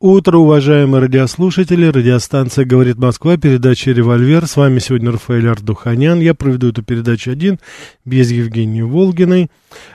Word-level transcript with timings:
утро, 0.00 0.38
уважаемые 0.38 1.02
радиослушатели. 1.02 1.86
Радиостанция 1.86 2.64
«Говорит 2.64 2.98
Москва», 2.98 3.36
передача 3.36 3.90
«Револьвер». 3.90 4.46
С 4.46 4.56
вами 4.56 4.78
сегодня 4.78 5.10
Рафаэль 5.10 5.48
Ардуханян. 5.48 6.20
Я 6.20 6.34
проведу 6.34 6.68
эту 6.68 6.82
передачу 6.82 7.32
один, 7.32 7.58
без 8.04 8.30
Евгении 8.30 8.82
Волгиной. 8.82 9.50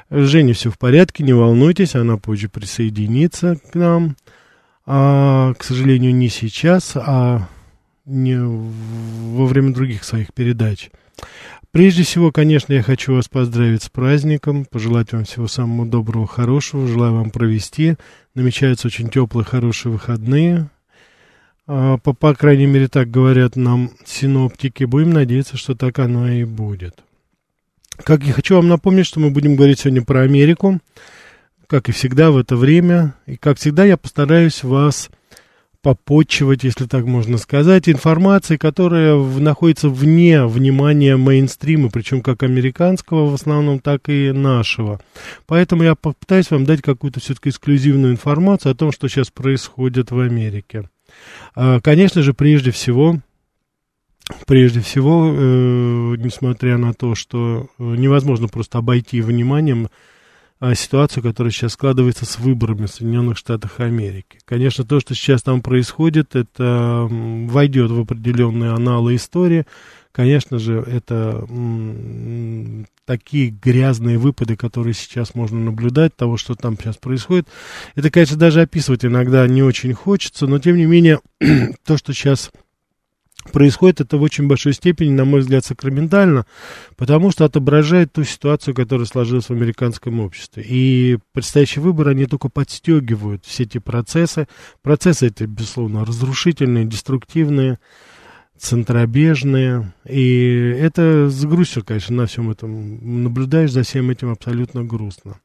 Женя, 0.09 0.53
все 0.53 0.70
в 0.70 0.77
порядке, 0.77 1.23
не 1.23 1.34
волнуйтесь, 1.34 1.95
она 1.95 2.17
позже 2.17 2.49
присоединится 2.49 3.57
к 3.71 3.76
нам. 3.76 4.17
А, 4.85 5.53
к 5.53 5.63
сожалению, 5.63 6.13
не 6.13 6.27
сейчас, 6.27 6.93
а 6.95 7.48
не 8.05 8.38
во 8.38 9.45
время 9.45 9.73
других 9.73 10.04
своих 10.04 10.34
передач. 10.34 10.90
Прежде 11.73 12.04
всего, 12.04 12.32
конечно, 12.32 12.72
я 12.72 12.84
хочу 12.84 13.16
вас 13.16 13.27
поздравить 13.27 13.82
с 13.82 13.90
праздником, 13.90 14.63
пожелать 14.66 15.12
вам 15.12 15.23
всего 15.23 15.48
самого 15.48 15.88
доброго, 15.88 16.27
хорошего, 16.27 16.88
желаю 16.88 17.16
вам 17.16 17.32
провести. 17.32 17.96
Намечаются 18.36 18.86
очень 18.86 19.09
теплые, 19.09 19.44
хорошие 19.44 19.91
выходные. 19.91 20.70
А, 21.66 21.98
по, 21.98 22.13
по 22.13 22.36
крайней 22.36 22.68
мере, 22.68 22.90
так 22.90 23.09
говорят 23.09 23.55
нам 23.55 23.90
синоптики. 24.05 24.84
Будем 24.84 25.13
надеяться, 25.13 25.58
что 25.58 25.73
так 25.73 25.98
оно 25.98 26.30
и 26.30 26.44
будет. 26.44 27.04
Как 28.04 28.21
я 28.24 28.34
хочу 28.34 28.58
вам 28.58 28.68
напомнить, 28.68 29.08
что 29.08 29.20
мы 29.20 29.32
будем 29.32 29.55
говорить 29.55 29.80
сегодня 29.80 30.04
про 30.04 30.21
Америку, 30.21 30.80
как 31.65 31.90
и 31.90 31.91
всегда 31.91 32.30
в 32.30 32.37
это 32.37 32.55
время. 32.55 33.15
И 33.26 33.35
как 33.35 33.58
всегда 33.58 33.84
я 33.84 33.98
постараюсь 33.98 34.62
вас 34.62 35.10
попотчевать, 35.84 36.63
если 36.63 36.85
так 36.85 37.05
можно 37.05 37.37
сказать, 37.37 37.89
информацией, 37.89 38.57
которая 38.57 39.15
в, 39.15 39.41
находится 39.41 39.90
вне 39.90 40.45
внимания 40.45 41.17
мейнстрима, 41.17 41.90
причем 41.91 42.21
как 42.21 42.41
американского 42.41 43.29
в 43.29 43.34
основном, 43.34 43.79
так 43.79 44.07
и 44.07 44.31
нашего. 44.31 45.01
Поэтому 45.45 45.84
я 45.84 45.95
попытаюсь 45.95 46.49
вам 46.49 46.63
дать 46.63 46.81
какую-то 46.81 47.20
все-таки 47.20 47.49
эксклюзивную 47.49 48.13
информацию 48.13 48.71
о 48.71 48.75
том, 48.75 48.93
что 48.93 49.09
сейчас 49.09 49.29
происходит 49.29 50.12
в 50.12 50.20
Америке. 50.20 50.90
А, 51.53 51.81
конечно 51.81 52.21
же, 52.21 52.34
прежде 52.34 52.71
всего, 52.71 53.20
прежде 54.47 54.79
всего, 54.79 55.34
э, 55.35 56.15
несмотря 56.18 56.77
на 56.77 56.93
то, 56.93 57.13
что 57.13 57.68
э, 57.77 57.84
невозможно 57.84 58.47
просто 58.47 58.77
обойти 58.77 59.20
вниманием 59.20 59.90
ситуацию, 60.75 61.21
которая 61.23 61.51
сейчас 61.51 61.73
складывается 61.73 62.25
с 62.25 62.39
выборами 62.39 62.85
в 62.85 62.91
Соединенных 62.91 63.37
Штатах 63.37 63.79
Америки. 63.79 64.39
Конечно, 64.45 64.85
то, 64.85 65.00
что 65.00 65.13
сейчас 65.13 65.44
там 65.44 65.61
происходит, 65.61 66.35
это 66.35 67.07
войдет 67.09 67.91
в 67.91 68.00
определенные 68.00 68.72
аналы 68.72 69.16
истории. 69.16 69.66
Конечно 70.13 70.59
же, 70.59 70.75
это 70.75 71.45
такие 73.06 73.50
грязные 73.50 74.17
выпады, 74.17 74.56
которые 74.56 74.94
сейчас 74.94 75.34
можно 75.34 75.59
наблюдать, 75.59 76.16
того, 76.16 76.38
что 76.38 76.56
там 76.56 76.78
сейчас 76.78 76.97
происходит. 76.97 77.47
Это, 77.95 78.09
конечно, 78.11 78.38
даже 78.38 78.61
описывать 78.61 79.03
иногда 79.06 79.47
не 79.47 79.63
очень 79.63 79.94
хочется, 79.94 80.45
но, 80.47 80.59
тем 80.59 80.78
не 80.78 80.85
менее, 80.85 81.19
то, 81.85 81.97
что 81.97 82.13
сейчас 82.13 82.51
происходит 83.52 84.02
это 84.02 84.18
в 84.18 84.22
очень 84.22 84.47
большой 84.47 84.74
степени, 84.74 85.12
на 85.12 85.25
мой 85.25 85.41
взгляд, 85.41 85.66
сакраментально, 85.66 86.46
потому 86.96 87.31
что 87.31 87.46
отображает 87.46 88.13
ту 88.13 88.24
ситуацию, 88.24 88.74
которая 88.74 89.06
сложилась 89.06 89.46
в 89.46 89.52
американском 89.52 90.19
обществе. 90.19 90.63
И 90.66 91.18
предстоящие 91.34 91.84
выборы, 91.84 92.12
они 92.12 92.26
только 92.26 92.50
подстегивают 92.50 93.46
все 93.46 93.64
эти 93.64 93.78
процессы. 93.80 94.48
Процессы 94.82 95.28
эти, 95.28 95.44
безусловно, 95.44 96.06
разрушительные, 96.06 96.86
деструктивные, 96.86 97.80
центробежные. 98.58 99.94
И 100.08 100.76
это 100.80 101.30
с 101.30 101.46
грустью, 101.46 101.84
конечно, 101.84 102.16
на 102.16 102.26
всем 102.26 102.50
этом 102.50 103.24
наблюдаешь, 103.24 103.72
за 103.72 103.84
всем 103.84 104.09
этим 104.09 104.32
абсолютно 104.32 104.84
грустно. 104.84 105.38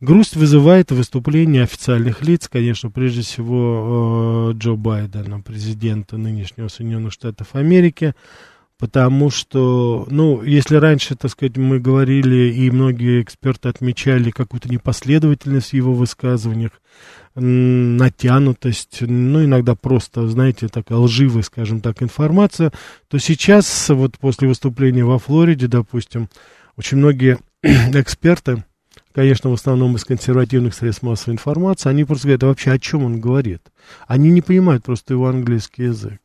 Грусть 0.00 0.36
вызывает 0.36 0.92
выступление 0.92 1.62
официальных 1.62 2.22
лиц, 2.22 2.48
конечно, 2.48 2.90
прежде 2.90 3.22
всего 3.22 4.50
э, 4.50 4.58
Джо 4.58 4.74
Байдена, 4.74 5.40
президента 5.40 6.16
нынешнего 6.16 6.68
Соединенных 6.68 7.12
Штатов 7.12 7.54
Америки, 7.54 8.14
потому 8.78 9.30
что, 9.30 10.06
ну, 10.10 10.42
если 10.42 10.76
раньше, 10.76 11.16
так 11.16 11.30
сказать, 11.30 11.56
мы 11.56 11.80
говорили, 11.80 12.52
и 12.52 12.70
многие 12.70 13.22
эксперты 13.22 13.68
отмечали 13.68 14.30
какую-то 14.30 14.68
непоследовательность 14.68 15.70
в 15.70 15.74
его 15.74 15.94
высказываниях, 15.94 16.72
натянутость, 17.34 18.98
ну, 19.00 19.44
иногда 19.44 19.74
просто, 19.74 20.26
знаете, 20.28 20.68
такая 20.68 20.98
лживая, 20.98 21.42
скажем 21.42 21.80
так, 21.80 22.02
информация, 22.02 22.72
то 23.08 23.18
сейчас, 23.18 23.88
вот 23.88 24.18
после 24.18 24.48
выступления 24.48 25.04
во 25.04 25.18
Флориде, 25.18 25.66
допустим, 25.66 26.28
очень 26.76 26.98
многие 26.98 27.38
эксперты, 27.62 28.64
конечно, 29.16 29.48
в 29.48 29.54
основном 29.54 29.96
из 29.96 30.04
консервативных 30.04 30.74
средств 30.74 31.02
массовой 31.02 31.32
информации, 31.32 31.88
они 31.88 32.04
просто 32.04 32.26
говорят, 32.26 32.42
а 32.42 32.46
вообще 32.48 32.72
о 32.72 32.78
чем 32.78 33.02
он 33.02 33.18
говорит? 33.18 33.62
Они 34.06 34.30
не 34.30 34.42
понимают 34.42 34.84
просто 34.84 35.14
его 35.14 35.26
английский 35.26 35.84
язык. 35.84 36.20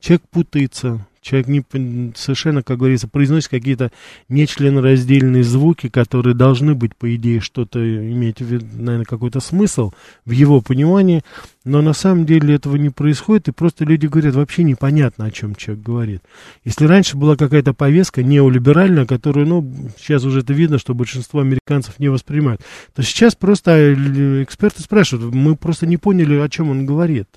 Человек 0.00 0.22
путается, 0.30 1.06
Человек 1.22 1.46
не, 1.46 2.12
совершенно, 2.16 2.64
как 2.64 2.78
говорится, 2.78 3.06
произносит 3.06 3.48
какие-то 3.48 3.92
нечленораздельные 4.28 5.44
звуки, 5.44 5.88
которые 5.88 6.34
должны 6.34 6.74
быть, 6.74 6.96
по 6.96 7.14
идее, 7.14 7.40
что-то 7.40 7.78
иметь, 7.78 8.40
наверное, 8.40 9.04
какой-то 9.04 9.38
смысл 9.38 9.92
в 10.24 10.32
его 10.32 10.60
понимании, 10.60 11.22
но 11.64 11.80
на 11.80 11.92
самом 11.92 12.26
деле 12.26 12.56
этого 12.56 12.74
не 12.74 12.90
происходит, 12.90 13.46
и 13.46 13.52
просто 13.52 13.84
люди 13.84 14.06
говорят, 14.06 14.34
вообще 14.34 14.64
непонятно, 14.64 15.26
о 15.26 15.30
чем 15.30 15.54
человек 15.54 15.84
говорит. 15.84 16.22
Если 16.64 16.86
раньше 16.86 17.16
была 17.16 17.36
какая-то 17.36 17.72
повестка 17.72 18.24
неолиберальная, 18.24 19.06
которую, 19.06 19.46
ну, 19.46 19.72
сейчас 19.96 20.24
уже 20.24 20.40
это 20.40 20.52
видно, 20.52 20.78
что 20.78 20.92
большинство 20.92 21.38
американцев 21.38 22.00
не 22.00 22.08
воспринимают, 22.08 22.62
то 22.96 23.02
сейчас 23.04 23.36
просто 23.36 23.70
э, 23.70 24.42
эксперты 24.42 24.82
спрашивают, 24.82 25.32
мы 25.32 25.54
просто 25.54 25.86
не 25.86 25.98
поняли, 25.98 26.34
о 26.34 26.48
чем 26.48 26.70
он 26.70 26.84
говорит. 26.84 27.28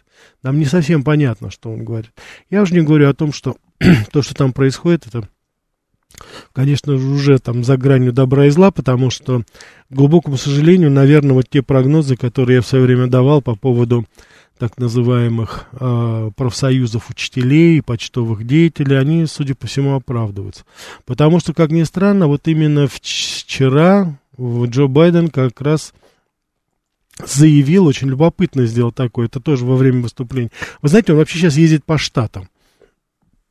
Нам 0.43 0.59
не 0.59 0.65
совсем 0.65 1.03
понятно, 1.03 1.49
что 1.49 1.71
он 1.71 1.83
говорит. 1.83 2.11
Я 2.49 2.61
уже 2.61 2.73
не 2.73 2.81
говорю 2.81 3.09
о 3.09 3.13
том, 3.13 3.33
что 3.33 3.57
то, 4.11 4.21
что 4.21 4.35
там 4.35 4.53
происходит, 4.53 5.07
это, 5.07 5.27
конечно 6.53 6.97
же, 6.97 7.05
уже 7.07 7.39
там 7.39 7.63
за 7.63 7.77
гранью 7.77 8.13
добра 8.13 8.45
и 8.45 8.49
зла, 8.49 8.71
потому 8.71 9.09
что, 9.09 9.41
к 9.89 9.93
глубокому 9.93 10.37
сожалению, 10.37 10.91
наверное, 10.91 11.33
вот 11.33 11.49
те 11.49 11.61
прогнозы, 11.61 12.15
которые 12.15 12.57
я 12.57 12.61
в 12.61 12.67
свое 12.67 12.85
время 12.85 13.07
давал 13.07 13.41
по 13.41 13.55
поводу 13.55 14.05
так 14.57 14.77
называемых 14.77 15.65
э, 15.73 16.31
профсоюзов 16.35 17.09
учителей, 17.09 17.81
почтовых 17.81 18.47
деятелей, 18.47 18.97
они, 18.97 19.25
судя 19.25 19.53
по 19.53 19.67
всему, 19.67 19.95
оправдываются. 19.95 20.63
Потому 21.05 21.39
что, 21.39 21.53
как 21.53 21.71
ни 21.71 21.83
странно, 21.83 22.27
вот 22.27 22.47
именно 22.47 22.87
вчера 22.87 24.17
Джо 24.39 24.87
Байден 24.87 25.29
как 25.29 25.59
раз 25.61 25.93
заявил, 27.23 27.85
очень 27.85 28.09
любопытно 28.09 28.65
сделал 28.65 28.91
такое, 28.91 29.27
это 29.27 29.39
тоже 29.39 29.65
во 29.65 29.75
время 29.75 30.01
выступления. 30.01 30.51
Вы 30.81 30.89
знаете, 30.89 31.13
он 31.13 31.19
вообще 31.19 31.39
сейчас 31.39 31.57
ездит 31.57 31.85
по 31.85 31.97
штатам. 31.97 32.49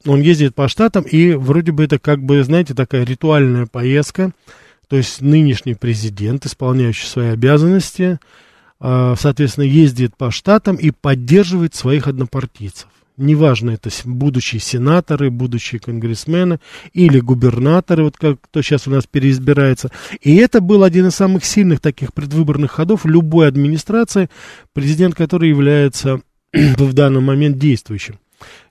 Он 0.06 0.20
ездит 0.20 0.54
по 0.54 0.68
штатам, 0.68 1.04
и 1.04 1.32
вроде 1.32 1.72
бы 1.72 1.84
это 1.84 1.98
как 1.98 2.22
бы, 2.22 2.42
знаете, 2.44 2.74
такая 2.74 3.04
ритуальная 3.04 3.66
поездка. 3.66 4.32
То 4.88 4.96
есть 4.96 5.22
нынешний 5.22 5.74
президент, 5.74 6.44
исполняющий 6.44 7.06
свои 7.06 7.28
обязанности, 7.28 8.18
а, 8.80 9.14
соответственно, 9.16 9.64
ездит 9.64 10.14
по 10.16 10.30
штатам 10.30 10.76
и 10.76 10.90
поддерживает 10.90 11.74
своих 11.74 12.06
однопартийцев. 12.06 12.88
Неважно, 13.16 13.70
это 13.70 13.90
будущие 14.04 14.60
сенаторы, 14.60 15.30
будущие 15.30 15.80
конгрессмены 15.80 16.58
или 16.92 17.20
губернаторы, 17.20 18.02
вот 18.02 18.16
как 18.16 18.40
кто 18.40 18.60
сейчас 18.60 18.88
у 18.88 18.90
нас 18.90 19.06
переизбирается. 19.06 19.92
И 20.20 20.34
это 20.34 20.60
был 20.60 20.82
один 20.82 21.06
из 21.06 21.14
самых 21.14 21.44
сильных 21.44 21.78
таких 21.78 22.12
предвыборных 22.12 22.72
ходов 22.72 23.06
любой 23.06 23.46
администрации, 23.46 24.30
президент 24.72 25.14
который 25.14 25.48
является 25.48 26.22
в 26.52 26.92
данный 26.92 27.20
момент 27.20 27.56
действующим. 27.56 28.18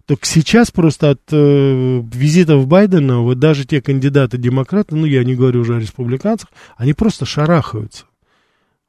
Так 0.06 0.26
сейчас 0.26 0.72
просто 0.72 1.12
от 1.12 1.22
э, 1.32 2.04
визитов 2.14 2.68
Байдена, 2.68 3.20
вот 3.20 3.40
даже 3.40 3.66
те 3.66 3.82
кандидаты-демократы, 3.82 4.98
ну 4.98 5.06
я 5.06 5.24
не 5.24 5.36
говорю 5.36 5.62
уже 5.62 5.78
о 5.78 5.80
республиканцах, 5.80 6.50
они 6.76 6.92
просто 6.92 7.26
шарахаются. 7.26 8.04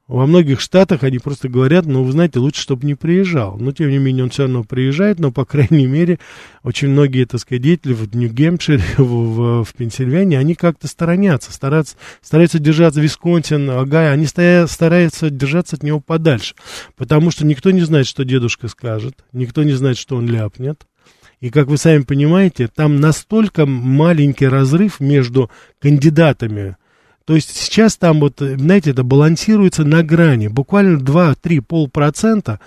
Во 0.07 0.27
многих 0.27 0.61
штатах 0.61 1.01
они 1.01 1.17
просто 1.17 1.49
говорят, 1.49 1.87
ну, 1.87 2.03
вы 2.03 2.11
знаете, 2.11 2.37
лучше, 2.37 2.61
чтобы 2.61 2.85
не 2.85 2.93
приезжал. 2.93 3.57
Но, 3.57 3.71
тем 3.71 3.89
не 3.89 3.97
менее, 3.97 4.25
он 4.25 4.29
все 4.29 4.43
равно 4.43 4.63
приезжает, 4.63 5.17
но, 5.17 5.31
по 5.31 5.45
крайней 5.45 5.87
мере, 5.87 6.19
очень 6.61 6.89
многие, 6.89 7.25
так 7.25 7.41
сказать, 7.41 7.63
деятели 7.63 7.93
в 7.93 8.15
Нью-Гемпшире, 8.15 8.83
в, 8.97 9.03
в, 9.03 9.63
в 9.63 9.73
Пенсильвании, 9.73 10.37
они 10.37 10.53
как-то 10.53 10.87
сторонятся, 10.87 11.51
стараются, 11.51 11.95
стараются 12.21 12.59
держаться 12.59 13.01
Висконсин, 13.01 13.67
Агая, 13.71 14.11
они 14.11 14.27
стоя, 14.27 14.67
стараются 14.67 15.31
держаться 15.31 15.75
от 15.75 15.81
него 15.81 15.99
подальше, 15.99 16.53
потому 16.95 17.31
что 17.31 17.43
никто 17.43 17.71
не 17.71 17.81
знает, 17.81 18.05
что 18.05 18.23
дедушка 18.23 18.67
скажет, 18.67 19.25
никто 19.33 19.63
не 19.63 19.73
знает, 19.73 19.97
что 19.97 20.17
он 20.17 20.27
ляпнет. 20.27 20.85
И, 21.41 21.49
как 21.49 21.67
вы 21.67 21.77
сами 21.77 22.03
понимаете, 22.03 22.67
там 22.67 22.99
настолько 22.99 23.65
маленький 23.65 24.47
разрыв 24.47 24.99
между 24.99 25.49
кандидатами. 25.79 26.77
То 27.25 27.35
есть 27.35 27.55
сейчас 27.55 27.97
там 27.97 28.19
вот, 28.19 28.39
знаете, 28.39 28.91
это 28.91 29.03
балансируется 29.03 29.83
на 29.83 30.03
грани, 30.03 30.47
буквально 30.47 30.99
2-3 30.99 31.61
полпроцента, 31.61 32.59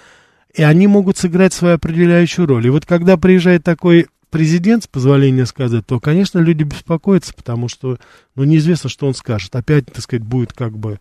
и 0.55 0.63
они 0.63 0.89
могут 0.89 1.17
сыграть 1.17 1.53
свою 1.53 1.77
определяющую 1.77 2.47
роль. 2.47 2.67
И 2.67 2.71
вот 2.71 2.85
когда 2.85 3.17
приезжает 3.17 3.63
такой 3.63 4.09
президент, 4.31 4.85
с 4.85 4.89
позволения 4.89 5.47
сказать, 5.47 5.87
то, 5.87 6.01
конечно, 6.01 6.41
люди 6.41 6.65
беспокоятся, 6.65 7.35
потому 7.35 7.69
что, 7.69 7.99
ну, 8.35 8.45
неизвестно, 8.45 8.91
что 8.91 9.07
он 9.07 9.15
скажет. 9.15 9.55
Опять, 9.55 9.87
так 9.87 10.03
сказать, 10.03 10.25
будет 10.25 10.53
как 10.53 10.77
бы 10.77 10.99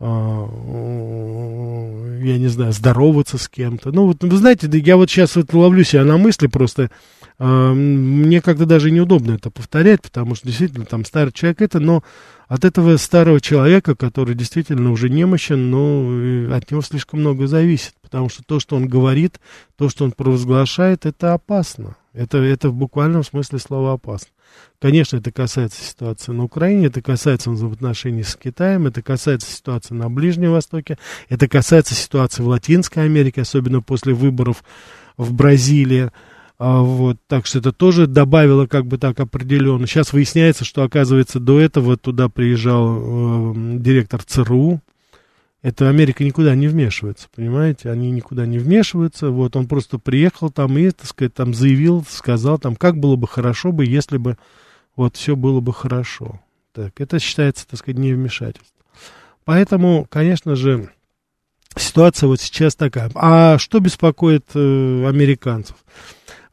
а, 0.00 0.46
я 2.22 2.38
не 2.38 2.46
знаю, 2.46 2.72
здороваться 2.72 3.36
с 3.36 3.48
кем-то. 3.48 3.90
Ну, 3.90 4.06
вот, 4.06 4.22
вы 4.22 4.36
знаете, 4.36 4.68
я 4.72 4.96
вот 4.96 5.10
сейчас 5.10 5.34
вот 5.34 5.52
ловлю 5.52 5.82
себя 5.82 6.04
на 6.04 6.18
мысли 6.18 6.46
просто, 6.46 6.90
а, 7.38 7.72
мне 7.72 8.40
как-то 8.40 8.64
даже 8.64 8.92
неудобно 8.92 9.32
это 9.32 9.50
повторять, 9.50 10.02
потому 10.02 10.36
что 10.36 10.46
действительно 10.46 10.84
там 10.84 11.04
старый 11.04 11.32
человек 11.32 11.62
это, 11.62 11.80
но 11.80 12.04
от 12.48 12.64
этого 12.64 12.96
старого 12.96 13.40
человека, 13.40 13.94
который 13.94 14.34
действительно 14.34 14.90
уже 14.90 15.10
немощен, 15.10 15.70
ну, 15.70 16.52
от 16.52 16.70
него 16.70 16.80
слишком 16.80 17.20
много 17.20 17.46
зависит, 17.46 17.94
потому 18.00 18.30
что 18.30 18.42
то, 18.42 18.58
что 18.58 18.74
он 18.74 18.88
говорит, 18.88 19.38
то, 19.76 19.88
что 19.90 20.04
он 20.04 20.12
провозглашает, 20.12 21.06
это 21.06 21.34
опасно. 21.34 21.96
Это, 22.14 22.38
это 22.38 22.70
в 22.70 22.74
буквальном 22.74 23.22
смысле 23.22 23.58
слова 23.58 23.92
опасно. 23.92 24.30
Конечно, 24.80 25.18
это 25.18 25.30
касается 25.30 25.84
ситуации 25.84 26.32
на 26.32 26.44
Украине, 26.44 26.86
это 26.86 27.02
касается 27.02 27.50
взаимоотношений 27.50 28.22
с 28.22 28.34
Китаем, 28.34 28.86
это 28.86 29.02
касается 29.02 29.52
ситуации 29.52 29.94
на 29.94 30.08
Ближнем 30.08 30.52
Востоке, 30.52 30.98
это 31.28 31.48
касается 31.48 31.94
ситуации 31.94 32.42
в 32.42 32.48
Латинской 32.48 33.04
Америке, 33.04 33.42
особенно 33.42 33.82
после 33.82 34.14
выборов 34.14 34.64
в 35.18 35.34
Бразилии. 35.34 36.10
А, 36.58 36.80
вот, 36.82 37.18
так 37.28 37.46
что 37.46 37.60
это 37.60 37.72
тоже 37.72 38.06
добавило 38.08 38.66
как 38.66 38.86
бы 38.86 38.98
так 38.98 39.20
определенно. 39.20 39.86
Сейчас 39.86 40.12
выясняется, 40.12 40.64
что, 40.64 40.82
оказывается, 40.82 41.38
до 41.38 41.60
этого 41.60 41.96
туда 41.96 42.28
приезжал 42.28 43.54
э, 43.54 43.54
директор 43.78 44.22
ЦРУ, 44.22 44.80
это 45.60 45.88
Америка 45.88 46.22
никуда 46.24 46.54
не 46.54 46.68
вмешивается, 46.68 47.28
понимаете? 47.34 47.90
Они 47.90 48.10
никуда 48.10 48.46
не 48.46 48.58
вмешиваются. 48.58 49.30
Вот 49.30 49.56
он 49.56 49.66
просто 49.66 49.98
приехал 49.98 50.50
там 50.50 50.78
и, 50.78 50.90
так 50.90 51.06
сказать, 51.06 51.34
там 51.34 51.52
заявил, 51.52 52.04
сказал 52.08 52.58
там, 52.58 52.76
как 52.76 52.98
было 52.98 53.16
бы 53.16 53.26
хорошо 53.26 53.72
бы, 53.72 53.84
если 53.84 54.18
бы 54.18 54.38
вот 54.94 55.16
все 55.16 55.34
было 55.34 55.60
бы 55.60 55.72
хорошо. 55.72 56.40
Так, 56.72 57.00
это 57.00 57.18
считается, 57.18 57.66
так 57.66 57.78
сказать, 57.78 57.98
не 57.98 58.12
вмешательство. 58.12 58.84
Поэтому, 59.44 60.06
конечно 60.08 60.54
же, 60.54 60.90
ситуация 61.76 62.28
вот 62.28 62.40
сейчас 62.40 62.76
такая. 62.76 63.10
А 63.14 63.58
что 63.58 63.80
беспокоит 63.80 64.44
э, 64.54 65.08
американцев? 65.08 65.76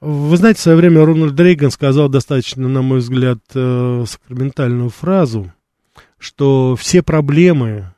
Вы 0.06 0.38
знаете, 0.38 0.60
в 0.60 0.62
свое 0.62 0.78
время 0.78 1.04
Рональд 1.04 1.40
Рейган 1.40 1.72
сказал 1.72 2.10
достаточно, 2.10 2.68
на 2.68 2.84
мой 2.84 3.00
взгляд, 3.00 3.40
э, 3.56 4.06
сакраментальную 4.08 4.92
фразу, 4.92 5.52
что 6.20 6.76
все 6.76 7.02
проблемы 7.02 7.92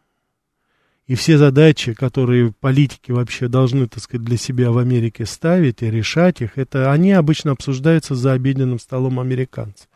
и 1.06 1.15
все 1.15 1.38
задачи, 1.38 1.94
которые 1.94 2.54
политики 2.57 3.12
вообще 3.12 3.50
должны, 3.50 3.88
так 3.88 4.01
сказать, 4.01 4.24
для 4.24 4.38
себя 4.38 4.71
в 4.71 4.77
Америке 4.77 5.25
ставить 5.25 5.81
и 5.81 5.92
решать 5.92 6.39
их, 6.39 6.57
это 6.57 6.94
они 6.94 7.12
обычно 7.12 7.51
обсуждаются 7.51 8.15
за 8.15 8.31
обеденным 8.31 8.80
столом 8.80 9.19
американцев. 9.19 9.89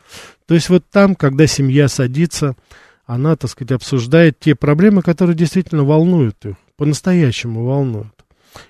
То 0.47 0.53
есть 0.53 0.67
вот 0.67 0.83
там, 0.91 1.15
когда 1.15 1.47
семья 1.47 1.87
садится, 1.87 2.57
она, 3.05 3.37
так 3.37 3.49
сказать, 3.49 3.71
обсуждает 3.71 4.37
те 4.37 4.53
проблемы, 4.53 5.01
которые 5.01 5.37
действительно 5.37 5.85
волнуют 5.85 6.45
их, 6.45 6.55
по-настоящему 6.75 7.63
волнуют. 7.63 8.20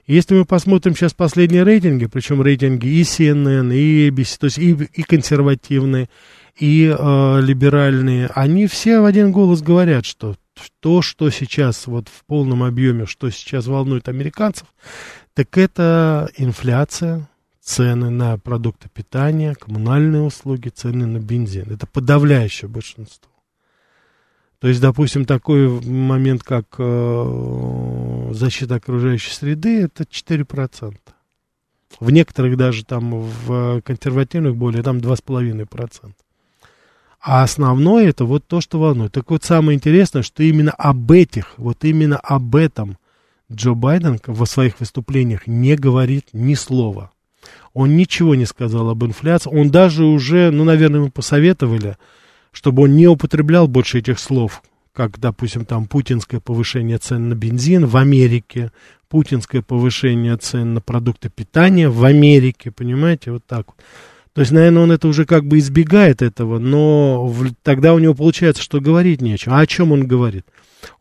Если 0.06 0.36
мы 0.36 0.46
посмотрим 0.46 0.96
сейчас 0.96 1.14
последние 1.14 1.64
рейтинги, 1.64 2.06
причем 2.06 2.42
рейтинги 2.42 2.88
и 2.88 3.02
CNN, 3.02 3.74
и 3.74 4.10
ABC, 4.10 4.40
то 4.40 4.46
есть 4.46 4.58
и, 4.58 4.72
и 4.72 5.04
консервативные, 5.04 6.10
и 6.58 6.94
э, 6.98 7.42
либеральные, 7.42 8.30
они 8.36 8.68
все 8.68 9.00
в 9.00 9.06
один 9.06 9.32
голос 9.32 9.62
говорят, 9.62 10.06
что 10.06 10.36
то, 10.80 11.02
что 11.02 11.30
сейчас 11.30 11.88
вот 11.88 12.08
в 12.10 12.26
полном 12.26 12.64
объеме, 12.64 13.06
что 13.06 13.30
сейчас 13.30 13.68
волнует 13.68 14.08
американцев, 14.10 14.68
так 15.34 15.58
это 15.58 16.30
инфляция, 16.38 17.28
цены 17.62 18.10
на 18.10 18.38
продукты 18.38 18.90
питания, 18.90 19.56
коммунальные 19.56 20.24
услуги, 20.24 20.70
цены 20.70 21.06
на 21.06 21.20
бензин. 21.20 21.72
Это 21.72 21.88
подавляющее 21.88 22.70
большинство. 22.70 23.31
То 24.62 24.68
есть, 24.68 24.80
допустим, 24.80 25.26
такой 25.26 25.68
момент, 25.82 26.44
как 26.44 26.66
э, 26.78 28.30
защита 28.32 28.76
окружающей 28.76 29.32
среды, 29.32 29.82
это 29.82 30.04
4%. 30.04 30.94
В 32.00 32.12
некоторых 32.12 32.58
даже 32.58 32.86
там, 32.86 33.22
в 33.22 33.82
консервативных 33.82 34.56
более, 34.56 34.84
там 34.84 35.00
2,5%. 35.00 36.12
А 37.22 37.42
основное 37.42 38.08
это 38.08 38.26
вот 38.26 38.46
то, 38.46 38.62
что 38.62 38.80
волнует. 38.80 39.12
Так 39.12 39.32
вот 39.32 39.44
самое 39.44 39.76
интересное, 39.76 40.22
что 40.22 40.44
именно 40.44 40.72
об 40.72 41.12
этих, 41.12 41.54
вот 41.58 41.84
именно 41.84 42.18
об 42.18 42.56
этом 42.56 42.98
Джо 43.52 43.74
Байден 43.74 44.20
во 44.28 44.46
своих 44.46 44.80
выступлениях 44.80 45.48
не 45.48 45.76
говорит 45.76 46.28
ни 46.34 46.54
слова. 46.54 47.12
Он 47.74 47.98
ничего 47.98 48.36
не 48.36 48.46
сказал 48.46 48.90
об 48.90 49.04
инфляции. 49.04 49.50
Он 49.52 49.72
даже 49.72 50.04
уже, 50.04 50.52
ну, 50.52 50.64
наверное, 50.66 51.00
ему 51.00 51.12
посоветовали, 51.12 51.98
чтобы 52.52 52.84
он 52.84 52.96
не 52.96 53.08
употреблял 53.08 53.68
больше 53.68 54.00
этих 54.00 54.20
слов, 54.20 54.62
как, 54.94 55.20
допустим, 55.20 55.66
там 55.66 55.88
путинское 55.88 56.40
повышение 56.40 56.98
цен 56.98 57.30
на 57.30 57.36
бензин 57.36 57.86
в 57.86 57.98
Америке, 57.98 58.72
путинское 59.10 59.62
повышение 59.62 60.38
цен 60.38 60.74
на 60.74 60.82
продукты 60.82 61.30
питания 61.30 61.90
в 61.90 62.04
Америке, 62.04 62.72
понимаете, 62.72 63.32
вот 63.32 63.46
так 63.46 63.68
вот. 63.68 63.76
То 64.34 64.42
есть, 64.42 64.52
наверное, 64.52 64.84
он 64.84 64.92
это 64.92 65.08
уже 65.10 65.26
как 65.26 65.46
бы 65.46 65.60
избегает 65.60 66.22
этого, 66.22 66.58
но 66.58 67.26
в, 67.28 67.54
тогда 67.64 67.94
у 67.94 68.00
него 68.00 68.14
получается, 68.14 68.64
что 68.64 68.80
говорить 68.80 69.22
нечего. 69.22 69.58
А 69.58 69.62
о 69.62 69.68
чем 69.68 69.92
он 69.92 70.08
говорит? 70.08 70.46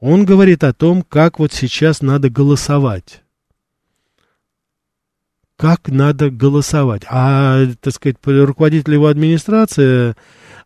Он 0.00 0.24
говорит 0.24 0.64
о 0.64 0.72
том, 0.72 1.02
как 1.02 1.38
вот 1.38 1.52
сейчас 1.52 2.02
надо 2.02 2.28
голосовать. 2.28 3.22
Как 5.56 5.88
надо 5.88 6.30
голосовать. 6.30 7.02
А, 7.08 7.66
так 7.80 7.94
сказать, 7.94 8.16
руководитель 8.24 8.94
его 8.94 9.06
администрации 9.06 10.16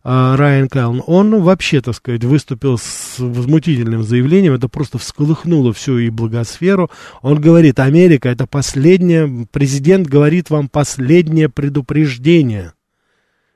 Райан 0.05 0.69
Кайлн, 0.69 1.01
он 1.07 1.41
вообще, 1.41 1.81
так 1.81 1.95
сказать, 1.95 2.23
выступил 2.23 2.77
с 2.77 3.15
возмутительным 3.17 4.03
заявлением, 4.03 4.53
это 4.53 4.67
просто 4.69 4.99
всколыхнуло 4.99 5.73
всю 5.73 5.97
и 5.97 6.11
благосферу. 6.11 6.91
Он 7.23 7.41
говорит, 7.41 7.79
Америка 7.79 8.29
это 8.29 8.45
последнее, 8.45 9.47
президент 9.51 10.07
говорит 10.07 10.51
вам 10.51 10.69
последнее 10.69 11.49
предупреждение. 11.49 12.73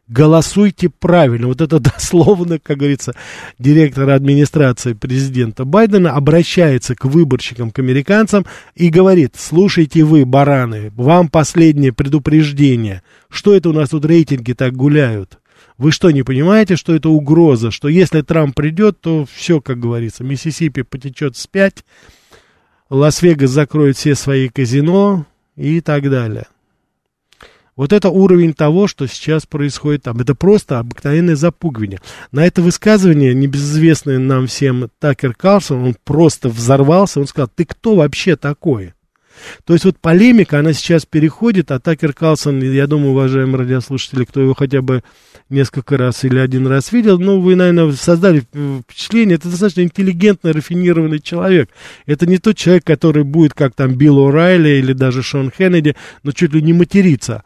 Голосуйте 0.08 0.90
правильно. 0.90 1.46
Вот 1.46 1.62
это 1.62 1.80
дословно, 1.80 2.58
как 2.58 2.78
говорится, 2.78 3.14
директор 3.60 4.10
администрации 4.10 4.94
президента 4.94 5.66
Байдена 5.66 6.14
обращается 6.14 6.96
к 6.96 7.06
выборщикам, 7.06 7.70
к 7.70 7.78
американцам 7.78 8.48
и 8.74 8.90
говорит, 8.90 9.36
слушайте 9.38 10.04
вы, 10.04 10.26
бараны, 10.26 10.92
вам 10.96 11.30
последнее 11.30 11.94
предупреждение. 11.94 13.04
Что 13.30 13.54
это 13.54 13.70
у 13.70 13.74
нас 13.74 13.90
тут 13.90 14.04
рейтинги 14.06 14.54
так 14.54 14.76
гуляют? 14.76 15.38
Вы 15.80 15.94
что, 15.94 16.12
не 16.12 16.24
понимаете, 16.24 16.76
что 16.76 16.94
это 16.94 17.08
угроза? 17.08 17.72
Что 17.72 17.88
если 17.88 18.22
Трамп 18.22 18.54
придет, 18.54 19.00
то 19.00 19.26
все, 19.34 19.62
как 19.62 19.80
говорится, 19.80 20.26
Миссисипи 20.26 20.82
потечет 20.82 21.38
вспять, 21.38 21.86
Лас-Вегас 22.90 23.50
закроет 23.50 23.96
все 23.96 24.14
свои 24.14 24.50
казино 24.50 25.26
и 25.56 25.80
так 25.80 26.10
далее. 26.10 26.48
Вот 27.78 27.94
это 27.94 28.10
уровень 28.10 28.54
того, 28.54 28.88
что 28.88 29.08
сейчас 29.08 29.46
происходит 29.46 30.04
там. 30.04 30.20
Это 30.20 30.36
просто 30.36 30.80
обыкновенное 30.80 31.38
запугивание. 31.38 32.02
На 32.34 32.46
это 32.46 32.62
высказывание, 32.62 33.34
небезызвестный 33.34 34.18
нам 34.18 34.48
всем 34.48 34.90
Такер 35.00 35.34
Карлсон, 35.34 35.86
он 35.86 35.96
просто 36.04 36.50
взорвался, 36.50 37.22
он 37.22 37.28
сказал, 37.28 37.50
ты 37.56 37.64
кто 37.64 37.96
вообще 37.96 38.36
такой? 38.36 38.96
То 39.64 39.72
есть 39.72 39.86
вот 39.86 39.98
полемика, 39.98 40.60
она 40.60 40.74
сейчас 40.74 41.06
переходит, 41.06 41.72
а 41.72 41.80
Такер 41.80 42.12
Карлсон, 42.12 42.62
я 42.62 42.86
думаю, 42.86 43.12
уважаемые 43.12 43.60
радиослушатели, 43.60 44.26
кто 44.26 44.42
его 44.42 44.54
хотя 44.54 44.82
бы 44.82 45.02
несколько 45.50 45.98
раз 45.98 46.24
или 46.24 46.40
один 46.40 46.68
раз 46.68 46.92
видел, 46.92 47.20
ну, 47.20 47.40
вы, 47.40 47.56
наверное, 47.56 47.92
создали 47.94 48.42
впечатление, 48.42 49.36
это 49.36 49.50
достаточно 49.50 49.82
интеллигентный, 49.82 50.52
рафинированный 50.52 51.20
человек. 51.20 51.70
Это 52.06 52.26
не 52.26 52.38
тот 52.38 52.58
человек, 52.58 52.84
который 52.84 53.24
будет, 53.24 53.54
как 53.54 53.76
там 53.76 53.96
Билл 53.96 54.20
О'Райли 54.30 54.80
или 54.80 54.94
даже 54.94 55.24
Шон 55.24 55.52
Хеннеди, 55.52 55.96
но 56.24 56.32
чуть 56.32 56.54
ли 56.54 56.62
не 56.62 56.74
материться. 56.74 57.44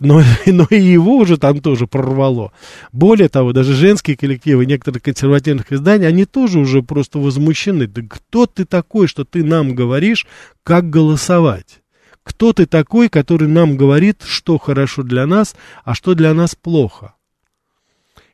Но, 0.00 0.22
но 0.46 0.66
и 0.70 0.80
его 0.80 1.16
уже 1.16 1.38
там 1.38 1.60
тоже 1.60 1.86
прорвало. 1.86 2.52
Более 2.92 3.28
того, 3.28 3.52
даже 3.52 3.74
женские 3.74 4.16
коллективы 4.16 4.66
некоторых 4.66 5.02
консервативных 5.02 5.72
изданий, 5.72 6.08
они 6.08 6.24
тоже 6.24 6.58
уже 6.58 6.82
просто 6.82 7.18
возмущены. 7.18 7.86
Да 7.86 8.02
кто 8.08 8.46
ты 8.46 8.64
такой, 8.64 9.06
что 9.06 9.24
ты 9.24 9.44
нам 9.44 9.74
говоришь, 9.74 10.26
как 10.62 10.90
голосовать? 10.90 11.80
Кто 12.22 12.54
ты 12.54 12.64
такой, 12.66 13.08
который 13.10 13.48
нам 13.48 13.76
говорит, 13.76 14.22
что 14.26 14.58
хорошо 14.58 15.02
для 15.02 15.26
нас, 15.26 15.54
а 15.84 15.94
что 15.94 16.14
для 16.14 16.32
нас 16.32 16.54
плохо? 16.54 17.13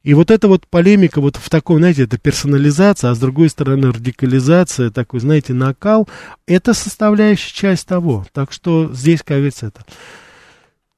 И 0.03 0.15
вот 0.15 0.31
эта 0.31 0.49
вот 0.49 0.67
полемика 0.67 1.21
вот 1.21 1.37
в 1.37 1.51
таком, 1.51 1.79
знаете, 1.79 2.05
это 2.05 2.17
персонализация, 2.17 3.11
а 3.11 3.15
с 3.15 3.19
другой 3.19 3.51
стороны 3.51 3.93
радикализация, 3.93 4.91
такой, 4.91 5.21
знаете, 5.21 5.53
накал, 5.53 6.09
это 6.47 6.73
составляющая 6.73 7.55
часть 7.55 7.87
того. 7.87 8.25
Так 8.33 8.53
что 8.53 8.91
здесь, 8.95 9.21
как 9.21 9.37
говорится, 9.37 9.67
это... 9.67 9.85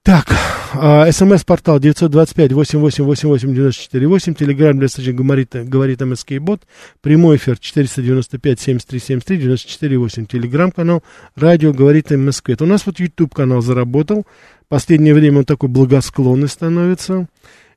Так, 0.04 0.26
а, 0.74 1.12
смс-портал 1.12 1.78
925-8888-94-8, 1.78 4.34
телеграмм 4.34 4.80
для 4.80 4.88
встречи 4.88 5.10
говорит, 5.10 5.50
говорит 5.52 6.00
МСК 6.00 6.32
Бот, 6.40 6.62
прямой 7.00 7.36
эфир 7.36 7.54
495-7373-94-8, 7.54 10.26
телеграм-канал, 10.26 11.04
радио 11.36 11.72
говорит 11.72 12.10
МСК. 12.10 12.50
Это 12.50 12.64
у 12.64 12.66
нас 12.66 12.84
вот 12.84 12.98
YouTube-канал 12.98 13.62
заработал, 13.62 14.26
последнее 14.68 15.14
время 15.14 15.38
он 15.40 15.44
такой 15.44 15.68
благосклонный 15.68 16.48
становится, 16.48 17.28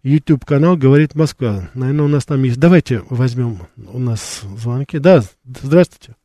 YouTube-канал 0.06 0.78
говорит 0.78 1.16
Москва. 1.16 1.70
Наверное, 1.74 2.06
у 2.06 2.08
нас 2.08 2.26
там 2.26 2.44
есть. 2.44 2.60
Давайте 2.60 3.02
возьмем 3.10 3.58
у 3.92 3.98
нас 3.98 4.42
звонки. 4.42 5.00
Да, 5.00 5.22
здравствуйте. 5.46 6.16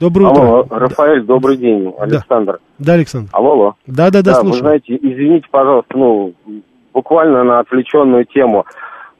Доброе 0.00 0.30
утро. 0.30 0.42
Алло, 0.42 0.66
Рафаэль, 0.68 1.22
добрый 1.22 1.56
день. 1.56 1.94
Александр. 1.98 2.58
Да, 2.78 2.86
да 2.86 2.92
Александр. 2.94 3.30
Алло, 3.32 3.52
алло. 3.52 3.74
Да, 3.86 4.10
да, 4.10 4.22
да, 4.22 4.32
да 4.32 4.34
слушаю. 4.34 4.52
Вы 4.52 4.58
знаете, 4.58 4.96
извините, 4.96 5.46
пожалуйста, 5.50 5.96
ну, 5.96 6.34
буквально 6.92 7.44
на 7.44 7.60
отвлеченную 7.60 8.26
тему. 8.26 8.66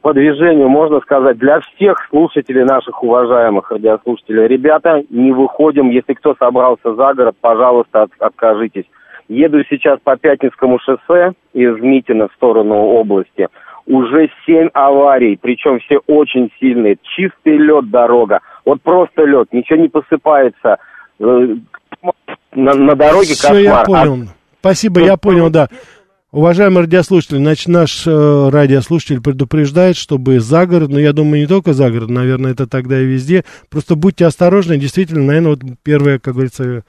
По 0.01 0.13
движению, 0.13 0.67
можно 0.67 0.99
сказать, 0.99 1.37
для 1.37 1.61
всех 1.61 1.97
слушателей 2.09 2.65
наших 2.65 3.01
уважаемых 3.01 3.71
радиослушателей. 3.71 4.47
Ребята, 4.47 5.03
не 5.09 5.31
выходим. 5.31 5.89
Если 5.89 6.13
кто 6.13 6.35
собрался 6.35 6.93
за 6.93 7.13
город, 7.13 7.35
пожалуйста, 7.39 8.03
от, 8.03 8.11
откажитесь. 8.19 8.85
Еду 9.29 9.63
сейчас 9.69 9.99
по 10.03 10.15
Пятницкому 10.15 10.79
шоссе 10.79 11.33
из 11.53 11.79
Митина 11.79 12.27
в 12.27 12.33
сторону 12.33 12.75
области. 12.75 13.47
Уже 13.85 14.29
семь 14.45 14.69
аварий, 14.73 15.37
причем 15.41 15.79
все 15.79 15.99
очень 16.07 16.51
сильные. 16.59 16.97
Чистый 17.15 17.57
лед 17.57 17.89
дорога. 17.89 18.41
Вот 18.65 18.81
просто 18.81 19.23
лед, 19.25 19.47
ничего 19.51 19.79
не 19.79 19.87
посыпается. 19.87 20.77
Э, 21.19 21.55
на, 22.53 22.73
на 22.73 22.95
дороге 22.95 23.33
Все, 23.33 23.47
кошмар. 23.47 23.61
я 23.61 23.83
понял. 23.83 24.23
А... 24.23 24.33
Спасибо, 24.59 25.01
я 25.01 25.17
понял, 25.17 25.49
да. 25.49 25.69
Уважаемые 26.31 26.81
радиослушатели, 26.81 27.37
значит, 27.37 27.67
наш 27.69 28.05
э, 28.05 28.49
радиослушатель 28.49 29.21
предупреждает, 29.21 29.95
чтобы 29.95 30.41
за 30.41 30.65
город, 30.65 30.89
ну, 30.89 30.99
я 30.99 31.13
думаю, 31.13 31.39
не 31.39 31.47
только 31.47 31.71
за 31.71 31.89
город, 31.89 32.09
наверное, 32.09 32.51
это 32.51 32.67
тогда 32.67 32.99
и 32.99 33.05
везде, 33.05 33.45
просто 33.69 33.95
будьте 33.95 34.25
осторожны, 34.25 34.77
действительно, 34.77 35.23
наверное, 35.23 35.51
вот 35.51 35.61
первое, 35.83 36.19
как 36.19 36.33
говорится, 36.33 36.83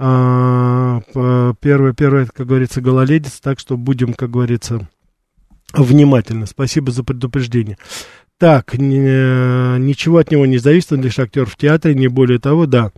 первое, 0.00 1.92
первое, 1.92 2.26
как 2.26 2.46
говорится, 2.46 2.80
гололедец, 2.80 3.38
так 3.40 3.58
что 3.58 3.76
будем, 3.76 4.14
как 4.14 4.30
говорится, 4.30 4.88
внимательны. 5.74 6.46
Спасибо 6.46 6.90
за 6.90 7.04
предупреждение. 7.04 7.76
Так, 8.38 8.72
ничего 8.74 10.18
от 10.18 10.30
него 10.30 10.46
не 10.46 10.56
зависит, 10.56 10.92
он 10.92 11.02
лишь 11.02 11.18
актер 11.18 11.44
в 11.44 11.56
театре, 11.56 11.94
не 11.94 12.08
более 12.08 12.38
того, 12.38 12.64
да. 12.64 12.92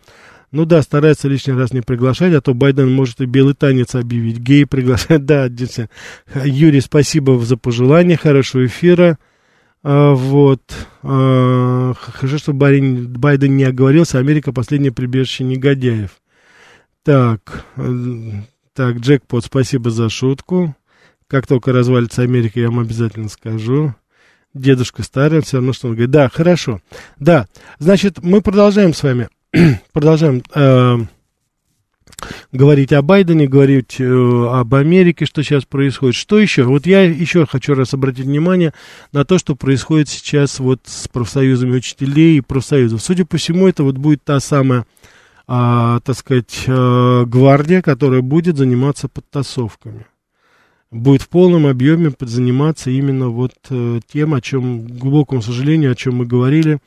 Ну 0.53 0.67
да, 0.67 0.83
старается 0.83 1.29
лишний 1.29 1.55
раз 1.55 1.73
не 1.73 1.81
приглашать, 1.81 2.35
а 2.35 2.41
то 2.43 2.55
Байден 2.55 2.93
может 2.93 3.21
и 3.21 3.27
белый 3.27 3.55
танец 3.55 3.95
объявить. 3.95 4.39
Гей 4.39 4.67
приглашать, 4.67 5.25
да, 5.27 5.49
действительно. 5.49 5.89
Юрий, 6.45 6.81
спасибо 6.81 7.39
за 7.41 7.57
пожелание, 7.57 8.17
хорошего 8.17 8.67
эфира. 8.67 9.19
А, 9.83 10.13
вот. 10.15 10.63
А, 11.03 11.95
хорошо, 11.95 12.39
что 12.39 12.53
Байден 12.53 13.57
не 13.57 13.65
оговорился, 13.65 14.19
Америка 14.19 14.53
последнее 14.53 14.93
прибежище 14.93 15.43
негодяев. 15.43 16.22
Так, 17.05 17.65
э, 17.77 18.31
так, 18.75 18.97
Джекпот, 18.99 19.45
спасибо 19.45 19.91
за 19.91 20.09
шутку. 20.09 20.77
Как 21.27 21.47
только 21.47 21.73
развалится 21.73 22.23
Америка, 22.23 22.61
я 22.61 22.69
вам 22.69 22.81
обязательно 22.81 23.29
скажу 23.29 23.95
дедушка 24.55 25.03
старый, 25.03 25.43
все 25.43 25.59
равно, 25.59 25.73
что 25.73 25.89
он 25.89 25.95
говорит, 25.95 26.11
да, 26.11 26.29
хорошо, 26.29 26.81
да, 27.19 27.47
значит, 27.79 28.23
мы 28.23 28.43
продолжаем 28.43 28.93
с 28.95 29.03
вами, 29.03 29.29
продолжаем 29.93 30.43
э, 30.55 30.99
говорить 32.53 32.93
о 32.93 33.03
Байдене, 33.03 33.49
говорить 33.49 33.97
э, 33.99 34.05
об 34.05 34.75
Америке, 34.75 35.25
что 35.25 35.43
сейчас 35.43 35.65
происходит. 35.65 36.15
Что 36.15 36.39
еще? 36.39 36.65
Вот 36.65 36.87
я 36.87 37.03
еще 37.03 37.47
хочу 37.47 37.75
раз 37.75 37.95
обратить 37.95 38.27
внимание 38.27 38.73
на 39.13 39.25
то, 39.25 39.39
что 39.39 39.57
происходит 39.57 40.09
сейчас 40.09 40.59
вот 40.61 40.81
с 40.85 41.09
профсоюзами 41.09 41.77
учителей 41.77 42.39
и 42.39 42.43
профсоюзов. 42.43 43.03
Судя 43.03 43.25
по 43.25 43.39
всему, 43.39 43.67
это 43.67 43.83
вот 43.83 43.97
будет 43.97 44.23
та 44.23 44.39
самая, 44.41 44.87
э, 45.49 46.01
так 46.05 46.17
сказать, 46.17 46.65
э, 46.67 47.25
гвардия, 47.27 47.83
которая 47.83 48.23
будет 48.23 48.57
заниматься 48.57 49.09
подтасовками. 49.09 50.07
Будет 50.91 51.23
в 51.23 51.29
полном 51.31 51.67
объеме 51.67 52.13
заниматься 52.21 52.91
именно 52.91 53.29
вот 53.29 53.55
э, 53.71 54.01
тем, 54.13 54.35
о 54.35 54.43
чем, 54.43 54.87
к 54.87 54.91
глубокому 54.91 55.41
сожалению, 55.41 55.93
о 55.93 55.95
чем 55.95 56.17
мы 56.17 56.27
говорили, 56.27 56.81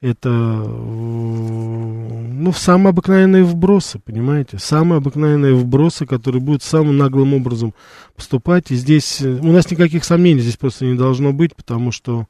это, 0.00 0.30
ну, 0.30 2.52
самые 2.54 2.90
обыкновенные 2.90 3.44
вбросы, 3.44 3.98
понимаете, 3.98 4.58
самые 4.58 4.96
обыкновенные 4.96 5.54
вбросы, 5.54 6.06
которые 6.06 6.40
будут 6.40 6.62
самым 6.62 6.96
наглым 6.96 7.34
образом 7.34 7.74
поступать, 8.16 8.70
и 8.70 8.76
здесь, 8.76 9.20
э, 9.20 9.28
у 9.28 9.52
нас 9.52 9.70
никаких 9.70 10.04
сомнений 10.04 10.40
здесь 10.40 10.56
просто 10.56 10.86
не 10.86 10.94
должно 10.94 11.34
быть, 11.34 11.54
потому 11.54 11.92
что 11.92 12.26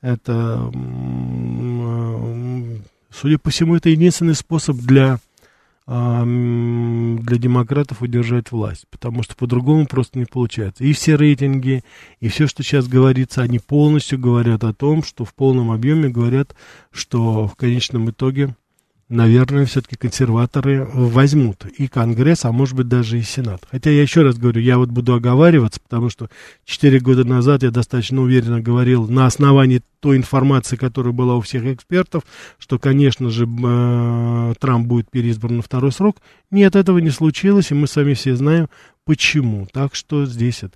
это, 0.00 0.72
судя 3.14 3.38
по 3.38 3.50
всему, 3.50 3.76
это 3.76 3.88
единственный 3.88 4.34
способ 4.34 4.76
для 4.76 5.18
для 5.86 7.36
демократов 7.36 8.00
удержать 8.00 8.50
власть, 8.52 8.86
потому 8.90 9.22
что 9.22 9.36
по-другому 9.36 9.86
просто 9.86 10.18
не 10.18 10.24
получается. 10.24 10.82
И 10.82 10.94
все 10.94 11.14
рейтинги, 11.14 11.84
и 12.20 12.28
все, 12.28 12.46
что 12.46 12.62
сейчас 12.62 12.88
говорится, 12.88 13.42
они 13.42 13.58
полностью 13.58 14.18
говорят 14.18 14.64
о 14.64 14.72
том, 14.72 15.02
что 15.02 15.26
в 15.26 15.34
полном 15.34 15.70
объеме 15.70 16.08
говорят, 16.08 16.56
что 16.90 17.46
в 17.46 17.54
конечном 17.54 18.08
итоге 18.08 18.56
наверное, 19.14 19.64
все-таки 19.64 19.96
консерваторы 19.96 20.84
возьмут 20.84 21.64
и 21.66 21.88
Конгресс, 21.88 22.44
а 22.44 22.52
может 22.52 22.76
быть 22.76 22.88
даже 22.88 23.18
и 23.18 23.22
Сенат. 23.22 23.62
Хотя 23.70 23.90
я 23.90 24.02
еще 24.02 24.22
раз 24.22 24.36
говорю, 24.36 24.60
я 24.60 24.78
вот 24.78 24.90
буду 24.90 25.14
оговариваться, 25.14 25.80
потому 25.80 26.10
что 26.10 26.28
4 26.64 27.00
года 27.00 27.24
назад 27.24 27.62
я 27.62 27.70
достаточно 27.70 28.20
уверенно 28.20 28.60
говорил 28.60 29.08
на 29.08 29.26
основании 29.26 29.82
той 30.00 30.18
информации, 30.18 30.76
которая 30.76 31.14
была 31.14 31.36
у 31.36 31.40
всех 31.40 31.64
экспертов, 31.64 32.24
что, 32.58 32.78
конечно 32.78 33.30
же, 33.30 33.46
э, 33.46 34.54
Трамп 34.60 34.86
будет 34.86 35.10
переизбран 35.10 35.56
на 35.56 35.62
второй 35.62 35.92
срок. 35.92 36.18
Нет, 36.50 36.76
этого 36.76 36.98
не 36.98 37.10
случилось, 37.10 37.70
и 37.70 37.74
мы 37.74 37.86
сами 37.86 38.12
все 38.12 38.36
знаем, 38.36 38.68
почему. 39.04 39.66
Так 39.72 39.94
что 39.94 40.26
здесь 40.26 40.62
это. 40.62 40.74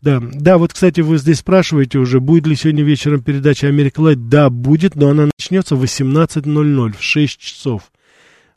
Да, 0.00 0.20
да, 0.20 0.58
вот, 0.58 0.72
кстати, 0.72 1.00
вы 1.00 1.18
здесь 1.18 1.38
спрашиваете 1.38 1.98
уже, 1.98 2.20
будет 2.20 2.46
ли 2.46 2.54
сегодня 2.54 2.84
вечером 2.84 3.22
передача 3.22 3.66
Америка 3.66 4.00
Лайт? 4.00 4.28
Да, 4.28 4.50
будет, 4.50 4.94
но 4.94 5.08
она 5.08 5.30
начнется 5.38 5.74
в 5.76 5.82
18.00, 5.82 6.96
в 6.96 7.02
6 7.02 7.38
часов. 7.40 7.90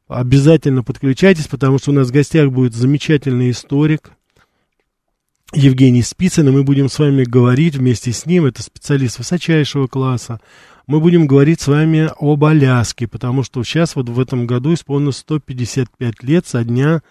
Обязательно 0.08 0.84
подключайтесь, 0.84 1.48
потому 1.48 1.78
что 1.78 1.92
у 1.92 1.94
нас 1.94 2.10
в 2.10 2.12
гостях 2.12 2.52
будет 2.52 2.74
замечательный 2.74 3.52
историк 3.52 4.12
Евгений 5.54 6.04
Спицын, 6.04 6.48
и 6.48 6.52
мы 6.52 6.64
будем 6.64 6.90
с 6.90 7.00
вами 7.00 7.24
говорить 7.24 7.76
вместе 7.76 8.12
с 8.12 8.26
ним, 8.26 8.46
это 8.46 8.62
специалист 8.62 9.18
высочайшего 9.18 9.88
класса, 9.88 10.40
мы 10.86 11.00
будем 11.00 11.28
говорить 11.28 11.62
с 11.62 11.68
вами 11.68 12.10
об 12.20 12.44
Аляске, 12.44 13.08
потому 13.08 13.44
что 13.44 13.64
сейчас 13.64 13.96
вот 13.96 14.10
в 14.10 14.20
этом 14.20 14.48
году 14.48 14.74
исполнилось 14.74 15.18
155 15.18 16.24
лет 16.24 16.48
со 16.48 16.64
дня 16.64 17.02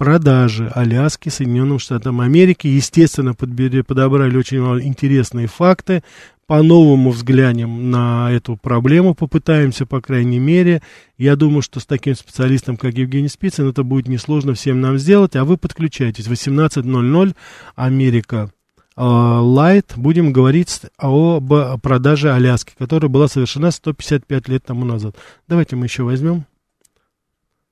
продажи 0.00 0.66
Аляски 0.74 1.28
Соединенным 1.28 1.78
Штатам 1.78 2.22
Америки. 2.22 2.66
Естественно, 2.66 3.34
подобрали 3.34 4.34
очень 4.34 4.60
интересные 4.82 5.46
факты. 5.46 6.02
По-новому 6.46 7.10
взглянем 7.10 7.90
на 7.90 8.32
эту 8.32 8.56
проблему, 8.56 9.14
попытаемся, 9.14 9.84
по 9.84 10.00
крайней 10.00 10.38
мере. 10.38 10.80
Я 11.18 11.36
думаю, 11.36 11.60
что 11.60 11.80
с 11.80 11.86
таким 11.86 12.14
специалистом, 12.14 12.78
как 12.78 12.94
Евгений 12.94 13.28
Спицын, 13.28 13.68
это 13.68 13.82
будет 13.82 14.08
несложно 14.08 14.54
всем 14.54 14.80
нам 14.80 14.96
сделать. 14.96 15.36
А 15.36 15.44
вы 15.44 15.58
подключайтесь. 15.58 16.28
18.00 16.28 17.36
Америка 17.76 18.50
Лайт. 18.96 19.92
Uh, 19.94 20.00
будем 20.00 20.32
говорить 20.32 20.80
об 20.96 21.52
продаже 21.82 22.32
Аляски, 22.32 22.72
которая 22.78 23.10
была 23.10 23.28
совершена 23.28 23.70
155 23.70 24.48
лет 24.48 24.64
тому 24.64 24.86
назад. 24.86 25.14
Давайте 25.46 25.76
мы 25.76 25.84
еще 25.84 26.04
возьмем. 26.04 26.46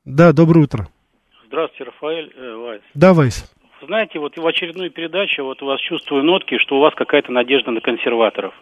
Да, 0.05 0.35
доброе 0.35 0.65
утро. 0.65 0.89
Здравствуйте, 1.49 1.85
Рафаэль 1.85 2.31
э, 2.37 2.57
Вайс. 2.57 2.83
Да, 2.93 3.15
Вайс. 3.15 3.51
Знаете, 3.81 4.19
вот 4.19 4.37
в 4.37 4.47
очередной 4.47 4.91
передаче 4.91 5.41
вот 5.43 5.63
у 5.63 5.67
вас 5.67 5.81
чувствую 5.81 6.23
нотки, 6.23 6.59
что 6.59 6.77
у 6.77 6.81
вас 6.81 6.95
какая-то 6.95 7.33
надежда 7.33 7.71
на 7.71 7.81
консерваторов. 7.81 8.53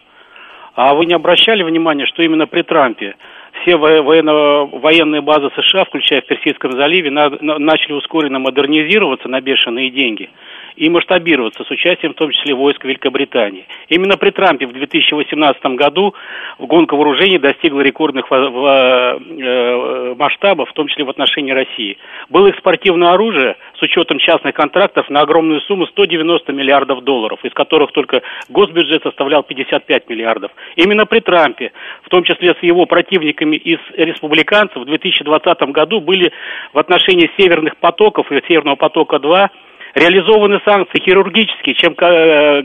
А 0.73 0.93
вы 0.93 1.05
не 1.05 1.13
обращали 1.13 1.63
внимания, 1.63 2.05
что 2.05 2.23
именно 2.23 2.47
при 2.47 2.61
Трампе 2.61 3.17
все 3.61 3.77
военно, 3.77 4.65
военные 4.65 5.21
базы 5.21 5.49
США, 5.55 5.85
включая 5.85 6.21
в 6.21 6.25
Персидском 6.25 6.71
заливе, 6.73 7.11
на, 7.11 7.29
на, 7.29 7.59
начали 7.59 7.93
ускоренно 7.93 8.39
модернизироваться 8.39 9.27
на 9.27 9.41
бешеные 9.41 9.89
деньги 9.89 10.29
и 10.77 10.89
масштабироваться 10.89 11.63
с 11.63 11.71
участием 11.71 12.13
в 12.13 12.15
том 12.15 12.31
числе 12.31 12.53
войск 12.53 12.85
Великобритании. 12.85 13.65
Именно 13.89 14.15
при 14.17 14.29
Трампе 14.29 14.67
в 14.67 14.73
2018 14.73 15.65
году 15.75 16.13
гонка 16.59 16.95
вооружений 16.95 17.39
достигла 17.39 17.81
рекордных 17.81 18.25
э, 18.31 20.15
масштабов, 20.17 20.69
в 20.69 20.73
том 20.73 20.87
числе 20.87 21.03
в 21.03 21.09
отношении 21.09 21.51
России. 21.51 21.97
Было 22.29 22.49
экспортивное 22.49 23.09
оружие 23.09 23.55
с 23.79 23.81
учетом 23.81 24.19
частных 24.19 24.53
контрактов 24.53 25.09
на 25.09 25.21
огромную 25.21 25.61
сумму 25.61 25.87
190 25.87 26.53
миллиардов 26.53 27.03
долларов, 27.03 27.39
из 27.43 27.53
которых 27.53 27.91
только 27.91 28.21
госбюджет 28.49 29.01
составлял 29.03 29.43
55 29.43 30.09
миллиардов. 30.09 30.51
Именно 30.75 31.05
при 31.05 31.19
Трампе, 31.19 31.71
в 32.03 32.09
том 32.09 32.23
числе 32.23 32.53
с 32.53 32.63
его 32.63 32.85
противниками 32.85 33.46
экспертами 33.47 33.55
из 33.55 33.79
республиканцев. 33.95 34.81
В 34.81 34.85
2020 34.85 35.61
году 35.71 36.01
были 36.01 36.31
в 36.73 36.79
отношении 36.79 37.31
северных 37.37 37.77
потоков 37.77 38.31
и 38.31 38.41
Северного 38.47 38.75
потока-2 38.75 39.47
реализованы 39.95 40.59
санкции 40.65 40.99
хирургические, 40.99 41.75
чем 41.75 41.95
э, 41.99 42.63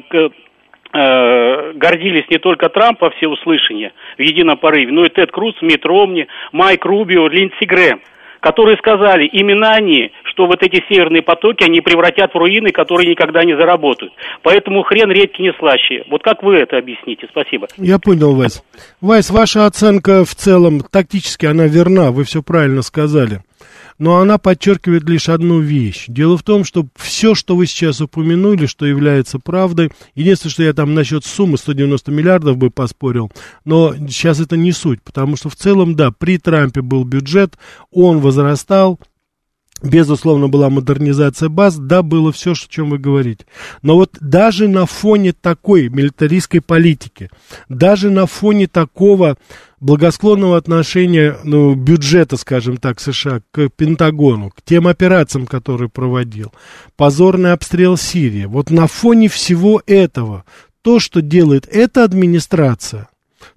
э, 0.93 1.73
гордились 1.75 2.29
не 2.29 2.39
только 2.39 2.69
Трамп 2.69 3.01
во 3.01 3.11
всеуслышание 3.11 3.93
в 4.19 4.23
едином 4.23 4.59
порыве, 4.59 4.93
но 4.93 5.05
и 5.05 5.09
Тед 5.09 5.31
Круз, 5.33 5.55
Мит 5.62 5.85
Ромни, 5.87 6.27
Майк 6.53 6.85
Рубио, 6.85 7.29
Линдси 7.29 7.65
Грэм 7.65 8.01
которые 8.42 8.76
сказали, 8.76 9.25
именно 9.26 9.70
они, 9.70 10.11
что 10.25 10.46
вот 10.46 10.62
эти 10.62 10.82
северные 10.88 11.22
потоки, 11.22 11.62
они 11.62 11.80
превратят 11.80 12.32
в 12.34 12.37
руины, 12.37 12.72
которые 12.72 13.08
никогда 13.08 13.44
не 13.44 13.56
заработают. 13.56 14.12
Поэтому 14.42 14.82
хрен 14.82 15.11
редкий 15.11 15.44
не 15.44 15.52
слаще. 15.58 16.04
Вот 16.11 16.22
как 16.22 16.42
вы 16.42 16.56
это 16.56 16.76
объясните? 16.76 17.28
Спасибо. 17.30 17.68
Я 17.78 17.99
понял, 18.00 18.34
Вайс. 18.34 18.62
Вайс, 19.00 19.30
ваша 19.30 19.66
оценка 19.66 20.25
в 20.25 20.34
целом 20.34 20.80
тактически, 20.80 21.46
она 21.46 21.66
верна, 21.66 22.11
вы 22.11 22.25
все 22.25 22.42
правильно 22.42 22.82
сказали 22.82 23.40
но 23.99 24.19
она 24.19 24.38
подчеркивает 24.38 25.09
лишь 25.09 25.28
одну 25.28 25.61
вещь. 25.61 26.07
Дело 26.09 26.37
в 26.37 26.42
том, 26.42 26.64
что 26.64 26.87
все, 26.97 27.35
что 27.35 27.57
вы 27.57 27.66
сейчас 27.66 28.00
упомянули, 28.00 28.66
что 28.66 28.87
является 28.87 29.38
правдой, 29.38 29.90
единственное, 30.14 30.52
что 30.52 30.62
я 30.62 30.73
там 30.73 30.95
насчет 30.95 31.25
суммы 31.25 31.59
190 31.59 32.11
миллиардов 32.11 32.57
бы 32.57 32.71
поспорил, 32.71 33.31
но 33.64 33.95
сейчас 33.95 34.40
это 34.40 34.57
не 34.57 34.73
суть, 34.73 35.02
потому 35.02 35.37
что 35.37 35.49
в 35.49 35.57
целом, 35.57 35.95
да, 35.95 36.11
при 36.11 36.38
Трампе 36.38 36.83
был 36.83 37.04
бюджет, 37.04 37.57
он 37.90 38.21
возрастал, 38.21 38.99
Безусловно, 39.83 40.49
была 40.49 40.71
модернизация 40.71 41.49
баз, 41.49 41.77
да, 41.77 42.03
было 42.03 42.31
все, 42.31 42.53
о 42.53 42.55
чем 42.55 42.91
вы 42.91 42.99
говорите. 42.99 43.45
Но 43.83 43.97
вот 43.97 44.17
даже 44.21 44.69
на 44.69 44.87
фоне 44.87 45.33
такой 45.33 45.89
милитаристской 45.89 46.61
политики, 46.61 47.31
даже 47.69 48.11
на 48.11 48.27
фоне 48.27 48.69
такого 48.69 49.37
благосклонного 49.81 50.57
отношения 50.57 51.37
ну, 51.43 51.75
бюджета, 51.75 52.37
скажем 52.37 52.77
так, 52.77 53.01
США 53.01 53.43
к 53.51 53.69
Пентагону, 53.71 54.51
к 54.51 54.62
тем 54.62 54.87
операциям, 54.87 55.47
которые 55.47 55.89
проводил, 55.89 56.53
позорный 56.97 57.53
обстрел 57.53 57.97
Сирии, 57.97 58.45
вот 58.45 58.71
на 58.71 58.87
фоне 58.87 59.29
всего 59.29 59.83
этого, 59.87 60.45
то, 60.83 61.01
что 61.01 61.21
делает 61.21 61.67
эта 61.69 62.05
администрация, 62.05 63.09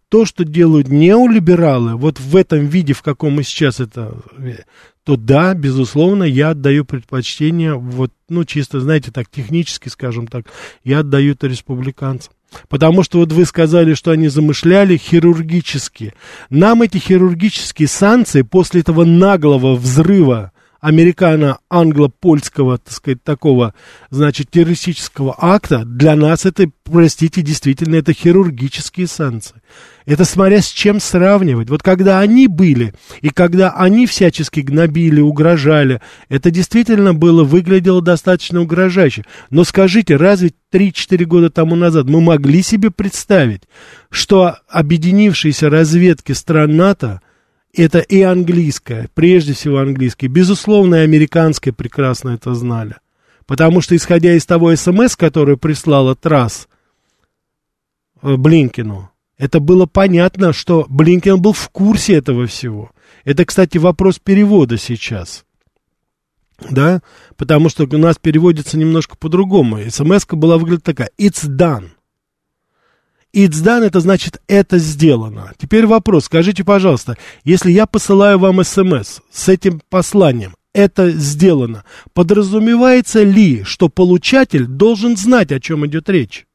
то, 0.09 0.25
что 0.25 0.43
делают 0.43 0.87
неолибералы, 0.87 1.95
вот 1.95 2.19
в 2.19 2.35
этом 2.35 2.65
виде, 2.65 2.93
в 2.93 3.03
каком 3.03 3.33
мы 3.33 3.43
сейчас 3.43 3.79
это 3.79 4.17
то 5.05 5.17
да, 5.17 5.53
безусловно, 5.53 6.23
я 6.23 6.49
отдаю 6.49 6.83
предпочтение, 6.83 7.75
вот, 7.75 8.11
ну, 8.27 8.43
чисто, 8.43 8.81
знаете, 8.81 9.11
так, 9.11 9.29
технически, 9.29 9.87
скажем 9.87 10.25
так, 10.25 10.47
я 10.83 10.99
отдаю 10.99 11.33
это 11.33 11.45
республиканцам. 11.45 12.33
Потому 12.69 13.03
что 13.03 13.19
вот 13.19 13.31
вы 13.31 13.45
сказали, 13.45 13.93
что 13.93 14.11
они 14.11 14.29
замышляли 14.29 14.97
хирургически. 14.97 16.13
Нам 16.49 16.81
эти 16.81 16.97
хирургические 16.97 17.87
санкции 17.87 18.41
после 18.41 18.81
этого 18.81 19.05
наглого 19.05 19.75
взрыва 19.75 20.51
американо-англо-польского, 20.85 22.77
так 22.77 22.93
сказать, 22.93 23.23
такого, 23.23 23.73
значит, 24.11 24.51
террористического 24.51 25.35
акта, 25.35 25.83
для 25.83 26.15
нас 26.15 26.45
это, 26.45 26.69
простите, 26.83 27.41
действительно, 27.41 27.95
это 27.95 28.13
хирургические 28.13 29.07
санкции. 29.07 29.63
Это 30.05 30.25
смотря 30.25 30.61
с 30.61 30.67
чем 30.67 30.99
сравнивать. 30.99 31.71
Вот 31.71 31.81
когда 31.81 32.19
они 32.19 32.47
были, 32.47 32.93
и 33.21 33.29
когда 33.29 33.71
они 33.71 34.05
всячески 34.05 34.59
гнобили, 34.59 35.21
угрожали, 35.21 36.01
это 36.29 36.51
действительно 36.51 37.15
было, 37.15 37.43
выглядело 37.43 38.03
достаточно 38.03 38.61
угрожающе. 38.61 39.23
Но 39.49 39.63
скажите, 39.63 40.17
разве 40.17 40.51
3-4 40.71 41.25
года 41.25 41.49
тому 41.49 41.75
назад 41.75 42.05
мы 42.07 42.21
могли 42.21 42.61
себе 42.61 42.91
представить, 42.91 43.63
что 44.11 44.57
объединившиеся 44.69 45.71
разведки 45.71 46.33
стран 46.33 46.75
НАТО, 46.75 47.21
это 47.81 47.99
и 47.99 48.21
английская, 48.21 49.09
прежде 49.13 49.53
всего 49.53 49.79
английская, 49.79 50.27
безусловно, 50.27 50.95
и 50.95 51.03
американская 51.03 51.73
прекрасно 51.73 52.29
это 52.29 52.53
знали. 52.55 52.95
Потому 53.45 53.81
что, 53.81 53.95
исходя 53.95 54.33
из 54.33 54.45
того 54.45 54.75
СМС, 54.75 55.15
который 55.15 55.57
прислала 55.57 56.15
Трасс 56.15 56.67
э, 58.21 58.35
Блинкину, 58.35 59.11
это 59.37 59.59
было 59.59 59.85
понятно, 59.85 60.53
что 60.53 60.85
Блинкен 60.89 61.41
был 61.41 61.53
в 61.53 61.69
курсе 61.69 62.15
этого 62.15 62.47
всего. 62.47 62.91
Это, 63.23 63.45
кстати, 63.45 63.77
вопрос 63.77 64.19
перевода 64.19 64.77
сейчас. 64.77 65.45
Да? 66.69 67.01
Потому 67.35 67.69
что 67.69 67.83
у 67.83 67.97
нас 67.97 68.17
переводится 68.17 68.77
немножко 68.77 69.17
по-другому. 69.17 69.79
смс 69.89 70.25
была 70.25 70.57
выглядит 70.57 70.83
такая. 70.83 71.09
It's 71.19 71.45
done. 71.47 71.89
It's 73.35 73.61
done, 73.61 73.83
это 73.83 73.99
значит, 73.99 74.41
это 74.47 74.77
сделано. 74.77 75.51
Теперь 75.57 75.85
вопрос, 75.85 76.25
скажите, 76.25 76.63
пожалуйста, 76.63 77.17
если 77.43 77.69
я 77.69 77.85
посылаю 77.85 78.39
вам 78.39 78.63
смс 78.63 79.19
с 79.29 79.49
этим 79.49 79.81
посланием, 79.89 80.55
это 80.73 81.11
сделано, 81.11 81.83
подразумевается 82.13 83.23
ли, 83.23 83.63
что 83.63 83.89
получатель 83.89 84.65
должен 84.65 85.17
знать, 85.17 85.51
о 85.51 85.59
чем 85.59 85.85
идет 85.85 86.09
речь? 86.09 86.45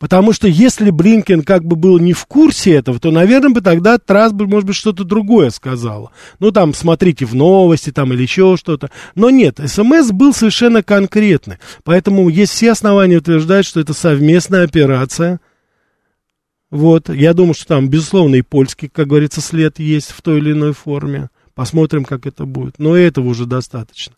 Потому 0.00 0.32
что 0.32 0.48
если 0.48 0.88
Блинкен 0.88 1.42
как 1.42 1.62
бы 1.62 1.76
был 1.76 1.98
не 1.98 2.14
в 2.14 2.24
курсе 2.24 2.72
этого, 2.72 2.98
то, 2.98 3.10
наверное, 3.10 3.50
бы 3.50 3.60
тогда 3.60 3.98
бы, 4.32 4.46
может 4.46 4.66
быть, 4.66 4.74
что-то 4.74 5.04
другое 5.04 5.50
сказала. 5.50 6.10
Ну, 6.38 6.52
там, 6.52 6.72
смотрите 6.72 7.26
в 7.26 7.34
новости, 7.34 7.92
там, 7.92 8.14
или 8.14 8.22
еще 8.22 8.56
что-то. 8.56 8.90
Но 9.14 9.28
нет, 9.28 9.60
СМС 9.62 10.10
был 10.10 10.32
совершенно 10.32 10.82
конкретный. 10.82 11.58
Поэтому 11.84 12.30
есть 12.30 12.52
все 12.52 12.72
основания 12.72 13.18
утверждать, 13.18 13.66
что 13.66 13.78
это 13.78 13.92
совместная 13.92 14.64
операция. 14.64 15.38
Вот, 16.70 17.10
я 17.10 17.34
думаю, 17.34 17.52
что 17.52 17.66
там, 17.66 17.90
безусловно, 17.90 18.36
и 18.36 18.42
польский, 18.42 18.88
как 18.88 19.08
говорится, 19.08 19.42
след 19.42 19.78
есть 19.78 20.12
в 20.12 20.22
той 20.22 20.38
или 20.38 20.52
иной 20.52 20.72
форме. 20.72 21.28
Посмотрим, 21.54 22.06
как 22.06 22.26
это 22.26 22.46
будет. 22.46 22.78
Но 22.78 22.96
этого 22.96 23.28
уже 23.28 23.44
достаточно. 23.44 24.14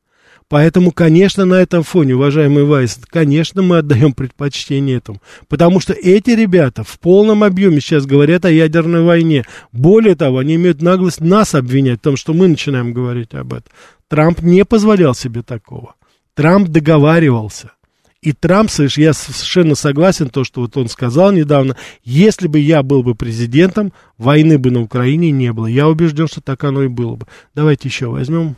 Поэтому, 0.52 0.92
конечно, 0.92 1.46
на 1.46 1.54
этом 1.54 1.82
фоне, 1.82 2.14
уважаемый 2.14 2.64
Вайс, 2.64 3.00
конечно, 3.08 3.62
мы 3.62 3.78
отдаем 3.78 4.12
предпочтение 4.12 4.98
этому. 4.98 5.22
Потому 5.48 5.80
что 5.80 5.94
эти 5.94 6.32
ребята 6.32 6.84
в 6.84 7.00
полном 7.00 7.42
объеме 7.42 7.80
сейчас 7.80 8.04
говорят 8.04 8.44
о 8.44 8.50
ядерной 8.50 9.02
войне. 9.02 9.46
Более 9.72 10.14
того, 10.14 10.40
они 10.40 10.56
имеют 10.56 10.82
наглость 10.82 11.22
нас 11.22 11.54
обвинять 11.54 12.00
в 12.00 12.02
том, 12.02 12.18
что 12.18 12.34
мы 12.34 12.48
начинаем 12.48 12.92
говорить 12.92 13.32
об 13.32 13.54
этом. 13.54 13.72
Трамп 14.08 14.42
не 14.42 14.66
позволял 14.66 15.14
себе 15.14 15.40
такого. 15.40 15.94
Трамп 16.34 16.68
договаривался. 16.68 17.72
И 18.20 18.34
Трамп, 18.34 18.68
я 18.98 19.14
совершенно 19.14 19.74
согласен, 19.74 20.28
то, 20.28 20.44
что 20.44 20.60
вот 20.60 20.76
он 20.76 20.90
сказал 20.90 21.32
недавно, 21.32 21.78
если 22.04 22.46
бы 22.46 22.58
я 22.58 22.82
был 22.82 23.02
бы 23.02 23.14
президентом, 23.14 23.94
войны 24.18 24.58
бы 24.58 24.70
на 24.70 24.82
Украине 24.82 25.30
не 25.30 25.50
было. 25.50 25.64
Я 25.64 25.88
убежден, 25.88 26.28
что 26.28 26.42
так 26.42 26.62
оно 26.62 26.82
и 26.82 26.88
было 26.88 27.16
бы. 27.16 27.26
Давайте 27.54 27.88
еще 27.88 28.08
возьмем 28.08 28.56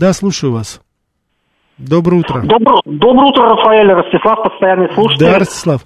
да, 0.00 0.14
слушаю 0.14 0.52
вас. 0.52 0.80
Доброе 1.76 2.20
утро. 2.20 2.40
Добро, 2.42 2.80
доброе 2.86 3.30
утро, 3.30 3.50
Рафаэль, 3.50 3.92
Ростислав, 3.92 4.42
постоянный 4.42 4.92
слушатель. 4.94 5.26
Да, 5.26 5.38
Ростислав. 5.38 5.82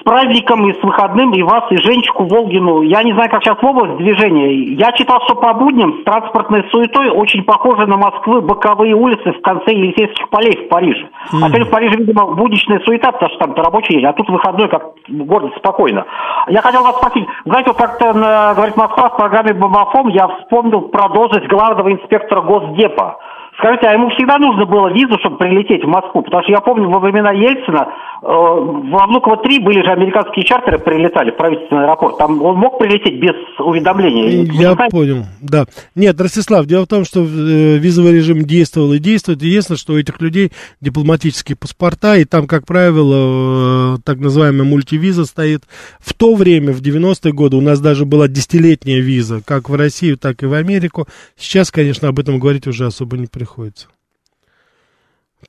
С 0.00 0.02
праздником 0.02 0.68
и 0.68 0.72
с 0.72 0.82
выходным, 0.82 1.32
и 1.32 1.42
вас, 1.42 1.64
и 1.70 1.76
Женечку 1.76 2.24
Волгину. 2.24 2.82
Я 2.82 3.02
не 3.02 3.12
знаю, 3.12 3.28
как 3.30 3.42
сейчас 3.42 3.58
в 3.60 3.64
область 3.64 3.98
движения. 3.98 4.74
Я 4.74 4.92
читал, 4.92 5.20
что 5.26 5.34
по 5.34 5.52
будням 5.52 6.00
с 6.00 6.04
транспортной 6.04 6.64
суетой 6.70 7.10
очень 7.10 7.44
похожи 7.44 7.86
на 7.86 7.96
Москвы 7.96 8.40
боковые 8.40 8.94
улицы 8.94 9.32
в 9.32 9.42
конце 9.42 9.72
Елисейских 9.72 10.28
полей 10.30 10.66
в 10.66 10.68
Париже. 10.68 11.08
Mm. 11.32 11.38
А 11.42 11.48
теперь 11.48 11.64
в 11.64 11.70
Париже, 11.70 11.96
видимо, 11.96 12.34
будничная 12.34 12.80
суета, 12.80 13.12
потому 13.12 13.30
что 13.30 13.44
там 13.44 13.54
рабочий 13.54 13.94
день, 13.94 14.06
а 14.06 14.12
тут 14.12 14.28
выходной, 14.30 14.68
как 14.68 14.94
город 15.08 15.52
спокойно. 15.58 16.06
Я 16.48 16.62
хотел 16.62 16.82
вас 16.82 16.96
спросить, 16.96 17.26
знаете, 17.44 17.70
вот 17.70 17.76
как-то 17.76 18.12
говорит 18.54 18.76
Москва 18.76 19.10
в 19.10 19.16
программе 19.16 19.52
«Бомбофон» 19.52 20.08
я 20.08 20.28
вспомнил 20.28 20.82
про 20.82 21.08
должность 21.08 21.46
главного 21.48 21.92
инспектора 21.92 22.40
Госдепа. 22.40 23.18
Скажите, 23.60 23.86
а 23.88 23.92
ему 23.92 24.08
всегда 24.10 24.38
нужно 24.38 24.64
было 24.64 24.88
визу, 24.88 25.18
чтобы 25.20 25.36
прилететь 25.36 25.84
в 25.84 25.86
Москву? 25.86 26.22
Потому 26.22 26.42
что 26.42 26.52
я 26.52 26.60
помню, 26.60 26.88
во 26.88 26.98
времена 26.98 27.30
Ельцина 27.30 27.88
э, 28.22 28.26
в 28.26 29.06
Внуково-3 29.06 29.60
были 29.60 29.84
же 29.84 29.90
американские 29.90 30.46
чартеры, 30.46 30.78
прилетали 30.78 31.30
в 31.30 31.36
правительственный 31.36 31.84
аэропорт. 31.84 32.16
Там 32.16 32.42
он 32.42 32.56
мог 32.56 32.78
прилететь 32.78 33.20
без 33.20 33.34
уведомления? 33.58 34.50
Я 34.50 34.74
понял, 34.90 35.26
да. 35.42 35.66
Нет, 35.94 36.18
Ростислав, 36.18 36.64
дело 36.64 36.86
в 36.86 36.88
том, 36.88 37.04
что 37.04 37.20
э, 37.20 37.24
визовый 37.24 38.14
режим 38.14 38.44
действовал 38.44 38.94
и 38.94 38.98
действует. 38.98 39.42
Единственное, 39.42 39.78
что 39.78 39.92
у 39.92 39.98
этих 39.98 40.18
людей 40.22 40.52
дипломатические 40.80 41.56
паспорта, 41.56 42.16
и 42.16 42.24
там, 42.24 42.46
как 42.46 42.64
правило, 42.64 43.96
э, 43.96 43.98
так 44.06 44.20
называемая 44.20 44.64
мультивиза 44.64 45.26
стоит. 45.26 45.64
В 45.98 46.14
то 46.14 46.34
время, 46.34 46.72
в 46.72 46.80
90-е 46.80 47.32
годы, 47.34 47.56
у 47.56 47.60
нас 47.60 47.78
даже 47.78 48.06
была 48.06 48.26
десятилетняя 48.26 49.00
виза, 49.00 49.42
как 49.44 49.68
в 49.68 49.74
Россию, 49.74 50.16
так 50.16 50.42
и 50.42 50.46
в 50.46 50.54
Америку. 50.54 51.06
Сейчас, 51.36 51.70
конечно, 51.70 52.08
об 52.08 52.18
этом 52.18 52.38
говорить 52.38 52.66
уже 52.66 52.86
особо 52.86 53.18
не 53.18 53.26
приходится 53.26 53.49
приходится. 53.50 53.88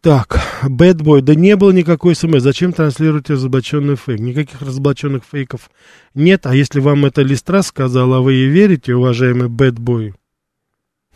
Так, 0.01 0.39
бэтбой, 0.63 1.21
да 1.21 1.35
не 1.35 1.55
было 1.55 1.71
никакой 1.71 2.15
смс. 2.15 2.41
Зачем 2.41 2.73
транслируете 2.73 3.33
разоблаченный 3.33 3.95
фейк? 3.95 4.19
Никаких 4.19 4.61
разоблаченных 4.61 5.23
фейков 5.29 5.69
нет. 6.15 6.45
А 6.45 6.55
если 6.55 6.79
вам 6.79 7.05
это 7.05 7.21
Листра 7.21 7.61
сказал, 7.61 8.13
а 8.13 8.21
вы 8.21 8.33
ей 8.33 8.47
верите, 8.47 8.95
уважаемый 8.95 9.49
бэтбой, 9.49 10.15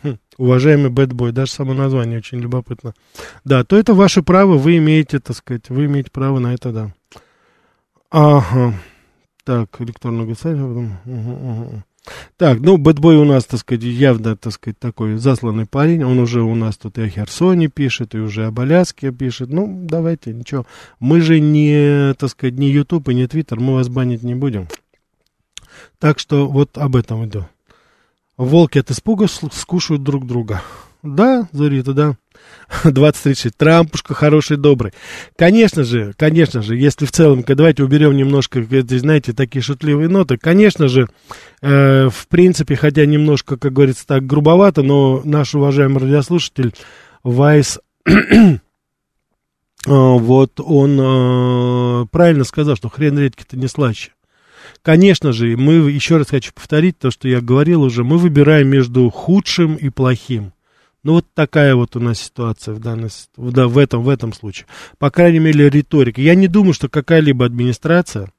хм, 0.02 0.18
уважаемый 0.36 0.90
бэтбой, 0.90 1.32
даже 1.32 1.52
само 1.52 1.74
название 1.74 2.18
очень 2.18 2.38
любопытно, 2.38 2.94
да, 3.44 3.64
то 3.64 3.76
это 3.76 3.94
ваше 3.94 4.22
право, 4.22 4.56
вы 4.56 4.76
имеете, 4.76 5.18
так 5.18 5.36
сказать, 5.36 5.68
вы 5.70 5.86
имеете 5.86 6.10
право 6.10 6.38
на 6.38 6.54
это, 6.54 6.70
да. 6.70 6.94
Ага. 8.10 8.74
Так, 9.44 9.80
электронного 9.80 10.34
сайта. 10.34 10.62
Угу, 10.62 10.92
угу. 11.06 11.82
Так, 12.36 12.60
ну, 12.60 12.76
Бэтбой 12.76 13.16
у 13.16 13.24
нас, 13.24 13.44
так 13.44 13.60
сказать, 13.60 13.84
явно, 13.84 14.36
так 14.36 14.52
сказать, 14.52 14.78
такой 14.78 15.16
засланный 15.16 15.66
парень. 15.66 16.04
Он 16.04 16.18
уже 16.18 16.42
у 16.42 16.54
нас 16.54 16.76
тут 16.76 16.98
и 16.98 17.02
о 17.02 17.08
Херсоне 17.08 17.68
пишет, 17.68 18.14
и 18.14 18.18
уже 18.18 18.46
об 18.46 18.60
Аляске 18.60 19.12
пишет. 19.12 19.50
Ну, 19.50 19.84
давайте, 19.88 20.32
ничего. 20.32 20.66
Мы 21.00 21.20
же 21.20 21.40
не, 21.40 22.14
так 22.14 22.30
сказать, 22.30 22.58
не 22.58 22.70
YouTube 22.70 23.08
и 23.08 23.14
не 23.14 23.24
Twitter, 23.24 23.58
мы 23.58 23.74
вас 23.74 23.88
банить 23.88 24.22
не 24.22 24.34
будем. 24.34 24.68
Так 25.98 26.18
что 26.18 26.48
вот 26.48 26.78
об 26.78 26.96
этом 26.96 27.24
иду. 27.26 27.46
Волки 28.36 28.78
от 28.78 28.90
испуга 28.90 29.26
скушают 29.28 30.02
друг 30.02 30.26
друга. 30.26 30.62
Да, 31.02 31.48
Зурита, 31.52 31.92
да. 31.94 32.16
2036. 32.84 33.56
Трампушка 33.56 34.14
хороший, 34.14 34.56
добрый. 34.56 34.92
Конечно 35.36 35.84
же, 35.84 36.12
конечно 36.16 36.62
же, 36.62 36.76
если 36.76 37.06
в 37.06 37.12
целом, 37.12 37.44
давайте 37.46 37.84
уберем 37.84 38.16
немножко, 38.16 38.64
знаете, 38.64 39.32
такие 39.32 39.62
шутливые 39.62 40.08
ноты, 40.08 40.36
конечно 40.36 40.88
же, 40.88 41.08
э, 41.62 42.08
в 42.08 42.28
принципе, 42.28 42.76
хотя 42.76 43.06
немножко, 43.06 43.56
как 43.56 43.72
говорится, 43.72 44.06
так 44.06 44.26
грубовато, 44.26 44.82
но 44.82 45.20
наш 45.24 45.54
уважаемый 45.54 46.02
радиослушатель 46.02 46.72
Вайс, 47.22 47.78
э, 48.06 48.58
вот 49.86 50.60
он 50.60 50.98
э, 51.00 52.06
правильно 52.10 52.44
сказал, 52.44 52.76
что 52.76 52.88
хрен 52.88 53.18
редкий-то 53.18 53.56
не 53.56 53.68
слаще. 53.68 54.10
Конечно 54.82 55.32
же, 55.32 55.56
мы, 55.56 55.90
еще 55.90 56.16
раз 56.16 56.28
хочу 56.28 56.52
повторить 56.52 56.98
то, 56.98 57.10
что 57.10 57.28
я 57.28 57.40
говорил 57.40 57.82
уже, 57.82 58.04
мы 58.04 58.18
выбираем 58.18 58.68
между 58.68 59.10
худшим 59.10 59.74
и 59.74 59.88
плохим. 59.88 60.52
Ну, 61.06 61.12
вот 61.12 61.26
такая 61.34 61.76
вот 61.76 61.94
у 61.94 62.00
нас 62.00 62.18
ситуация 62.18 62.74
в, 62.74 62.80
данной, 62.80 63.10
да, 63.36 63.68
в, 63.68 63.78
этом, 63.78 64.02
в 64.02 64.08
этом 64.08 64.32
случае. 64.32 64.66
По 64.98 65.08
крайней 65.08 65.38
мере, 65.38 65.70
риторика. 65.70 66.20
Я 66.20 66.34
не 66.34 66.48
думаю, 66.48 66.72
что 66.72 66.88
какая-либо 66.88 67.46
администрация, 67.46 68.32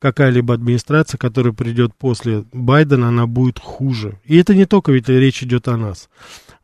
какая-либо 0.00 0.52
администрация, 0.54 1.18
которая 1.18 1.52
придет 1.52 1.94
после 1.94 2.46
Байдена, 2.52 3.10
она 3.10 3.28
будет 3.28 3.60
хуже. 3.60 4.18
И 4.24 4.36
это 4.36 4.56
не 4.56 4.66
только 4.66 4.90
ведь 4.90 5.08
речь 5.08 5.44
идет 5.44 5.68
о 5.68 5.76
нас. 5.76 6.08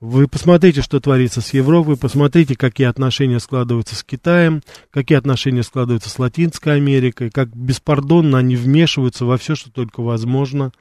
Вы 0.00 0.26
посмотрите, 0.26 0.82
что 0.82 0.98
творится 0.98 1.40
с 1.40 1.54
Европой, 1.54 1.96
посмотрите, 1.96 2.56
какие 2.56 2.88
отношения 2.88 3.38
складываются 3.38 3.94
с 3.94 4.02
Китаем, 4.02 4.62
какие 4.90 5.16
отношения 5.16 5.62
складываются 5.62 6.10
с 6.10 6.18
Латинской 6.18 6.74
Америкой, 6.74 7.30
как 7.30 7.54
беспардонно 7.54 8.38
они 8.38 8.56
вмешиваются 8.56 9.24
во 9.24 9.38
все, 9.38 9.54
что 9.54 9.70
только 9.70 10.00
возможно, 10.00 10.72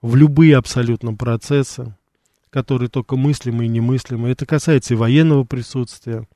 в 0.00 0.16
любые 0.16 0.56
абсолютно 0.56 1.14
процессы 1.14 1.94
которые 2.52 2.88
только 2.88 3.16
мыслимы 3.16 3.64
и 3.64 3.68
немыслимы. 3.68 4.28
Это 4.28 4.46
касается 4.46 4.94
и 4.94 4.96
военного 4.96 5.44
присутствия. 5.44 6.26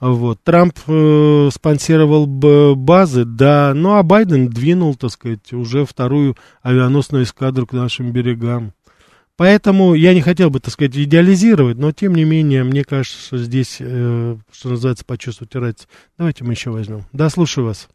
Вот. 0.00 0.42
Трамп 0.42 0.74
э, 0.86 1.48
спонсировал 1.52 2.26
базы, 2.26 3.24
да, 3.24 3.72
ну 3.74 3.94
а 3.94 4.02
Байден 4.02 4.48
двинул, 4.48 4.94
так 4.94 5.10
сказать, 5.10 5.52
уже 5.52 5.84
вторую 5.84 6.34
авианосную 6.62 7.24
эскадру 7.24 7.66
к 7.66 7.72
нашим 7.72 8.12
берегам. 8.12 8.72
Поэтому 9.38 9.94
я 9.94 10.14
не 10.14 10.22
хотел 10.22 10.50
бы, 10.50 10.60
так 10.60 10.72
сказать, 10.72 10.96
идеализировать, 10.96 11.78
но 11.78 11.92
тем 11.92 12.14
не 12.14 12.24
менее, 12.24 12.64
мне 12.64 12.84
кажется, 12.84 13.18
что 13.18 13.38
здесь, 13.38 13.78
э, 13.80 14.36
что 14.52 14.68
называется, 14.68 15.04
почувствовать 15.04 15.54
разницу. 15.54 15.88
Давайте 16.18 16.44
мы 16.44 16.52
еще 16.52 16.70
возьмем. 16.70 17.02
Да, 17.12 17.28
слушаю 17.30 17.66
вас. 17.66 17.88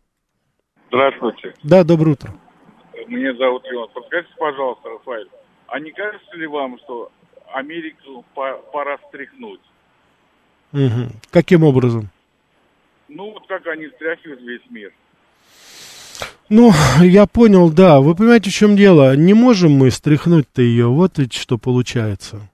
Здравствуйте. 0.87 1.53
Да, 1.63 1.83
доброе 1.83 2.11
утро. 2.11 2.33
Меня 3.07 3.35
зовут 3.35 3.63
Иван. 3.71 3.89
Подскажите, 3.93 4.33
пожалуйста, 4.37 4.89
Рафаэль, 4.89 5.29
а 5.67 5.79
не 5.79 5.91
кажется 5.91 6.37
ли 6.37 6.47
вам, 6.47 6.77
что 6.83 7.11
Америку 7.53 8.25
пора 8.33 8.97
встряхнуть. 8.97 9.61
Угу. 10.73 11.11
Каким 11.31 11.63
образом? 11.63 12.09
Ну, 13.09 13.31
вот 13.31 13.45
как 13.47 13.67
они 13.67 13.87
встряхивают 13.87 14.41
весь 14.41 14.61
мир. 14.69 14.91
Ну, 16.49 16.71
я 17.01 17.25
понял, 17.27 17.69
да. 17.71 17.99
Вы 18.01 18.15
понимаете, 18.15 18.49
в 18.49 18.53
чем 18.53 18.75
дело? 18.75 19.15
Не 19.15 19.33
можем 19.33 19.71
мы 19.71 19.91
стряхнуть-то 19.91 20.61
ее. 20.61 20.87
Вот 20.87 21.17
ведь 21.17 21.33
что 21.33 21.57
получается. 21.57 22.49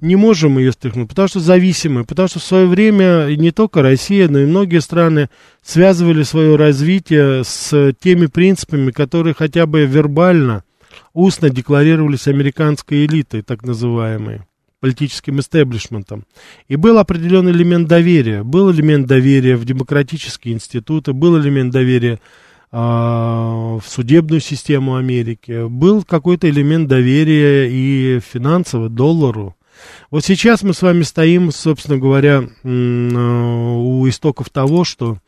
Не 0.00 0.16
можем 0.16 0.58
ее 0.58 0.72
стряхнуть, 0.72 1.08
потому 1.08 1.28
что 1.28 1.38
зависимы. 1.38 2.04
Потому 2.04 2.28
что 2.28 2.40
в 2.40 2.44
свое 2.44 2.66
время 2.66 3.26
не 3.36 3.52
только 3.52 3.82
Россия, 3.82 4.28
но 4.28 4.40
и 4.40 4.46
многие 4.46 4.80
страны 4.80 5.30
связывали 5.62 6.24
свое 6.24 6.56
развитие 6.56 7.44
с 7.44 7.92
теми 8.00 8.26
принципами, 8.26 8.90
которые 8.90 9.34
хотя 9.34 9.66
бы 9.66 9.86
вербально 9.86 10.64
устно 11.14 11.50
декларировались 11.50 12.28
американской 12.28 13.04
элитой, 13.06 13.42
так 13.42 13.64
называемой, 13.64 14.42
политическим 14.80 15.40
истеблишментом. 15.40 16.24
И 16.68 16.76
был 16.76 16.98
определенный 16.98 17.52
элемент 17.52 17.88
доверия. 17.88 18.42
Был 18.42 18.72
элемент 18.72 19.06
доверия 19.06 19.56
в 19.56 19.64
демократические 19.64 20.54
институты, 20.54 21.12
был 21.12 21.38
элемент 21.40 21.72
доверия 21.72 22.20
а, 22.70 23.78
в 23.78 23.84
судебную 23.86 24.40
систему 24.40 24.96
Америки, 24.96 25.66
был 25.68 26.02
какой-то 26.04 26.48
элемент 26.48 26.88
доверия 26.88 27.68
и 27.70 28.20
финансово, 28.20 28.88
доллару. 28.88 29.56
Вот 30.10 30.24
сейчас 30.24 30.62
мы 30.62 30.74
с 30.74 30.82
вами 30.82 31.02
стоим, 31.02 31.50
собственно 31.52 31.98
говоря, 31.98 32.44
а, 32.64 32.68
у 32.68 34.08
истоков 34.08 34.50
того, 34.50 34.84
что 34.84 35.18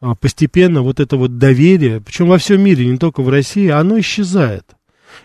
а, 0.00 0.14
постепенно 0.14 0.82
вот 0.82 1.00
это 1.00 1.16
вот 1.16 1.38
доверие, 1.38 2.00
причем 2.00 2.28
во 2.28 2.38
всем 2.38 2.60
мире, 2.62 2.86
не 2.86 2.98
только 2.98 3.22
в 3.22 3.28
России, 3.28 3.68
оно 3.68 3.98
исчезает. 3.98 4.75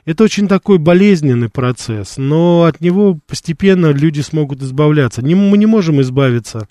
Это 0.05 0.23
очень 0.23 0.47
такой 0.47 0.77
болезненный 0.77 1.49
процесс, 1.49 2.17
но 2.17 2.63
от 2.63 2.81
него 2.81 3.19
постепенно 3.27 3.87
люди 3.87 4.21
смогут 4.21 4.61
избавляться. 4.61 5.21
Не, 5.21 5.35
мы 5.35 5.57
не 5.57 5.65
можем 5.65 6.01
избавиться 6.01 6.67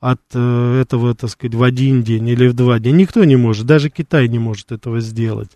от 0.00 0.20
э, 0.34 0.80
этого, 0.80 1.14
так 1.14 1.30
сказать, 1.30 1.54
в 1.54 1.62
один 1.62 2.02
день 2.02 2.28
или 2.28 2.48
в 2.48 2.54
два 2.54 2.78
дня. 2.78 2.92
Никто 2.92 3.22
не 3.24 3.36
может, 3.36 3.66
даже 3.66 3.90
Китай 3.90 4.28
не 4.28 4.38
может 4.38 4.72
этого 4.72 5.00
сделать. 5.00 5.50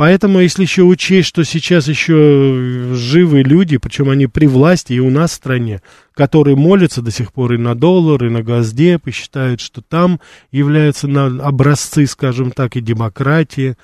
Поэтому, 0.00 0.40
если 0.40 0.62
еще 0.62 0.82
учесть, 0.82 1.28
что 1.28 1.44
сейчас 1.44 1.86
еще 1.86 2.94
живы 2.94 3.42
люди, 3.42 3.76
причем 3.76 4.08
они 4.08 4.26
при 4.26 4.46
власти 4.46 4.94
и 4.94 4.98
у 4.98 5.10
нас 5.10 5.32
в 5.32 5.34
стране, 5.34 5.82
которые 6.14 6.56
молятся 6.56 7.02
до 7.02 7.10
сих 7.10 7.34
пор 7.34 7.52
и 7.52 7.58
на 7.58 7.74
доллар, 7.74 8.24
и 8.24 8.30
на 8.30 8.42
газдеп, 8.42 9.06
и 9.06 9.10
считают, 9.10 9.60
что 9.60 9.82
там 9.82 10.18
являются 10.50 11.06
образцы, 11.06 12.06
скажем 12.06 12.50
так, 12.50 12.76
и 12.76 12.80
демократии, 12.80 13.76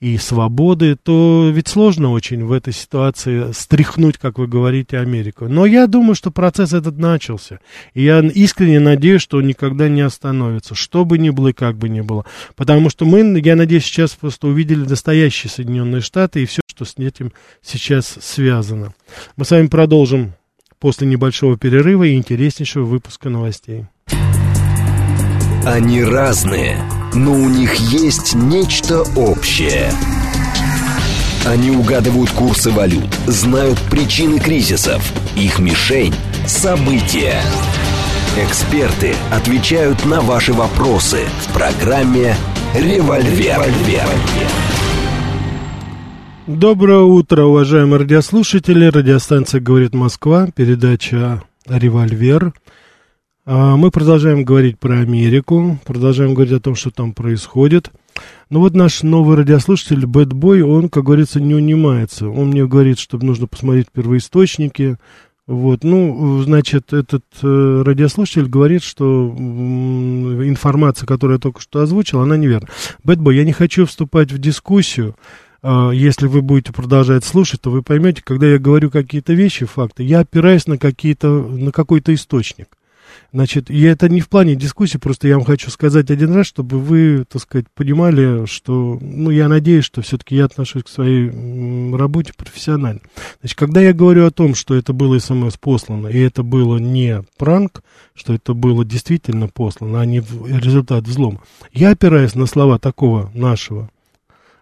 и 0.00 0.16
свободы, 0.16 0.96
то 0.96 1.50
ведь 1.52 1.68
сложно 1.68 2.12
очень 2.12 2.44
в 2.44 2.52
этой 2.52 2.72
ситуации 2.72 3.52
стряхнуть, 3.52 4.16
как 4.16 4.38
вы 4.38 4.46
говорите, 4.46 4.98
Америку. 4.98 5.48
Но 5.48 5.66
я 5.66 5.86
думаю, 5.86 6.14
что 6.14 6.30
процесс 6.30 6.72
этот 6.72 6.98
начался. 6.98 7.58
И 7.94 8.04
я 8.04 8.20
искренне 8.20 8.80
надеюсь, 8.80 9.22
что 9.22 9.38
он 9.38 9.46
никогда 9.46 9.88
не 9.88 10.02
остановится, 10.02 10.74
что 10.74 11.04
бы 11.04 11.18
ни 11.18 11.30
было 11.30 11.48
и 11.48 11.52
как 11.52 11.76
бы 11.76 11.88
ни 11.88 12.00
было. 12.00 12.24
Потому 12.54 12.90
что 12.90 13.04
мы, 13.04 13.40
я 13.44 13.56
надеюсь, 13.56 13.84
сейчас 13.84 14.12
просто 14.12 14.46
увидели 14.46 14.84
настоящие 14.84 15.50
Соединенные 15.50 16.00
Штаты 16.00 16.42
и 16.42 16.46
все, 16.46 16.60
что 16.66 16.84
с 16.84 16.94
этим 16.96 17.32
сейчас 17.62 18.18
связано. 18.20 18.94
Мы 19.36 19.44
с 19.44 19.50
вами 19.50 19.66
продолжим 19.66 20.34
после 20.78 21.08
небольшого 21.08 21.58
перерыва 21.58 22.04
и 22.04 22.14
интереснейшего 22.14 22.84
выпуска 22.84 23.28
новостей. 23.28 23.86
Они 25.64 26.02
разные 26.02 26.78
но 27.14 27.32
у 27.32 27.48
них 27.48 27.74
есть 27.76 28.34
нечто 28.34 29.02
общее. 29.16 29.90
Они 31.46 31.70
угадывают 31.70 32.30
курсы 32.30 32.70
валют, 32.70 33.08
знают 33.26 33.78
причины 33.90 34.38
кризисов, 34.38 35.02
их 35.36 35.58
мишень– 35.58 36.14
события. 36.46 37.40
Эксперты 38.36 39.14
отвечают 39.30 40.04
на 40.04 40.20
ваши 40.20 40.52
вопросы 40.52 41.20
в 41.46 41.52
программе 41.52 42.34
«Револьвер». 42.74 43.62
Доброе 46.46 47.00
утро, 47.00 47.44
уважаемые 47.44 48.00
радиослушатели. 48.00 48.86
Радиостанция 48.86 49.60
«Говорит 49.60 49.94
Москва», 49.94 50.48
передача 50.54 51.42
«Револьвер». 51.66 52.52
А, 53.50 53.76
мы 53.78 53.90
продолжаем 53.90 54.44
говорить 54.44 54.78
про 54.78 54.98
Америку, 54.98 55.78
продолжаем 55.86 56.34
говорить 56.34 56.52
о 56.52 56.60
том, 56.60 56.74
что 56.74 56.90
там 56.90 57.14
происходит. 57.14 57.90
Но 58.50 58.60
вот 58.60 58.74
наш 58.74 59.02
новый 59.02 59.38
радиослушатель 59.38 60.04
Бэтбой, 60.04 60.60
он, 60.60 60.90
как 60.90 61.04
говорится, 61.04 61.40
не 61.40 61.54
унимается. 61.54 62.28
Он 62.28 62.48
мне 62.48 62.66
говорит, 62.66 62.98
что 62.98 63.16
нужно 63.16 63.46
посмотреть 63.46 63.86
первоисточники. 63.90 64.98
Вот, 65.46 65.82
ну, 65.82 66.42
значит, 66.42 66.92
этот 66.92 67.24
э, 67.42 67.82
радиослушатель 67.86 68.50
говорит, 68.50 68.82
что 68.82 69.34
э, 69.34 69.40
информация, 69.40 71.06
которую 71.06 71.36
я 71.36 71.40
только 71.40 71.62
что 71.62 71.80
озвучил, 71.80 72.20
она 72.20 72.36
неверна. 72.36 72.68
Бэтбой, 73.02 73.36
я 73.36 73.46
не 73.46 73.52
хочу 73.52 73.86
вступать 73.86 74.30
в 74.30 74.36
дискуссию. 74.36 75.16
Э, 75.62 75.90
если 75.94 76.26
вы 76.26 76.42
будете 76.42 76.74
продолжать 76.74 77.24
слушать, 77.24 77.62
то 77.62 77.70
вы 77.70 77.82
поймете, 77.82 78.20
когда 78.22 78.46
я 78.46 78.58
говорю 78.58 78.90
какие-то 78.90 79.32
вещи, 79.32 79.64
факты, 79.64 80.02
я 80.02 80.20
опираюсь 80.20 80.66
на, 80.66 80.76
какие-то, 80.76 81.28
на 81.28 81.72
какой-то 81.72 82.12
источник. 82.12 82.68
Значит, 83.32 83.70
и 83.70 83.82
это 83.82 84.08
не 84.08 84.20
в 84.20 84.28
плане 84.28 84.54
дискуссии, 84.54 84.98
просто 84.98 85.28
я 85.28 85.36
вам 85.36 85.44
хочу 85.44 85.70
сказать 85.70 86.10
один 86.10 86.32
раз, 86.34 86.46
чтобы 86.46 86.78
вы, 86.78 87.24
так 87.28 87.42
сказать, 87.42 87.66
понимали, 87.74 88.46
что, 88.46 88.98
ну, 89.00 89.30
я 89.30 89.48
надеюсь, 89.48 89.84
что 89.84 90.02
все-таки 90.02 90.36
я 90.36 90.46
отношусь 90.46 90.84
к 90.84 90.88
своей 90.88 91.30
работе 91.94 92.32
профессионально. 92.36 93.00
Значит, 93.40 93.58
когда 93.58 93.80
я 93.80 93.92
говорю 93.92 94.26
о 94.26 94.30
том, 94.30 94.54
что 94.54 94.74
это 94.74 94.92
было 94.92 95.18
смс 95.18 95.56
послано, 95.56 96.08
и 96.08 96.18
это 96.18 96.42
было 96.42 96.78
не 96.78 97.22
пранк, 97.36 97.82
что 98.14 98.32
это 98.34 98.54
было 98.54 98.84
действительно 98.84 99.48
послано, 99.48 100.00
а 100.00 100.06
не 100.06 100.20
результат 100.20 101.06
взлома, 101.06 101.42
я 101.72 101.90
опираюсь 101.90 102.34
на 102.34 102.46
слова 102.46 102.78
такого 102.78 103.30
нашего 103.34 103.90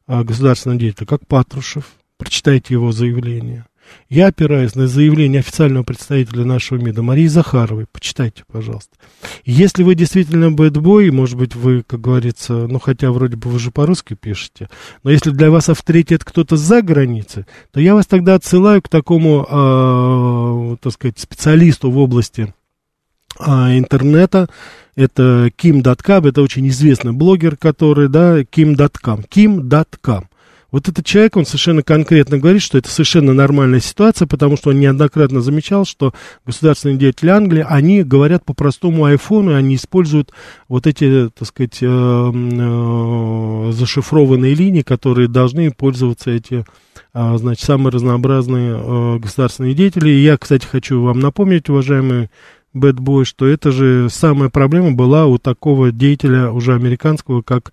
а, 0.07 0.25
государственного 0.25 0.81
деятеля, 0.81 1.07
как 1.07 1.27
Патрушев. 1.27 1.93
Прочитайте 2.19 2.75
его 2.75 2.93
заявление. 2.93 3.67
Я 4.09 4.29
опираюсь 4.29 4.75
на 4.75 4.87
заявление 4.87 5.41
официального 5.41 5.83
представителя 5.83 6.45
нашего 6.45 6.79
МИДа 6.79 7.03
Марии 7.03 7.27
Захаровой. 7.27 7.87
Почитайте, 7.91 8.45
пожалуйста. 8.51 8.97
Если 9.45 9.83
вы 9.83 9.95
действительно 9.95 10.53
бэтбой, 10.53 11.11
может 11.11 11.37
быть, 11.37 11.55
вы, 11.55 11.83
как 11.87 12.01
говорится, 12.01 12.67
ну, 12.69 12.79
хотя 12.79 13.11
вроде 13.11 13.37
бы 13.37 13.51
вы 13.51 13.59
же 13.59 13.71
по-русски 13.71 14.15
пишете, 14.15 14.69
но 15.03 15.11
если 15.11 15.31
для 15.31 15.51
вас 15.51 15.69
авторитет 15.69 16.25
кто-то 16.25 16.57
за 16.57 16.83
границей, 16.83 17.47
то 17.73 17.81
я 17.81 17.95
вас 17.95 18.07
тогда 18.07 18.35
отсылаю 18.35 18.81
к 18.83 18.89
такому, 18.89 19.47
э, 19.49 20.77
так 20.83 20.93
сказать, 20.93 21.19
специалисту 21.19 21.91
в 21.91 21.99
области 21.99 22.55
э, 23.39 23.79
интернета, 23.79 24.49
это 24.95 25.51
Kim.com, 25.59 26.27
это 26.27 26.43
очень 26.43 26.69
известный 26.69 27.13
блогер, 27.13 27.57
который, 27.57 28.09
да, 28.09 28.41
Kim.com, 28.41 29.25
Kim.com. 29.29 30.29
Вот 30.77 30.89
этот 30.89 31.07
человек, 31.07 31.39
он 31.39 31.47
совершенно 31.47 31.83
конкретно 31.83 32.37
говорит, 32.37 32.61
что 32.61 32.77
это 32.77 32.91
совершенно 32.91 33.33
нормальная 33.33 33.81
ситуация, 33.81 34.27
потому 34.27 34.59
что 34.59 34.69
он 34.69 34.79
неоднократно 34.79 35.41
замечал, 35.41 35.87
что 35.87 36.13
государственные 36.45 36.99
деятели 36.99 37.31
Англии, 37.31 37.65
они 37.67 38.03
говорят 38.03 38.45
по 38.45 38.53
простому 38.53 39.07
айфону, 39.07 39.55
они 39.55 39.77
используют 39.77 40.33
вот 40.69 40.87
эти, 40.87 41.31
так 41.31 41.49
сказать, 41.49 41.79
э, 41.81 41.87
э, 41.87 43.73
зашифрованные 43.73 44.55
линии, 44.55 44.83
которые 44.83 45.29
должны 45.29 45.71
пользоваться 45.71 46.31
эти 46.31 46.67
э, 47.15 47.37
значит, 47.39 47.65
самые 47.65 47.91
разнообразные 47.93 48.77
э, 48.77 49.19
государственные 49.19 49.73
деятели. 49.73 50.11
И 50.11 50.25
я, 50.25 50.37
кстати, 50.37 50.67
хочу 50.67 51.01
вам 51.01 51.21
напомнить, 51.21 51.71
уважаемые 51.71 52.29
бэтбой, 52.75 53.25
что 53.25 53.47
это 53.47 53.73
же 53.73 54.09
самая 54.11 54.51
проблема 54.51 54.93
была 54.93 55.25
у 55.25 55.39
такого 55.39 55.91
деятеля 55.91 56.51
уже 56.51 56.75
американского, 56.75 57.41
как 57.41 57.73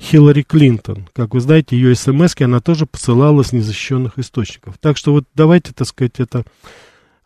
Хиллари 0.00 0.42
Клинтон. 0.42 1.08
Как 1.12 1.34
вы 1.34 1.40
знаете, 1.40 1.76
ее 1.76 1.94
смс 1.94 2.34
она 2.40 2.60
тоже 2.60 2.86
посылала 2.86 3.42
с 3.42 3.52
незащищенных 3.52 4.18
источников. 4.18 4.78
Так 4.78 4.96
что 4.96 5.12
вот 5.12 5.24
давайте, 5.34 5.72
так 5.72 5.86
сказать, 5.86 6.20
это... 6.20 6.44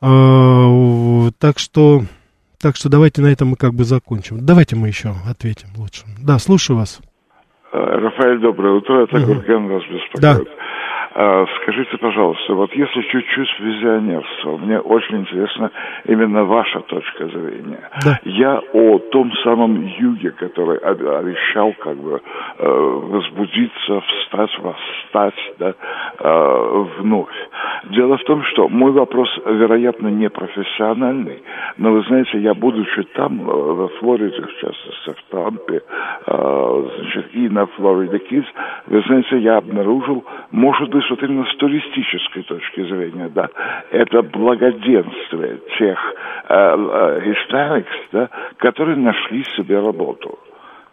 Э, 0.01 1.31
так 1.39 1.59
что... 1.59 2.03
Так 2.61 2.77
что 2.77 2.89
давайте 2.89 3.23
на 3.23 3.27
этом 3.27 3.49
мы 3.49 3.57
как 3.57 3.75
бы 3.75 3.83
закончим. 3.83 4.47
Давайте 4.47 4.77
мы 4.77 4.87
еще 4.87 5.15
ответим 5.29 5.69
лучше. 5.77 6.05
Да, 6.23 6.39
слушаю 6.39 6.77
вас. 6.77 7.01
Рафаэль, 7.73 8.41
доброе 8.41 8.75
утро. 8.75 9.03
Это 9.03 9.17
угу. 9.17 9.35
Гурген 9.35 9.67
вас 9.69 9.83
беспокоит. 9.83 10.21
Да. 10.21 10.39
А, 11.15 11.47
скажите, 11.61 11.99
пожалуйста, 11.99 12.55
вот 12.55 12.73
если 12.75 13.03
чуть-чуть 13.03 13.61
визионерство, 13.61 14.57
мне 14.57 14.79
очень 14.81 15.21
интересна 15.21 15.71
именно 16.07 16.45
ваша 16.45 16.81
точка 16.81 17.27
зрения. 17.27 17.81
Да. 18.05 18.19
Я 18.25 18.63
о 18.73 18.99
том 18.99 19.31
самом 19.45 19.85
юге, 19.85 20.31
который 20.31 20.79
обещал 20.79 21.75
как 21.75 21.97
бы 21.99 22.21
э, 22.59 22.67
возбудиться, 22.67 24.01
встать, 24.01 24.59
восстать, 24.61 25.55
да, 25.59 25.75
э, 26.19 26.85
вновь. 26.99 27.49
Дело 27.91 28.17
в 28.17 28.25
том, 28.25 28.43
что 28.45 28.69
мой 28.69 28.93
вопрос, 28.93 29.29
вероятно, 29.45 30.09
не 30.09 30.31
профессиональный, 30.31 31.43
но 31.77 31.93
вы 31.93 32.03
знаете, 32.05 32.39
я 32.39 32.55
будучи 32.55 33.03
там, 33.15 33.41
э, 33.43 33.53
во 33.53 33.89
Флориде, 33.89 34.41
в 34.41 34.61
частности, 34.61 35.11
в 35.11 35.31
Трампе, 35.31 35.83
значит, 36.27 37.35
и 37.35 37.49
на 37.49 37.67
Флориде 37.67 38.19
Киз, 38.19 38.45
вы 38.87 39.03
знаете, 39.03 39.39
я 39.39 39.59
обнаружил, 39.59 40.25
может 40.51 40.89
быть, 40.89 41.02
вот 41.11 41.23
именно 41.23 41.45
с 41.47 41.57
туристической 41.57 42.43
точки 42.43 42.83
зрения, 42.83 43.29
да, 43.29 43.49
это 43.91 44.23
благоденствие 44.23 45.59
тех 45.79 45.99
э, 46.49 47.25
э, 47.53 47.85
да, 48.13 48.29
которые 48.59 48.97
нашли 48.97 49.45
себе 49.57 49.79
работу. 49.81 50.39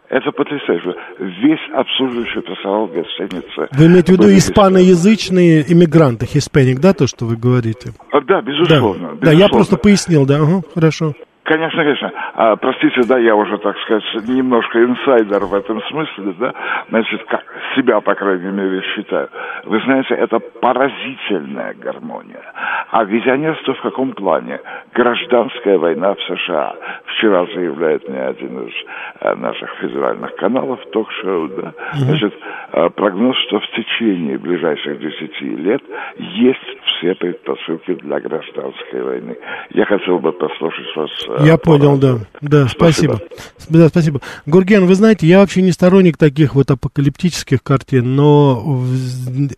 Это 0.08 0.32
потрясающе. 0.32 0.92
Весь 1.20 1.60
обслуживающий 1.72 2.42
персонал 2.42 2.88
гостиницы. 2.88 3.68
Вы 3.70 3.86
имеете 3.86 4.12
в 4.12 4.16
виду 4.16 4.28
испаноязычные 4.28 5.62
иммигранты, 5.72 6.26
хиспаник, 6.26 6.80
да, 6.80 6.92
то, 6.92 7.06
что 7.06 7.26
вы 7.26 7.36
говорите? 7.36 7.92
А, 8.10 8.20
да, 8.20 8.42
безусловно. 8.42 8.68
Да, 8.68 8.76
безусловно. 8.80 9.18
да 9.22 9.32
я 9.32 9.48
просто 9.48 9.76
пояснил, 9.76 10.26
да, 10.26 10.42
угу, 10.42 10.64
хорошо. 10.74 11.14
Конечно, 11.42 11.82
конечно. 11.82 12.12
А, 12.34 12.56
простите, 12.56 13.02
да, 13.04 13.18
я 13.18 13.34
уже, 13.34 13.58
так 13.58 13.76
сказать, 13.78 14.04
немножко 14.28 14.82
инсайдер 14.84 15.44
в 15.46 15.54
этом 15.54 15.82
смысле, 15.84 16.34
да, 16.38 16.54
значит, 16.90 17.24
как 17.24 17.42
себя, 17.74 18.00
по 18.00 18.14
крайней 18.14 18.50
мере, 18.50 18.82
считаю. 18.94 19.28
Вы 19.64 19.80
знаете, 19.80 20.14
это 20.14 20.38
поразительная 20.38 21.74
гармония. 21.74 22.42
А 22.90 23.04
визионерство 23.04 23.74
в 23.74 23.82
каком 23.82 24.12
плане? 24.12 24.60
Гражданская 24.94 25.78
война 25.78 26.14
в 26.14 26.20
США. 26.22 26.74
Вчера 27.06 27.46
заявляет 27.46 28.08
мне 28.08 28.20
один 28.20 28.66
из 28.66 28.72
а, 29.20 29.36
наших 29.36 29.70
федеральных 29.80 30.34
каналов, 30.36 30.80
ток-шоу, 30.92 31.48
да, 31.48 31.72
значит, 31.94 32.34
а, 32.72 32.90
прогноз, 32.90 33.36
что 33.46 33.60
в 33.60 33.66
течение 33.76 34.38
ближайших 34.38 34.98
десяти 34.98 35.44
лет 35.56 35.82
есть 36.16 36.58
все 36.84 37.14
предпосылки 37.14 37.94
для 37.94 38.20
гражданской 38.20 39.02
войны. 39.02 39.36
Я 39.70 39.84
хотел 39.84 40.18
бы 40.18 40.32
послушать 40.32 40.96
вас 40.96 41.10
а, 41.28 41.44
я 41.44 41.58
понял, 41.58 41.96
да. 41.96 42.16
Да, 42.40 42.66
спасибо. 42.66 43.20
спасибо. 43.56 43.78
Да, 43.78 43.88
спасибо. 43.88 44.20
Гурген, 44.46 44.86
вы 44.86 44.94
знаете, 44.94 45.26
я 45.26 45.40
вообще 45.40 45.62
не 45.62 45.70
сторонник 45.70 46.16
таких 46.16 46.54
вот 46.54 46.70
апокалиптических 46.70 47.62
картин, 47.62 48.16
но 48.16 48.80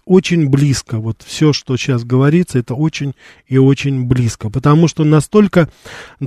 очень 0.05 0.51
близко. 0.51 0.97
Вот 0.97 1.17
все, 1.23 1.53
что 1.53 1.77
сейчас 1.77 2.05
говорится, 2.05 2.59
это 2.59 2.75
очень 2.75 3.15
и 3.47 3.59
очень 3.59 4.05
близко. 4.05 4.51
Потому 4.51 4.89
что 4.89 5.05
настолько 5.05 5.69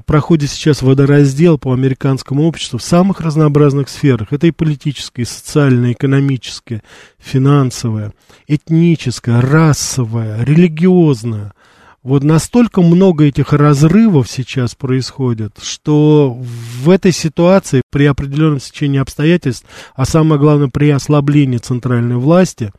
проходит 0.06 0.50
сейчас 0.50 0.82
водораздел 0.82 1.58
по 1.58 1.74
американскому 1.74 2.44
обществу 2.48 2.80
в 2.80 2.84
самых 2.84 3.22
разнообразных 3.22 3.90
сферах. 3.90 4.32
Это 4.32 4.48
и 4.48 4.52
политическое, 4.52 5.24
и 5.24 5.26
социальное, 5.26 5.94
экономическое, 5.94 6.84
финансовое, 7.18 8.14
этническое, 8.48 9.42
расовое, 9.42 10.44
религиозное– 10.44 11.54
вот 12.06 12.24
настолько 12.24 12.84
много 12.84 13.26
этих 13.26 13.52
разрывов 13.52 14.30
сейчас 14.30 14.76
происходит, 14.76 15.58
что 15.60 16.32
в 16.32 16.88
этой 16.92 17.12
ситуации 17.12 17.82
при 17.90 18.06
определенном 18.06 18.60
течении 18.60 19.00
обстоятельств, 19.00 19.66
а 19.96 20.06
самое 20.06 20.40
главное 20.40 20.68
при 20.68 20.92
ослаблении 20.92 21.58
центральной 21.58 22.18
власти, 22.18 22.72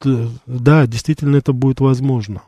да, 0.00 0.86
действительно 0.86 1.38
это 1.38 1.52
будет 1.52 1.80
возможно. 1.80 2.42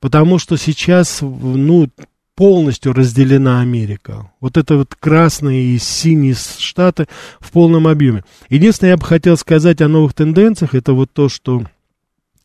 Потому 0.00 0.38
что 0.38 0.56
сейчас, 0.56 1.18
ну, 1.20 1.88
полностью 2.34 2.92
разделена 2.92 3.60
Америка. 3.60 4.30
Вот 4.40 4.56
это 4.56 4.76
вот 4.76 4.94
красные 4.94 5.62
и 5.74 5.78
синие 5.78 6.34
штаты 6.34 7.06
в 7.40 7.52
полном 7.52 7.86
объеме. 7.86 8.24
Единственное, 8.48 8.92
я 8.92 8.96
бы 8.96 9.04
хотел 9.04 9.36
сказать 9.36 9.80
о 9.80 9.88
новых 9.88 10.14
тенденциях, 10.14 10.74
это 10.74 10.92
вот 10.92 11.12
то, 11.12 11.28
что 11.28 11.62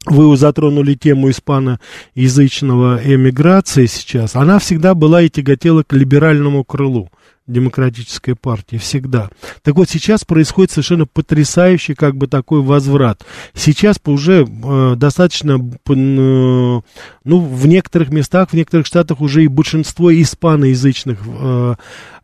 вы 0.06 0.38
затронули 0.38 0.94
тему 0.94 1.30
испаноязычного 1.30 3.02
эмиграции 3.04 3.86
сейчас, 3.86 4.36
она 4.36 4.60
всегда 4.60 4.94
была 4.94 5.22
и 5.22 5.30
тяготела 5.30 5.84
к 5.84 5.94
либеральному 5.94 6.64
крылу 6.64 7.10
демократической 7.50 8.34
партии, 8.36 8.78
всегда. 8.78 9.30
Так 9.64 9.76
вот, 9.76 9.90
сейчас 9.90 10.24
происходит 10.24 10.72
совершенно 10.72 11.06
потрясающий 11.06 11.96
как 11.96 12.16
бы 12.16 12.28
такой 12.28 12.62
возврат. 12.62 13.26
Сейчас 13.54 13.98
уже 14.06 14.46
э, 14.46 14.96
достаточно, 14.96 15.54
э, 15.54 15.92
ну, 15.94 16.82
в 17.24 17.68
некоторых 17.68 18.10
местах, 18.10 18.50
в 18.50 18.54
некоторых 18.54 18.86
штатах 18.86 19.22
уже 19.22 19.44
и 19.44 19.48
большинство 19.48 20.14
испаноязычных, 20.14 21.20
э, 21.26 21.76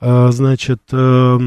э, 0.02 0.32
значит, 0.32 0.82
э, 0.92 0.96
э, 0.98 1.40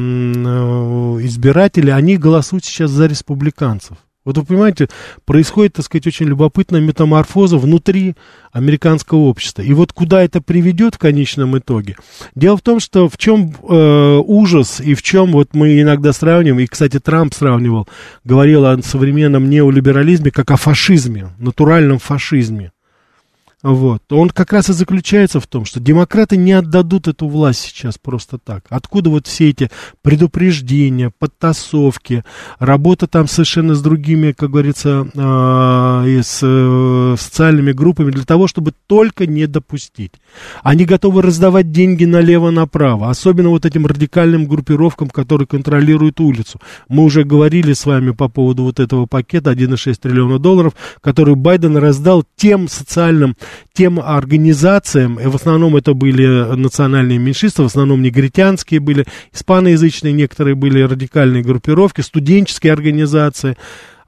избирателей, 1.25 1.91
они 1.91 2.17
голосуют 2.17 2.65
сейчас 2.65 2.91
за 2.91 3.07
республиканцев. 3.07 3.97
Вот 4.25 4.37
вы 4.37 4.43
понимаете, 4.43 4.89
происходит, 5.25 5.73
так 5.73 5.85
сказать, 5.85 6.05
очень 6.05 6.25
любопытная 6.25 6.81
метаморфоза 6.81 7.57
внутри 7.57 8.15
американского 8.51 9.19
общества. 9.19 9.61
И 9.61 9.71
вот 9.73 9.93
куда 9.93 10.23
это 10.23 10.41
приведет 10.41 10.95
в 10.95 10.97
конечном 10.97 11.57
итоге? 11.57 11.95
Дело 12.35 12.57
в 12.57 12.61
том, 12.61 12.81
что 12.81 13.07
в 13.07 13.17
чем 13.17 13.51
э, 13.51 14.21
ужас 14.25 14.81
и 14.81 14.93
в 14.93 15.01
чем 15.01 15.31
вот 15.31 15.53
мы 15.53 15.81
иногда 15.81 16.11
сравниваем, 16.11 16.59
и, 16.59 16.67
кстати, 16.67 16.99
Трамп 16.99 17.33
сравнивал, 17.33 17.87
говорил 18.25 18.65
о 18.65 18.81
современном 18.81 19.49
неолиберализме 19.49 20.31
как 20.31 20.51
о 20.51 20.57
фашизме, 20.57 21.29
натуральном 21.39 21.99
фашизме. 21.99 22.71
Вот. 23.61 24.01
Он 24.11 24.29
как 24.29 24.53
раз 24.53 24.69
и 24.69 24.73
заключается 24.73 25.41
в 25.41 25.47
том, 25.47 25.65
что 25.65 25.81
демократы 25.81 26.37
не 26.37 26.53
отдадут 26.53 27.09
эту 27.09 27.27
власть 27.27 27.59
сейчас 27.59 27.97
просто 27.97 28.37
так. 28.37 28.63
Откуда 28.69 29.09
вот 29.09 29.27
все 29.27 29.49
эти 29.49 29.69
предупреждения, 30.01 31.11
подтасовки, 31.19 32.23
работа 32.59 33.07
там 33.07 33.27
совершенно 33.27 33.75
с 33.75 33.81
другими, 33.81 34.31
как 34.31 34.51
говорится, 34.51 35.09
э, 35.13 36.21
с 36.23 36.39
э, 36.41 37.15
социальными 37.19 37.73
группами 37.73 38.11
для 38.11 38.23
того, 38.23 38.47
чтобы 38.47 38.73
только 38.87 39.27
не 39.27 39.45
допустить. 39.45 40.13
Они 40.63 40.85
готовы 40.85 41.21
раздавать 41.21 41.71
деньги 41.71 42.05
налево-направо, 42.05 43.09
особенно 43.09 43.49
вот 43.49 43.65
этим 43.65 43.85
радикальным 43.85 44.45
группировкам, 44.47 45.09
которые 45.09 45.47
контролируют 45.47 46.21
улицу. 46.21 46.61
Мы 46.87 47.03
уже 47.03 47.25
говорили 47.25 47.73
с 47.73 47.85
вами 47.85 48.11
по 48.11 48.29
поводу 48.29 48.63
вот 48.63 48.79
этого 48.79 49.05
пакета 49.05 49.51
1,6 49.51 49.95
триллиона 50.01 50.39
долларов, 50.39 50.73
который 51.01 51.35
Байден 51.35 51.75
раздал 51.75 52.23
тем 52.37 52.69
социальным 52.69 53.35
тем 53.73 53.99
организациям, 53.99 55.19
и 55.19 55.27
в 55.27 55.35
основном 55.35 55.75
это 55.75 55.93
были 55.93 56.55
национальные 56.55 57.17
меньшинства, 57.17 57.63
в 57.63 57.67
основном 57.67 58.01
негритянские 58.01 58.79
были, 58.79 59.05
испаноязычные 59.33 60.13
некоторые 60.13 60.55
были 60.55 60.81
радикальные 60.81 61.43
группировки, 61.43 62.01
студенческие 62.01 62.73
организации, 62.73 63.57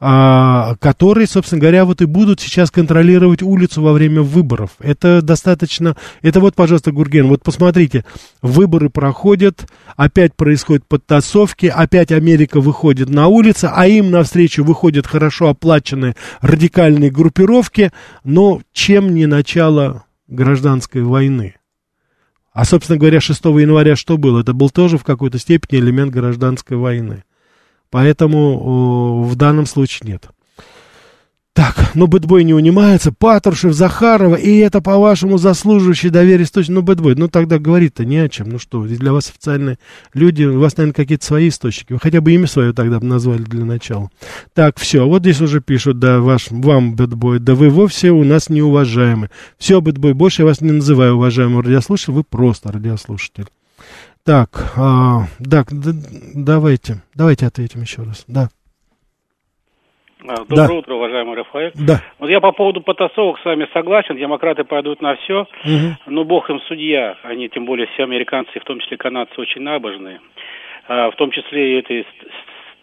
а, 0.04 0.78
которые, 0.80 1.28
собственно 1.28 1.62
говоря, 1.62 1.86
вот 1.86 2.02
и 2.02 2.06
будут 2.06 2.40
сейчас 2.42 2.72
контролировать 2.72 3.44
улицу 3.44 3.84
во 3.84 3.94
время 3.94 4.24
выборов. 4.24 4.72
Это 4.80 5.22
достаточно... 5.22 5.96
Это 6.24 6.40
вот, 6.40 6.56
пожалуйста, 6.56 6.92
Гурген, 6.92 7.28
вот 7.28 7.44
посмотрите, 7.44 8.04
выборы 8.42 8.90
проходят, 8.90 9.68
опять 9.96 10.36
происходят 10.36 10.88
подтасовки, 10.88 11.68
опять 11.68 12.12
Америка 12.12 12.60
выходит 12.62 13.10
на 13.10 13.28
улицы, 13.28 13.70
а 13.72 13.86
им 13.86 14.10
навстречу 14.10 14.64
выходят 14.64 15.06
хорошо 15.06 15.50
оплаченные 15.50 16.16
радикальные 16.42 17.12
группировки, 17.12 17.92
но 18.24 18.62
чем 18.74 19.14
не 19.14 19.28
начало 19.28 20.06
гражданской 20.28 21.04
войны? 21.04 21.58
А, 22.54 22.66
собственно 22.66 22.98
говоря, 22.98 23.22
6 23.22 23.46
января 23.46 23.96
что 23.96 24.18
было? 24.18 24.42
Это 24.42 24.54
был 24.54 24.72
тоже 24.72 24.98
в 24.98 25.04
какой-то 25.04 25.38
степени 25.38 25.80
элемент 25.80 26.12
гражданской 26.12 26.76
войны. 26.76 27.24
Поэтому 27.92 29.24
в 29.24 29.36
данном 29.36 29.68
случае 29.68 30.14
нет. 30.14 30.30
Так, 31.54 31.92
ну 31.96 32.08
бэтбой 32.08 32.46
не 32.46 32.54
унимается, 32.54 33.12
Патрушев, 33.12 33.74
Захарова, 33.74 34.36
и 34.36 34.56
это, 34.60 34.80
по-вашему, 34.80 35.38
заслуживающий 35.38 36.10
доверия 36.10 36.46
источник. 36.46 36.76
Ну, 36.76 36.82
бэтбой, 36.82 37.16
ну 37.16 37.28
тогда 37.28 37.60
говорить-то 37.60 38.06
не 38.06 38.20
о 38.20 38.30
чем. 38.30 38.48
Ну 38.48 38.58
что, 38.58 38.82
для 38.84 39.12
вас 39.12 39.30
официальные 39.30 39.78
люди, 40.14 40.46
у 40.46 40.62
вас, 40.62 40.78
наверное, 40.78 40.96
какие-то 40.96 41.26
свои 41.26 41.50
источники. 41.50 41.92
Вы 41.92 42.00
хотя 42.00 42.22
бы 42.22 42.32
имя 42.32 42.48
свое 42.48 42.72
тогда 42.72 43.02
бы 43.02 43.06
назвали 43.06 43.42
для 43.42 43.66
начала. 43.66 44.10
Так, 44.54 44.80
все, 44.80 45.06
вот 45.06 45.24
здесь 45.24 45.42
уже 45.42 45.60
пишут, 45.60 46.00
да, 46.00 46.22
ваш, 46.22 46.48
вам, 46.52 46.96
бэтбой, 46.96 47.40
да 47.40 47.54
вы 47.54 47.70
вовсе 47.70 48.12
у 48.12 48.24
нас 48.24 48.48
неуважаемы. 48.48 49.30
Все, 49.58 49.82
бэтбой, 49.82 50.14
больше 50.14 50.44
я 50.44 50.46
вас 50.46 50.62
не 50.62 50.72
называю 50.72 51.16
уважаемым 51.16 51.60
радиослушателем, 51.60 52.16
вы 52.16 52.24
просто 52.24 52.72
радиослушатель. 52.72 53.48
Так, 54.26 54.50
а, 54.78 55.24
так, 55.50 55.68
да, 55.72 55.92
давайте, 56.36 57.02
давайте 57.16 57.48
ответим 57.48 57.82
еще 57.82 58.04
раз, 58.04 58.24
да. 58.28 58.50
А, 60.28 60.46
доброе 60.46 60.68
да. 60.68 60.74
утро, 60.74 60.94
уважаемый 60.94 61.36
Рафаэль. 61.36 61.72
Да. 61.74 62.02
Вот 62.20 62.30
я 62.30 62.40
по 62.40 62.52
поводу 62.52 62.82
потасовок 62.82 63.40
с 63.40 63.46
вами 63.46 63.68
согласен. 63.74 64.18
Демократы 64.18 64.64
пойдут 64.64 65.02
на 65.02 65.16
все, 65.16 65.42
угу. 65.42 65.98
но 66.06 66.24
бог 66.24 66.50
им 66.52 66.60
судья. 66.68 67.18
Они, 67.24 67.50
тем 67.50 67.66
более, 67.66 67.88
все 67.88 68.04
американцы, 68.04 68.60
в 68.60 68.64
том 68.64 68.80
числе 68.80 68.98
канадцы, 68.98 69.34
очень 69.42 69.62
набожные. 69.62 70.22
А, 70.88 71.10
в 71.10 71.16
том 71.16 71.32
числе 71.32 71.74
и 71.74 71.80
этой 71.80 72.06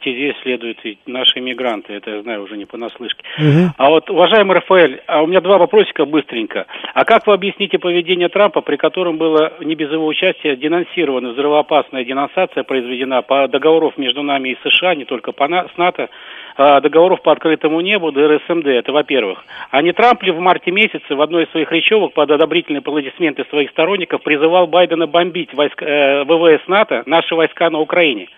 стезе 0.00 0.34
следуют 0.42 0.78
и 0.84 0.98
наши 1.06 1.38
иммигранты, 1.38 1.92
это 1.92 2.10
я 2.10 2.22
знаю 2.22 2.42
уже 2.42 2.56
не 2.56 2.64
понаслышке. 2.64 3.22
Угу. 3.38 3.72
А 3.76 3.90
вот, 3.90 4.10
уважаемый 4.10 4.54
Рафаэль, 4.54 5.02
а 5.06 5.22
у 5.22 5.26
меня 5.26 5.40
два 5.40 5.58
вопросика 5.58 6.04
быстренько. 6.04 6.66
А 6.94 7.04
как 7.04 7.26
вы 7.26 7.34
объясните 7.34 7.78
поведение 7.78 8.28
Трампа, 8.28 8.60
при 8.60 8.76
котором 8.76 9.18
было 9.18 9.52
не 9.60 9.74
без 9.74 9.90
его 9.90 10.06
участия 10.06 10.56
денонсирована 10.56 11.30
взрывоопасная 11.30 12.04
денонсация, 12.04 12.64
произведена 12.64 13.22
по 13.22 13.48
договоров 13.48 13.96
между 13.98 14.22
нами 14.22 14.50
и 14.50 14.58
США, 14.68 14.94
не 14.94 15.04
только 15.04 15.32
по 15.32 15.48
на, 15.48 15.68
с 15.68 15.76
НАТО, 15.76 16.08
а, 16.56 16.80
договоров 16.80 17.22
по 17.22 17.32
открытому 17.32 17.80
небу, 17.80 18.10
ДРСМД, 18.12 18.66
это 18.66 18.92
во-первых. 18.92 19.44
А 19.70 19.80
не 19.82 19.92
Трамп 19.92 20.22
ли 20.22 20.32
в 20.32 20.40
марте 20.40 20.70
месяце 20.70 21.14
в 21.14 21.20
одной 21.20 21.44
из 21.44 21.50
своих 21.50 21.70
речевок 21.70 22.14
под 22.14 22.30
одобрительные 22.30 22.80
аплодисменты 22.80 23.44
своих 23.50 23.70
сторонников 23.70 24.22
призывал 24.22 24.66
Байдена 24.66 25.06
бомбить 25.06 25.54
войск, 25.54 25.82
э, 25.82 26.24
ВВС 26.24 26.66
НАТО, 26.66 27.02
наши 27.06 27.34
войска 27.34 27.70
на 27.70 27.78
Украине? 27.78 28.28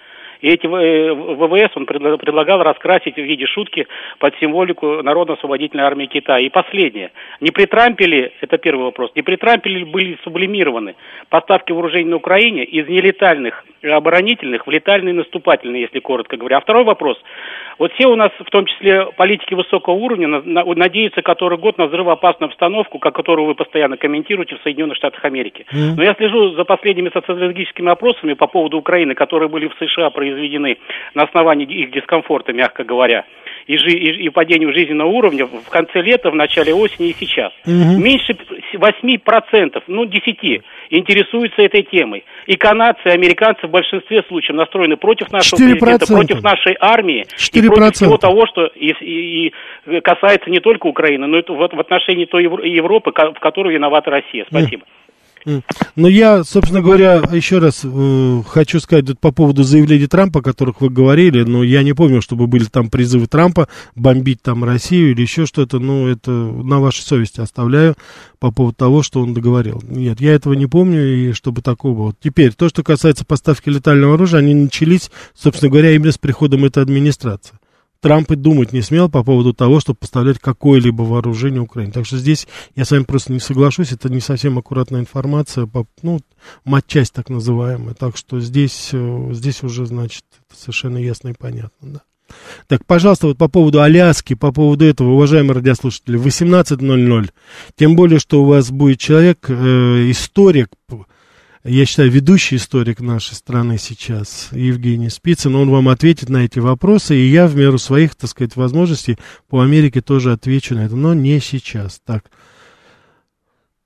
И 0.40 0.48
эти 0.48 0.66
э, 0.66 1.12
ВВС 1.12 1.76
он 1.76 1.86
предлагал 1.86 2.62
раскрасить 2.62 3.16
в 3.16 3.22
виде 3.22 3.46
шутки 3.46 3.86
под 4.18 4.34
символику 4.38 5.02
Народно-освободительной 5.02 5.84
армии 5.84 6.06
Китая. 6.06 6.40
И 6.40 6.48
последнее. 6.48 7.12
Не 7.40 7.50
при 7.50 7.66
Трампе 7.66 8.06
ли, 8.06 8.32
это 8.40 8.58
первый 8.58 8.84
вопрос, 8.84 9.10
не 9.14 9.22
при 9.22 9.36
Трампе 9.36 9.70
ли 9.70 9.84
были 9.84 10.18
сублимированы 10.24 10.94
поставки 11.28 11.72
вооружений 11.72 12.10
на 12.10 12.16
Украине 12.16 12.64
из 12.64 12.88
нелетальных 12.88 13.64
оборонительных 13.82 14.66
в 14.66 14.70
летальные 14.70 15.14
наступательные, 15.14 15.82
если 15.82 16.00
коротко 16.00 16.36
говоря. 16.36 16.58
А 16.58 16.60
второй 16.60 16.84
вопрос. 16.84 17.16
Вот 17.78 17.92
все 17.94 18.08
у 18.08 18.16
нас, 18.16 18.30
в 18.38 18.50
том 18.50 18.66
числе 18.66 19.06
политики 19.16 19.54
высокого 19.54 19.94
уровня, 19.94 20.28
на, 20.28 20.42
на, 20.42 20.64
надеются 20.74 21.22
который 21.22 21.56
год 21.56 21.78
на 21.78 21.86
взрывоопасную 21.86 22.48
обстановку, 22.48 22.98
как 22.98 23.14
которую 23.14 23.46
вы 23.46 23.54
постоянно 23.54 23.96
комментируете 23.96 24.56
в 24.56 24.62
Соединенных 24.62 24.96
Штатах 24.96 25.24
Америки. 25.24 25.66
Но 25.96 26.02
я 26.02 26.14
слежу 26.14 26.54
за 26.54 26.64
последними 26.64 27.10
социологическими 27.10 27.90
опросами 27.90 28.34
по 28.34 28.46
поводу 28.46 28.78
Украины, 28.78 29.14
которые 29.14 29.48
были 29.48 29.68
в 29.68 29.74
США 29.78 30.10
произведены 30.30 30.78
на 31.14 31.24
основании 31.24 31.66
их 31.66 31.92
дискомфорта, 31.92 32.52
мягко 32.52 32.84
говоря 32.84 33.24
и, 33.66 33.76
жи, 33.76 33.90
и, 33.90 34.26
и 34.26 34.28
падению 34.30 34.72
жизненного 34.72 35.08
уровня 35.08 35.46
в 35.46 35.70
конце 35.70 36.00
лета, 36.02 36.30
в 36.30 36.34
начале 36.34 36.74
осени 36.74 37.10
и 37.10 37.14
сейчас. 37.14 37.52
Угу. 37.66 38.00
Меньше 38.00 38.36
8%, 38.74 39.82
ну 39.86 40.04
10% 40.04 40.62
интересуются 40.90 41.62
этой 41.62 41.82
темой. 41.84 42.24
И 42.46 42.56
канадцы, 42.56 43.02
и 43.06 43.10
американцы 43.10 43.66
в 43.66 43.70
большинстве 43.70 44.22
случаев 44.28 44.56
настроены 44.56 44.96
против 44.96 45.30
нашего 45.30 45.60
4%. 45.60 45.78
президента, 45.78 46.06
против 46.06 46.42
нашей 46.42 46.76
армии 46.80 47.26
4%. 47.36 47.64
и 47.64 47.68
против 47.68 47.94
всего 47.94 48.16
того, 48.16 48.46
что 48.46 48.66
и, 48.66 48.92
и, 49.00 49.52
и 49.86 50.00
касается 50.00 50.50
не 50.50 50.58
только 50.58 50.86
Украины, 50.86 51.26
но 51.26 51.38
и 51.38 51.42
в, 51.46 51.54
в 51.54 51.80
отношении 51.80 52.24
той 52.24 52.42
Европы, 52.42 53.12
в 53.12 53.40
которой 53.40 53.74
виновата 53.74 54.10
Россия. 54.10 54.46
Спасибо. 54.48 54.82
Но 55.96 56.08
я, 56.08 56.44
собственно 56.44 56.82
говоря, 56.82 57.22
еще 57.32 57.58
раз 57.58 57.80
э, 57.84 58.42
хочу 58.46 58.80
сказать 58.80 59.18
по 59.18 59.32
поводу 59.32 59.62
заявлений 59.62 60.06
Трампа, 60.06 60.40
о 60.40 60.42
которых 60.42 60.80
вы 60.80 60.90
говорили, 60.90 61.42
но 61.42 61.62
я 61.62 61.82
не 61.82 61.92
помню, 61.92 62.22
чтобы 62.22 62.46
были 62.46 62.64
там 62.64 62.90
призывы 62.90 63.26
Трампа 63.26 63.68
бомбить 63.94 64.42
там 64.42 64.64
Россию 64.64 65.12
или 65.12 65.22
еще 65.22 65.46
что-то, 65.46 65.78
ну, 65.78 66.08
это 66.08 66.30
на 66.30 66.80
вашей 66.80 67.02
совести 67.02 67.40
оставляю 67.40 67.96
по 68.38 68.50
поводу 68.50 68.76
того, 68.76 69.02
что 69.02 69.20
он 69.20 69.34
договорил. 69.34 69.82
Нет, 69.86 70.20
я 70.20 70.32
этого 70.32 70.54
не 70.54 70.66
помню, 70.66 71.02
и 71.06 71.32
чтобы 71.32 71.62
такого 71.62 71.98
вот. 71.98 72.16
Теперь, 72.20 72.52
то, 72.52 72.68
что 72.68 72.82
касается 72.82 73.24
поставки 73.24 73.68
летального 73.68 74.14
оружия, 74.14 74.40
они 74.40 74.54
начались, 74.54 75.10
собственно 75.34 75.70
говоря, 75.70 75.92
именно 75.92 76.12
с 76.12 76.18
приходом 76.18 76.64
этой 76.64 76.82
администрации. 76.82 77.59
Трамп 78.00 78.30
и 78.32 78.36
думать 78.36 78.72
не 78.72 78.80
смел 78.80 79.10
по 79.10 79.22
поводу 79.22 79.52
того, 79.52 79.80
чтобы 79.80 79.98
поставлять 79.98 80.38
какое-либо 80.38 81.02
вооружение 81.02 81.60
Украине. 81.60 81.92
Так 81.92 82.06
что 82.06 82.16
здесь 82.16 82.48
я 82.74 82.84
с 82.84 82.90
вами 82.90 83.04
просто 83.04 83.32
не 83.32 83.40
соглашусь, 83.40 83.92
это 83.92 84.08
не 84.08 84.20
совсем 84.20 84.58
аккуратная 84.58 85.00
информация, 85.00 85.68
ну, 86.02 86.20
матчасть 86.64 87.12
так 87.12 87.28
называемая. 87.28 87.94
Так 87.94 88.16
что 88.16 88.40
здесь, 88.40 88.90
э, 88.92 89.28
здесь 89.32 89.62
уже, 89.62 89.84
значит, 89.86 90.24
совершенно 90.54 90.96
ясно 90.98 91.28
и 91.28 91.34
понятно, 91.38 91.70
да. 91.80 92.00
Так, 92.68 92.86
пожалуйста, 92.86 93.26
вот 93.26 93.38
по 93.38 93.48
поводу 93.48 93.82
Аляски, 93.82 94.34
по 94.34 94.52
поводу 94.52 94.84
этого, 94.84 95.10
уважаемые 95.10 95.54
радиослушатели, 95.54 96.16
18.00. 96.16 97.30
Тем 97.76 97.96
более, 97.96 98.20
что 98.20 98.42
у 98.42 98.46
вас 98.46 98.70
будет 98.70 99.00
человек, 99.00 99.46
э, 99.48 100.10
историк, 100.10 100.68
я 101.64 101.84
считаю, 101.84 102.10
ведущий 102.10 102.56
историк 102.56 103.00
нашей 103.00 103.34
страны 103.34 103.76
сейчас, 103.78 104.48
Евгений 104.52 105.10
Спицын, 105.10 105.54
он 105.54 105.70
вам 105.70 105.88
ответит 105.88 106.30
на 106.30 106.44
эти 106.44 106.58
вопросы, 106.58 107.16
и 107.16 107.28
я 107.28 107.46
в 107.46 107.54
меру 107.54 107.78
своих, 107.78 108.14
так 108.14 108.30
сказать, 108.30 108.56
возможностей 108.56 109.18
по 109.48 109.60
Америке 109.60 110.00
тоже 110.00 110.32
отвечу 110.32 110.74
на 110.74 110.86
это, 110.86 110.96
но 110.96 111.12
не 111.12 111.38
сейчас. 111.40 112.00
Так, 112.04 112.30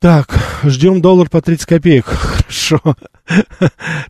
так, 0.04 0.38
ждем 0.64 1.00
доллар 1.00 1.30
по 1.30 1.40
30 1.40 1.64
копеек. 1.64 2.04
Хорошо. 2.04 2.78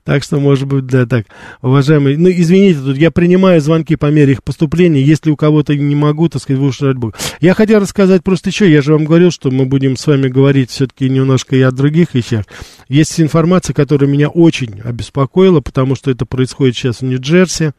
Так 0.03 0.25
что, 0.25 0.41
может 0.41 0.67
быть, 0.67 0.87
да, 0.87 1.07
так. 1.07 1.27
Уважаемые, 1.63 2.19
ну, 2.19 2.29
извините, 2.31 2.81
тут 2.81 2.97
я 2.97 3.13
принимаю 3.13 3.61
звонки 3.61 3.95
по 3.95 4.07
мере 4.07 4.33
их 4.33 4.43
поступления. 4.43 5.01
Если 5.01 5.31
у 5.31 5.37
кого-то 5.37 5.77
не 5.77 5.95
могу, 5.95 6.29
так 6.29 6.43
сказать, 6.43 6.59
вы 6.59 6.67
уж 6.67 6.81
ради. 6.81 6.99
Я 7.41 7.55
хотел 7.55 7.79
рассказать 7.79 8.25
просто 8.25 8.49
еще, 8.49 8.69
я 8.69 8.83
же 8.83 8.93
вам 8.93 9.05
говорил, 9.05 9.31
что 9.31 9.53
мы 9.53 9.67
будем 9.67 9.97
с 9.97 10.05
вами 10.09 10.27
говорить 10.27 10.71
все-таки 10.71 11.09
немножко 11.09 11.55
и 11.55 11.61
о 11.61 11.71
других 11.71 12.13
вещах. 12.13 12.45
Есть 12.89 13.21
информация, 13.21 13.73
которая 13.73 14.11
меня 14.11 14.29
очень 14.29 14.81
обеспокоила, 14.81 15.61
потому 15.61 15.95
что 15.95 16.11
это 16.11 16.27
происходит 16.27 16.75
сейчас 16.75 17.03
в 17.03 17.05
Нью-Джерси. 17.05 17.71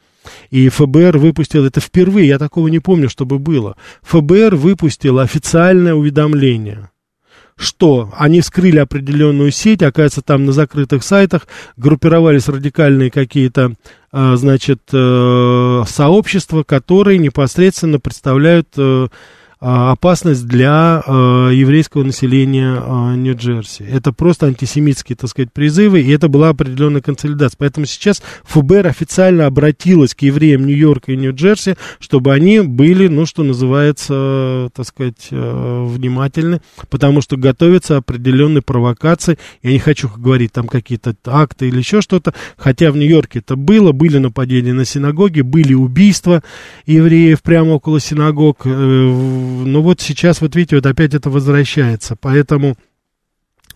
И 0.52 0.70
ФБР 0.70 1.18
выпустил 1.18 1.66
это 1.66 1.82
впервые, 1.82 2.30
я 2.30 2.40
такого 2.40 2.70
не 2.70 2.80
помню, 2.80 3.10
чтобы 3.10 3.40
было. 3.40 3.76
ФБР 4.04 4.56
выпустил 4.56 5.20
официальное 5.20 5.96
уведомление– 5.96 6.92
что 7.58 8.14
они 8.18 8.42
вскрыли 8.42 8.80
определенную 8.80 9.52
сеть, 9.52 9.82
оказывается, 9.82 10.22
там 10.22 10.46
на 10.46 10.52
закрытых 10.52 11.04
сайтах 11.04 11.48
группировались 11.78 12.50
радикальные 12.50 13.12
какие-то, 13.12 13.74
а, 14.12 14.36
значит, 14.36 14.82
э, 14.92 15.84
сообщества, 15.88 16.64
которые 16.64 17.18
непосредственно 17.18 18.00
представляют 18.00 18.68
э, 18.78 19.08
опасность 19.66 20.46
для 20.46 21.02
э, 21.06 21.12
еврейского 21.54 22.04
населения 22.04 22.76
э, 22.76 23.16
Нью-Джерси. 23.16 23.84
Это 23.84 24.14
просто 24.14 24.46
антисемитские, 24.46 25.16
так 25.16 25.28
сказать, 25.28 25.52
призывы, 25.52 26.02
и 26.02 26.12
это 26.12 26.28
была 26.28 26.50
определенная 26.50 27.02
консолидация. 27.02 27.58
Поэтому 27.58 27.88
сейчас 27.88 28.22
ФБР 28.44 28.86
официально 28.86 29.48
обратилась 29.48 30.14
к 30.14 30.22
евреям 30.22 30.68
Нью-Йорка 30.68 31.14
и 31.14 31.18
Нью-Джерси, 31.18 31.78
чтобы 32.00 32.32
они 32.34 32.60
были, 32.60 33.08
ну, 33.08 33.26
что 33.26 33.42
называется, 33.42 34.70
так 34.76 34.86
сказать, 34.86 35.30
э, 35.32 35.86
внимательны, 35.88 36.62
потому 36.92 37.22
что 37.22 37.36
готовятся 37.36 37.98
определенные 37.98 38.62
провокации. 38.62 39.40
Я 39.64 39.72
не 39.72 39.80
хочу 39.80 40.10
говорить 40.16 40.52
там 40.52 40.68
какие-то 40.68 41.16
акты 41.26 41.70
или 41.70 41.80
еще 41.80 42.02
что-то, 42.02 42.36
хотя 42.56 42.92
в 42.92 42.98
Нью-Йорке 42.98 43.40
это 43.40 43.56
было, 43.56 43.94
были 43.94 44.20
нападения 44.20 44.74
на 44.74 44.86
синагоги, 44.86 45.42
были 45.42 45.74
убийства 45.74 46.44
евреев 46.86 47.42
прямо 47.42 47.72
около 47.72 48.00
синагог, 48.00 48.64
ну 49.56 49.82
вот 49.82 50.02
сейчас, 50.02 50.42
вот 50.42 50.56
видите, 50.56 50.76
вот 50.76 50.86
опять 50.86 51.14
это 51.14 51.30
возвращается. 51.30 52.16
Поэтому 52.16 52.76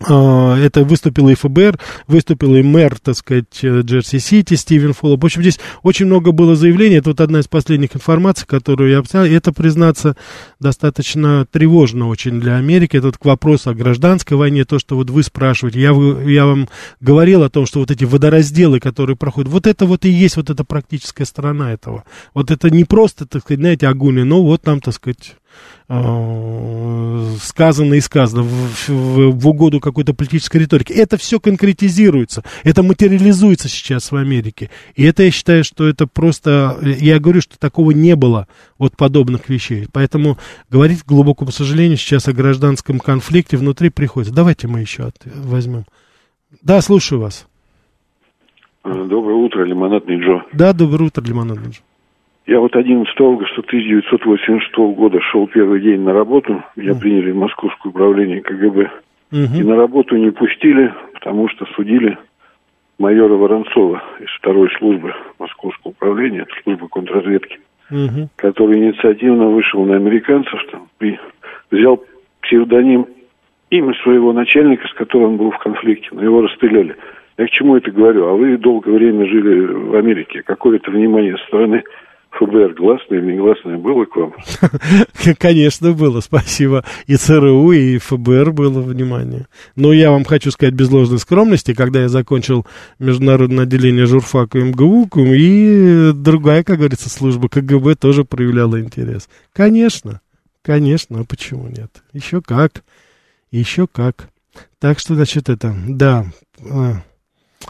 А, 0.08 0.56
это 0.56 0.82
выступил 0.82 1.28
и 1.28 1.34
ФБР, 1.34 1.78
выступил 2.06 2.54
и 2.54 2.62
мэр, 2.62 2.98
так 2.98 3.16
сказать, 3.16 3.62
Джерси-Сити, 3.62 4.54
Стивен 4.54 4.94
Фоллоп. 4.94 5.22
В 5.22 5.26
общем, 5.26 5.42
здесь 5.42 5.60
очень 5.82 6.06
много 6.06 6.32
было 6.32 6.56
заявлений. 6.56 6.96
Это 6.96 7.10
вот 7.10 7.20
одна 7.20 7.40
из 7.40 7.48
последних 7.48 7.94
информаций, 7.94 8.46
которую 8.46 8.90
я 8.90 8.98
обснял. 8.98 9.26
И 9.26 9.30
это, 9.30 9.52
признаться, 9.52 10.16
достаточно 10.58 11.46
тревожно 11.50 12.08
очень 12.08 12.40
для 12.40 12.56
Америки. 12.56 12.96
Это 12.96 13.08
вот 13.08 13.18
к 13.18 13.24
вопросу 13.26 13.70
о 13.70 13.74
гражданской 13.74 14.38
войне, 14.38 14.64
то, 14.64 14.78
что 14.78 14.96
вот 14.96 15.10
вы 15.10 15.22
спрашиваете. 15.22 15.80
Я, 15.80 15.90
я 15.90 16.46
вам 16.46 16.68
говорил 17.00 17.42
о 17.42 17.50
том, 17.50 17.66
что 17.66 17.80
вот 17.80 17.90
эти 17.90 18.04
водоразделы, 18.04 18.80
которые 18.80 19.16
проходят, 19.16 19.50
вот 19.50 19.66
это 19.66 19.84
вот 19.84 20.06
и 20.06 20.08
есть 20.08 20.36
вот 20.36 20.48
эта 20.48 20.64
практическая 20.64 21.26
сторона 21.26 21.74
этого. 21.74 22.04
Вот 22.32 22.50
это 22.50 22.70
не 22.70 22.84
просто, 22.84 23.26
так 23.26 23.42
сказать, 23.42 23.60
знаете, 23.60 23.86
огонь, 23.86 24.22
но 24.24 24.42
вот 24.42 24.62
там, 24.62 24.80
так 24.80 24.94
сказать, 24.94 25.34
Э, 25.34 25.39
сказано 27.40 27.94
и 27.94 28.00
сказано 28.00 28.42
в, 28.42 28.88
в, 28.88 29.30
в 29.32 29.48
угоду 29.48 29.80
какой-то 29.80 30.14
политической 30.14 30.58
риторики. 30.58 30.92
Это 30.92 31.16
все 31.16 31.40
конкретизируется, 31.40 32.44
это 32.62 32.82
материализуется 32.82 33.68
сейчас 33.68 34.12
в 34.12 34.16
Америке. 34.16 34.70
И 34.94 35.04
это 35.04 35.24
я 35.24 35.30
считаю, 35.30 35.64
что 35.64 35.88
это 35.88 36.06
просто... 36.06 36.78
Я 36.82 37.18
говорю, 37.18 37.40
что 37.40 37.58
такого 37.58 37.90
не 37.90 38.14
было 38.14 38.46
вот 38.78 38.96
подобных 38.96 39.48
вещей. 39.48 39.88
Поэтому 39.92 40.38
говорить, 40.70 41.02
к 41.02 41.06
глубокому 41.06 41.50
сожалению, 41.50 41.96
сейчас 41.96 42.28
о 42.28 42.32
гражданском 42.32 43.00
конфликте 43.00 43.56
внутри 43.56 43.90
приходится. 43.90 44.34
Давайте 44.34 44.68
мы 44.68 44.80
еще 44.80 45.04
от, 45.04 45.16
возьмем. 45.24 45.84
Да, 46.62 46.80
слушаю 46.82 47.20
вас. 47.20 47.46
Доброе 48.84 49.34
утро, 49.34 49.64
Лимонадный 49.64 50.16
Джо. 50.16 50.42
Да, 50.52 50.72
доброе 50.72 51.06
утро, 51.06 51.22
Лимонадный 51.22 51.70
Джо. 51.70 51.80
Я 52.50 52.58
вот 52.58 52.74
11 52.74 53.08
августа 53.20 53.60
1986 53.60 54.76
года 54.96 55.20
шел 55.20 55.46
первый 55.46 55.80
день 55.80 56.00
на 56.00 56.12
работу. 56.12 56.64
Меня 56.74 56.96
приняли 56.96 57.30
в 57.30 57.36
Московское 57.36 57.90
управление 57.90 58.40
КГБ. 58.40 58.90
Угу. 59.30 59.56
И 59.56 59.62
на 59.62 59.76
работу 59.76 60.16
не 60.16 60.32
пустили, 60.32 60.92
потому 61.14 61.48
что 61.48 61.64
судили 61.76 62.18
майора 62.98 63.34
Воронцова 63.34 64.02
из 64.18 64.28
второй 64.40 64.68
службы 64.78 65.14
Московского 65.38 65.92
управления, 65.92 66.40
это 66.40 66.52
служба 66.64 66.88
контрразведки, 66.88 67.60
угу. 67.88 68.28
который 68.34 68.80
инициативно 68.80 69.46
вышел 69.46 69.84
на 69.84 69.94
американцев, 69.94 70.60
там, 70.72 70.88
и 71.00 71.16
взял 71.70 72.02
псевдоним, 72.42 73.06
имя 73.70 73.94
своего 74.02 74.32
начальника, 74.32 74.88
с 74.88 74.94
которым 74.94 75.28
он 75.28 75.36
был 75.36 75.50
в 75.52 75.58
конфликте, 75.58 76.08
но 76.10 76.24
его 76.24 76.42
расстреляли. 76.42 76.96
Я 77.38 77.46
к 77.46 77.50
чему 77.50 77.76
это 77.76 77.92
говорю? 77.92 78.26
А 78.26 78.34
вы 78.34 78.56
долгое 78.56 78.90
время 78.90 79.24
жили 79.26 79.66
в 79.66 79.94
Америке. 79.94 80.42
Какое-то 80.42 80.90
внимание 80.90 81.36
со 81.36 81.44
стороны 81.44 81.84
ФБР 82.32 82.74
гласное 82.74 83.18
или 83.18 83.32
негласное 83.32 83.76
было 83.76 84.04
к 84.04 84.16
вам? 84.16 84.34
Конечно, 85.38 85.92
было, 85.92 86.20
спасибо. 86.20 86.84
И 87.06 87.16
ЦРУ, 87.16 87.72
и 87.72 87.98
ФБР 87.98 88.52
было 88.52 88.80
внимание. 88.80 89.46
Но 89.76 89.92
я 89.92 90.10
вам 90.10 90.24
хочу 90.24 90.50
сказать 90.50 90.74
без 90.74 90.90
ложной 90.90 91.18
скромности, 91.18 91.74
когда 91.74 92.02
я 92.02 92.08
закончил 92.08 92.66
международное 92.98 93.64
отделение 93.64 94.06
журфака 94.06 94.58
МГУ, 94.58 95.08
и 95.16 96.12
другая, 96.14 96.62
как 96.62 96.78
говорится, 96.78 97.10
служба 97.10 97.48
КГБ 97.48 97.96
тоже 97.96 98.24
проявляла 98.24 98.80
интерес. 98.80 99.28
Конечно, 99.52 100.20
конечно, 100.62 101.20
а 101.20 101.24
почему 101.24 101.68
нет? 101.68 101.90
Еще 102.12 102.40
как, 102.40 102.84
еще 103.50 103.86
как. 103.86 104.28
Так 104.78 104.98
что, 104.98 105.14
значит, 105.14 105.48
это, 105.48 105.74
да, 105.88 106.26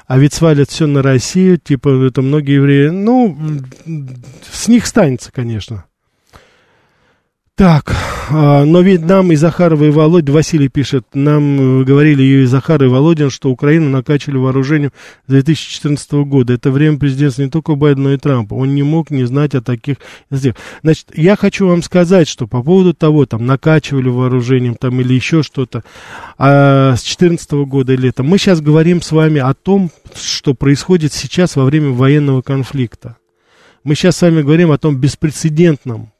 а, 0.06 0.18
ведь 0.18 0.34
свалят 0.34 0.70
все 0.70 0.86
на 0.86 1.02
Россию, 1.02 1.58
типа, 1.58 1.88
это 2.06 2.22
многие 2.22 2.56
евреи, 2.56 2.88
ну, 2.88 3.36
с 4.50 4.68
них 4.68 4.86
станется, 4.86 5.32
конечно. 5.32 5.84
Так, 7.60 7.94
а, 8.30 8.64
но 8.64 8.80
ведь 8.80 9.02
нам 9.02 9.32
и 9.32 9.36
Захарова, 9.36 9.84
и 9.84 9.90
Володя, 9.90 10.32
Василий 10.32 10.68
пишет, 10.68 11.04
нам 11.12 11.82
э, 11.82 11.84
говорили 11.84 12.22
и 12.22 12.44
Захар, 12.46 12.82
и 12.82 12.86
Володин, 12.86 13.28
что 13.28 13.50
Украину 13.50 13.90
накачали 13.90 14.38
вооружением 14.38 14.92
с 15.26 15.30
2014 15.30 16.10
года. 16.24 16.54
Это 16.54 16.70
время 16.70 16.96
президентства 16.96 17.42
не 17.42 17.50
только 17.50 17.74
Байдена, 17.74 18.04
но 18.04 18.14
и 18.14 18.16
Трампа. 18.16 18.54
Он 18.54 18.74
не 18.74 18.82
мог 18.82 19.10
не 19.10 19.24
знать 19.24 19.54
о 19.54 19.60
таких... 19.60 19.98
Значит, 20.30 21.08
я 21.14 21.36
хочу 21.36 21.68
вам 21.68 21.82
сказать, 21.82 22.28
что 22.28 22.46
по 22.46 22.62
поводу 22.62 22.94
того, 22.94 23.26
там, 23.26 23.44
накачивали 23.44 24.08
вооружением, 24.08 24.74
там, 24.74 24.98
или 25.02 25.12
еще 25.12 25.42
что-то, 25.42 25.84
а, 26.38 26.94
с 26.96 27.02
2014 27.02 27.52
года 27.66 27.92
или 27.92 28.08
это, 28.08 28.22
мы 28.22 28.38
сейчас 28.38 28.62
говорим 28.62 29.02
с 29.02 29.12
вами 29.12 29.38
о 29.38 29.52
том, 29.52 29.90
что 30.14 30.54
происходит 30.54 31.12
сейчас 31.12 31.56
во 31.56 31.66
время 31.66 31.90
военного 31.90 32.40
конфликта. 32.40 33.18
Мы 33.84 33.96
сейчас 33.96 34.16
с 34.16 34.22
вами 34.22 34.40
говорим 34.40 34.70
о 34.70 34.78
том 34.78 34.96
беспрецедентном 34.96 36.10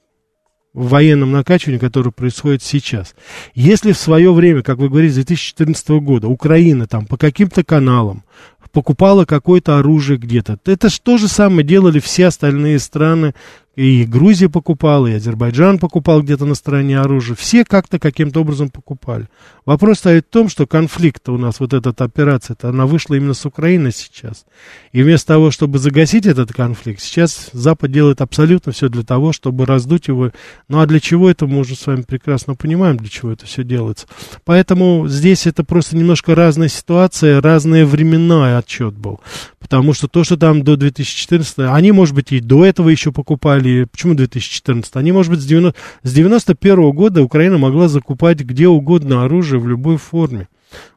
в 0.73 0.89
военном 0.89 1.33
накачивании, 1.33 1.79
которое 1.79 2.11
происходит 2.11 2.63
сейчас. 2.63 3.15
Если 3.55 3.93
в 3.93 3.99
свое 3.99 4.33
время, 4.33 4.63
как 4.63 4.79
вы 4.79 4.89
говорите, 4.89 5.15
с 5.15 5.17
2014 5.17 5.89
года 6.01 6.29
Украина 6.29 6.87
там 6.87 7.07
по 7.07 7.17
каким-то 7.17 7.65
каналам 7.65 8.25
покупала 8.73 9.25
какое-то 9.25 9.79
оружие 9.79 10.17
где-то, 10.19 10.59
это 10.65 10.89
же 10.89 11.01
то 11.01 11.19
же 11.19 11.27
самое 11.27 11.67
делали 11.67 11.99
все 11.99 12.27
остальные 12.27 12.79
страны, 12.79 13.35
и 13.77 14.05
Грузия 14.05 14.49
покупала, 14.49 15.07
и 15.07 15.15
Азербайджан 15.15 15.79
покупал 15.79 16.23
где-то 16.23 16.45
на 16.45 16.55
стороне 16.55 16.99
оружия. 16.99 17.37
Все 17.37 17.65
как-то 17.65 18.01
каким-то 18.01 18.41
образом 18.41 18.69
покупали. 18.69 19.29
Вопрос 19.65 19.99
стоит 19.99 20.27
в 20.27 20.31
том, 20.31 20.49
что 20.49 20.67
конфликт 20.67 21.29
у 21.29 21.39
нас, 21.39 21.61
вот 21.61 21.73
эта 21.73 21.91
операция, 22.03 22.57
она 22.63 22.87
вышла 22.87 23.15
именно 23.15 23.35
с 23.35 23.47
Украины 23.47 23.93
сейчас. 23.93 24.45
И 24.91 25.03
вместо 25.03 25.29
того, 25.29 25.53
чтобы 25.53 25.79
загасить 25.79 26.27
этот 26.27 26.53
конфликт, 26.53 27.01
сейчас 27.01 27.51
Запад 27.53 27.93
делает 27.93 28.21
абсолютно 28.21 28.73
все 28.73 28.89
для 28.89 29.05
того, 29.05 29.33
чтобы 29.33 29.67
раздуть 29.67 30.09
его. 30.09 30.33
Ну 30.69 30.81
а 30.81 30.87
для 30.87 30.99
чего 30.99 31.31
это, 31.31 31.47
мы 31.47 31.61
уже 31.61 31.77
с 31.77 31.87
вами 31.87 32.03
прекрасно 32.03 32.57
понимаем, 32.57 32.97
для 32.97 33.09
чего 33.09 33.31
это 33.31 33.47
все 33.47 33.63
делается. 33.63 34.09
Поэтому 34.45 35.07
здесь 35.07 35.47
это 35.47 35.63
просто 35.63 35.97
немножко 35.97 36.35
разная 36.35 36.69
ситуация, 36.69 37.41
разные 37.41 37.85
временной 37.85 38.59
отчет 38.59 38.95
был. 38.95 39.21
Потому 39.61 39.95
что 39.95 40.09
то, 40.09 40.25
что 40.25 40.37
там 40.37 40.65
до 40.65 40.77
2014, 40.77 41.61
они, 41.61 41.93
может 41.93 42.15
быть, 42.17 42.33
и 42.33 42.41
до 42.41 42.65
этого 42.65 42.89
еще 42.89 43.13
покупали. 43.13 43.60
Почему 43.87 44.15
2014? 44.15 44.97
Они, 44.97 45.13
может 45.13 45.33
быть, 45.33 45.41
с, 45.41 45.47
90, 45.47 45.79
с 46.03 46.13
91 46.13 46.91
года 46.93 47.23
Украина 47.23 47.59
могла 47.59 47.89
закупать 47.89 48.41
где 48.41 48.69
угодно 48.69 49.25
оружие 49.25 49.61
в 49.61 49.69
любой 49.69 49.97
форме. 49.97 50.49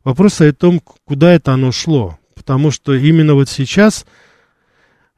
Вопрос 0.03 0.39
в 0.39 0.53
том, 0.53 0.82
куда 1.05 1.34
это 1.34 1.53
оно 1.53 1.72
шло. 1.72 2.18
Потому 2.36 2.72
что 2.72 2.93
именно 2.93 3.36
вот 3.36 3.49
сейчас, 3.49 4.05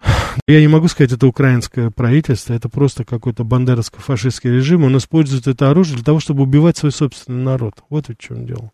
я 0.47 0.59
не 0.59 0.67
могу 0.67 0.87
сказать, 0.87 1.11
это 1.11 1.27
украинское 1.27 1.89
правительство, 1.89 2.53
это 2.53 2.69
просто 2.69 3.03
какой-то 3.03 3.43
бандеровско-фашистский 3.43 4.51
режим, 4.51 4.83
он 4.83 4.97
использует 4.97 5.47
это 5.47 5.69
оружие 5.69 5.95
для 5.95 6.05
того, 6.05 6.19
чтобы 6.19 6.43
убивать 6.43 6.77
свой 6.77 6.91
собственный 6.91 7.43
народ. 7.43 7.83
Вот 7.89 8.07
в 8.09 8.15
чем 8.17 8.45
дело. 8.45 8.71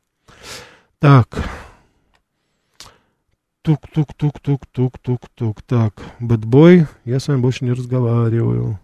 Так, 1.00 1.28
Тук-тук-тук-тук-тук-тук-тук. 3.64 5.62
Так, 5.62 6.02
бэтбой, 6.20 6.88
я 7.06 7.20
с 7.20 7.28
вами 7.28 7.42
больше 7.42 7.64
не 7.64 7.74
разговариваю. 7.74 8.80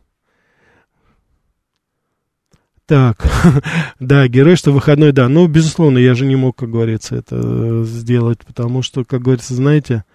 Так, 2.86 3.26
да, 4.00 4.28
герой, 4.28 4.56
что 4.56 4.72
выходной, 4.72 5.12
да. 5.12 5.28
Ну, 5.28 5.48
безусловно, 5.48 5.98
я 5.98 6.14
же 6.14 6.26
не 6.26 6.36
мог, 6.36 6.56
как 6.56 6.70
говорится, 6.70 7.16
это 7.16 7.84
сделать, 7.84 8.46
потому 8.46 8.82
что, 8.82 9.04
как 9.04 9.24
говорится, 9.24 9.56
знаете, 9.56 10.06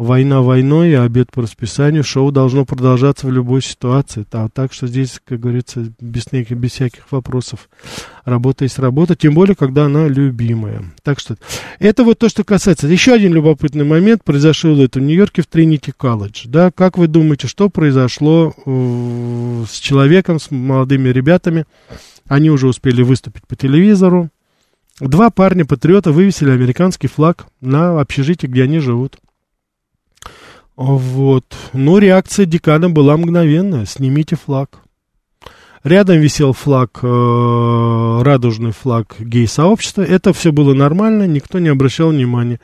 война 0.00 0.40
войной, 0.40 0.94
а 0.94 1.02
обед 1.02 1.30
по 1.30 1.42
расписанию, 1.42 2.02
шоу 2.02 2.32
должно 2.32 2.64
продолжаться 2.64 3.26
в 3.26 3.32
любой 3.32 3.60
ситуации. 3.60 4.24
А 4.32 4.48
так 4.48 4.72
что 4.72 4.86
здесь, 4.86 5.20
как 5.22 5.40
говорится, 5.40 5.92
без, 6.00 6.24
без 6.32 6.72
всяких 6.72 7.12
вопросов. 7.12 7.68
Работа 8.24 8.64
есть 8.64 8.78
работа, 8.78 9.14
тем 9.14 9.34
более, 9.34 9.54
когда 9.54 9.84
она 9.84 10.08
любимая. 10.08 10.84
Так 11.02 11.20
что 11.20 11.36
это 11.78 12.02
вот 12.02 12.18
то, 12.18 12.30
что 12.30 12.44
касается. 12.44 12.86
Еще 12.86 13.12
один 13.12 13.34
любопытный 13.34 13.84
момент 13.84 14.24
произошел 14.24 14.80
это 14.80 15.00
в 15.00 15.02
Нью-Йорке 15.02 15.42
в 15.42 15.46
Тринити 15.46 15.90
колледж. 15.90 16.46
Да, 16.46 16.70
как 16.70 16.96
вы 16.96 17.06
думаете, 17.06 17.46
что 17.46 17.68
произошло 17.68 18.54
э, 18.64 19.64
с 19.68 19.78
человеком, 19.80 20.40
с 20.40 20.50
молодыми 20.50 21.10
ребятами? 21.10 21.66
Они 22.26 22.48
уже 22.48 22.68
успели 22.68 23.02
выступить 23.02 23.46
по 23.46 23.54
телевизору. 23.54 24.30
Два 24.98 25.28
парня-патриота 25.28 26.10
вывесили 26.10 26.50
американский 26.50 27.08
флаг 27.08 27.48
на 27.60 28.00
общежитии, 28.00 28.46
где 28.46 28.62
они 28.62 28.78
живут. 28.78 29.18
Вот. 30.80 31.44
Но 31.74 31.98
реакция 31.98 32.46
декана 32.46 32.88
была 32.88 33.14
мгновенная. 33.18 33.84
Снимите 33.84 34.34
флаг. 34.34 34.80
Рядом 35.84 36.20
висел 36.20 36.54
флаг, 36.54 37.00
э, 37.02 38.22
радужный 38.22 38.72
флаг 38.72 39.14
гей-сообщества. 39.18 40.00
Это 40.00 40.32
все 40.32 40.52
было 40.52 40.72
нормально, 40.72 41.26
никто 41.26 41.58
не 41.58 41.68
обращал 41.68 42.10
внимания. 42.10 42.60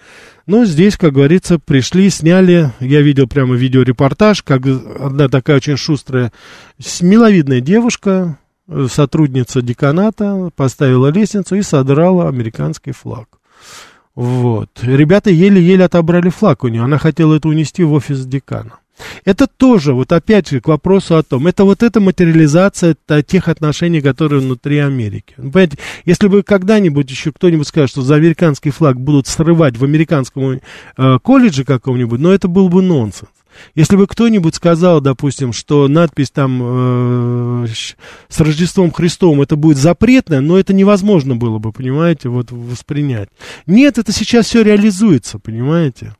Но 0.47 0.64
здесь, 0.64 0.97
как 0.97 1.12
говорится, 1.12 1.59
пришли, 1.59 2.09
сняли. 2.09 2.73
Я 2.81 3.03
видел 3.03 3.27
прямо 3.27 3.55
видеорепортаж, 3.55 4.43
как 4.43 4.64
одна 4.64 5.29
такая 5.29 5.59
очень 5.59 5.77
шустрая, 5.77 6.33
миловидная 7.03 7.61
девушка, 7.61 8.39
э, 8.67 8.87
сотрудница 8.91 9.61
деканата, 9.61 10.49
поставила 10.57 11.09
лестницу 11.09 11.55
и 11.55 11.61
содрала 11.61 12.29
американский 12.29 12.93
флаг. 12.93 13.29
Вот. 14.17 14.71
Ребята 14.83 15.31
еле-еле 15.31 15.85
отобрали 15.85 16.31
флаг 16.31 16.64
у 16.64 16.69
нее. 16.69 16.83
Она 16.83 16.99
хотела 16.99 17.35
это 17.35 17.49
унести 17.49 17.85
в 17.85 17.93
офис 17.93 18.25
декана. 18.25 18.79
Это 19.27 19.47
тоже, 19.47 19.93
вот 19.93 20.11
опять 20.12 20.49
же, 20.49 20.62
к 20.62 20.69
вопросу 20.69 21.17
о 21.17 21.23
том, 21.23 21.47
это 21.47 21.64
вот 21.64 21.83
эта 21.83 22.01
материализация 22.01 22.97
тех 23.27 23.49
отношений, 23.49 24.01
которые 24.01 24.41
внутри 24.41 24.79
Америки. 24.79 25.35
Понимаете, 25.37 25.79
если 26.07 26.29
бы 26.29 26.43
когда-нибудь 26.43 27.11
еще 27.11 27.31
кто-нибудь 27.31 27.69
скажет, 27.69 27.91
что 27.91 28.01
за 28.01 28.14
американский 28.14 28.71
флаг 28.71 28.99
будут 28.99 29.27
срывать 29.27 29.77
в 29.77 29.85
американском 29.85 30.61
э, 30.97 31.19
колледже 31.23 31.64
каком-нибудь, 31.64 32.19
но 32.19 32.33
это 32.33 32.49
был 32.49 32.71
бы 32.71 32.81
нонсенс. 32.81 33.29
Если 33.74 33.96
бы 33.96 34.07
кто-нибудь 34.07 34.54
сказал, 34.54 35.00
допустим, 35.00 35.52
что 35.52 35.88
надпись 35.88 36.30
там 36.30 37.64
э, 37.64 37.66
с 38.28 38.40
Рождеством 38.40 38.90
Христовым 38.90 39.42
это 39.42 39.57
будет 39.57 39.78
запретно, 39.78 40.40
но 40.40 40.59
это 40.59 40.72
невозможно 40.72 41.36
было 41.36 41.59
бы, 41.59 41.72
понимаете, 41.72 42.28
вот 42.28 42.50
воспринять. 42.50 43.28
Нет, 43.66 43.98
это 43.98 44.12
сейчас 44.12 44.46
все 44.46 44.62
реализуется, 44.62 45.38
понимаете. 45.38 46.14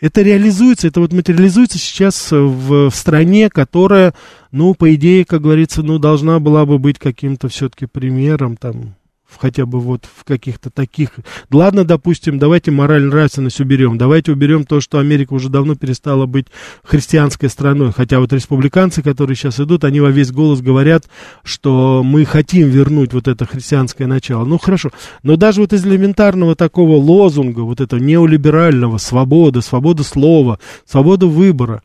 Это 0.00 0.22
реализуется, 0.22 0.86
это 0.86 1.00
вот 1.00 1.12
материализуется 1.12 1.78
сейчас 1.78 2.30
в, 2.30 2.88
в 2.88 2.94
стране, 2.94 3.50
которая, 3.50 4.14
ну, 4.52 4.74
по 4.74 4.94
идее, 4.94 5.24
как 5.24 5.42
говорится, 5.42 5.82
ну, 5.82 5.98
должна 5.98 6.38
была 6.38 6.66
бы 6.66 6.78
быть 6.78 7.00
каким-то 7.00 7.48
все-таки 7.48 7.86
примером, 7.86 8.56
там, 8.56 8.94
хотя 9.36 9.66
бы 9.66 9.80
вот 9.80 10.04
в 10.04 10.24
каких-то 10.24 10.70
таких... 10.70 11.10
Ладно, 11.50 11.84
допустим, 11.84 12.38
давайте 12.38 12.70
мораль 12.70 13.04
нравственность 13.04 13.60
уберем, 13.60 13.98
давайте 13.98 14.32
уберем 14.32 14.64
то, 14.64 14.80
что 14.80 14.98
Америка 14.98 15.34
уже 15.34 15.48
давно 15.48 15.74
перестала 15.74 16.26
быть 16.26 16.46
христианской 16.82 17.48
страной, 17.48 17.92
хотя 17.92 18.20
вот 18.20 18.32
республиканцы, 18.32 19.02
которые 19.02 19.36
сейчас 19.36 19.60
идут, 19.60 19.84
они 19.84 20.00
во 20.00 20.10
весь 20.10 20.32
голос 20.32 20.60
говорят, 20.60 21.08
что 21.42 22.02
мы 22.04 22.24
хотим 22.24 22.68
вернуть 22.68 23.12
вот 23.12 23.28
это 23.28 23.44
христианское 23.46 24.06
начало. 24.06 24.44
Ну, 24.44 24.58
хорошо, 24.58 24.90
но 25.22 25.36
даже 25.36 25.60
вот 25.60 25.72
из 25.72 25.84
элементарного 25.84 26.54
такого 26.54 26.96
лозунга, 26.96 27.60
вот 27.60 27.80
этого 27.80 28.00
неолиберального, 28.00 28.98
свобода, 28.98 29.60
свобода 29.60 30.02
слова, 30.02 30.58
свобода 30.86 31.26
выбора, 31.26 31.82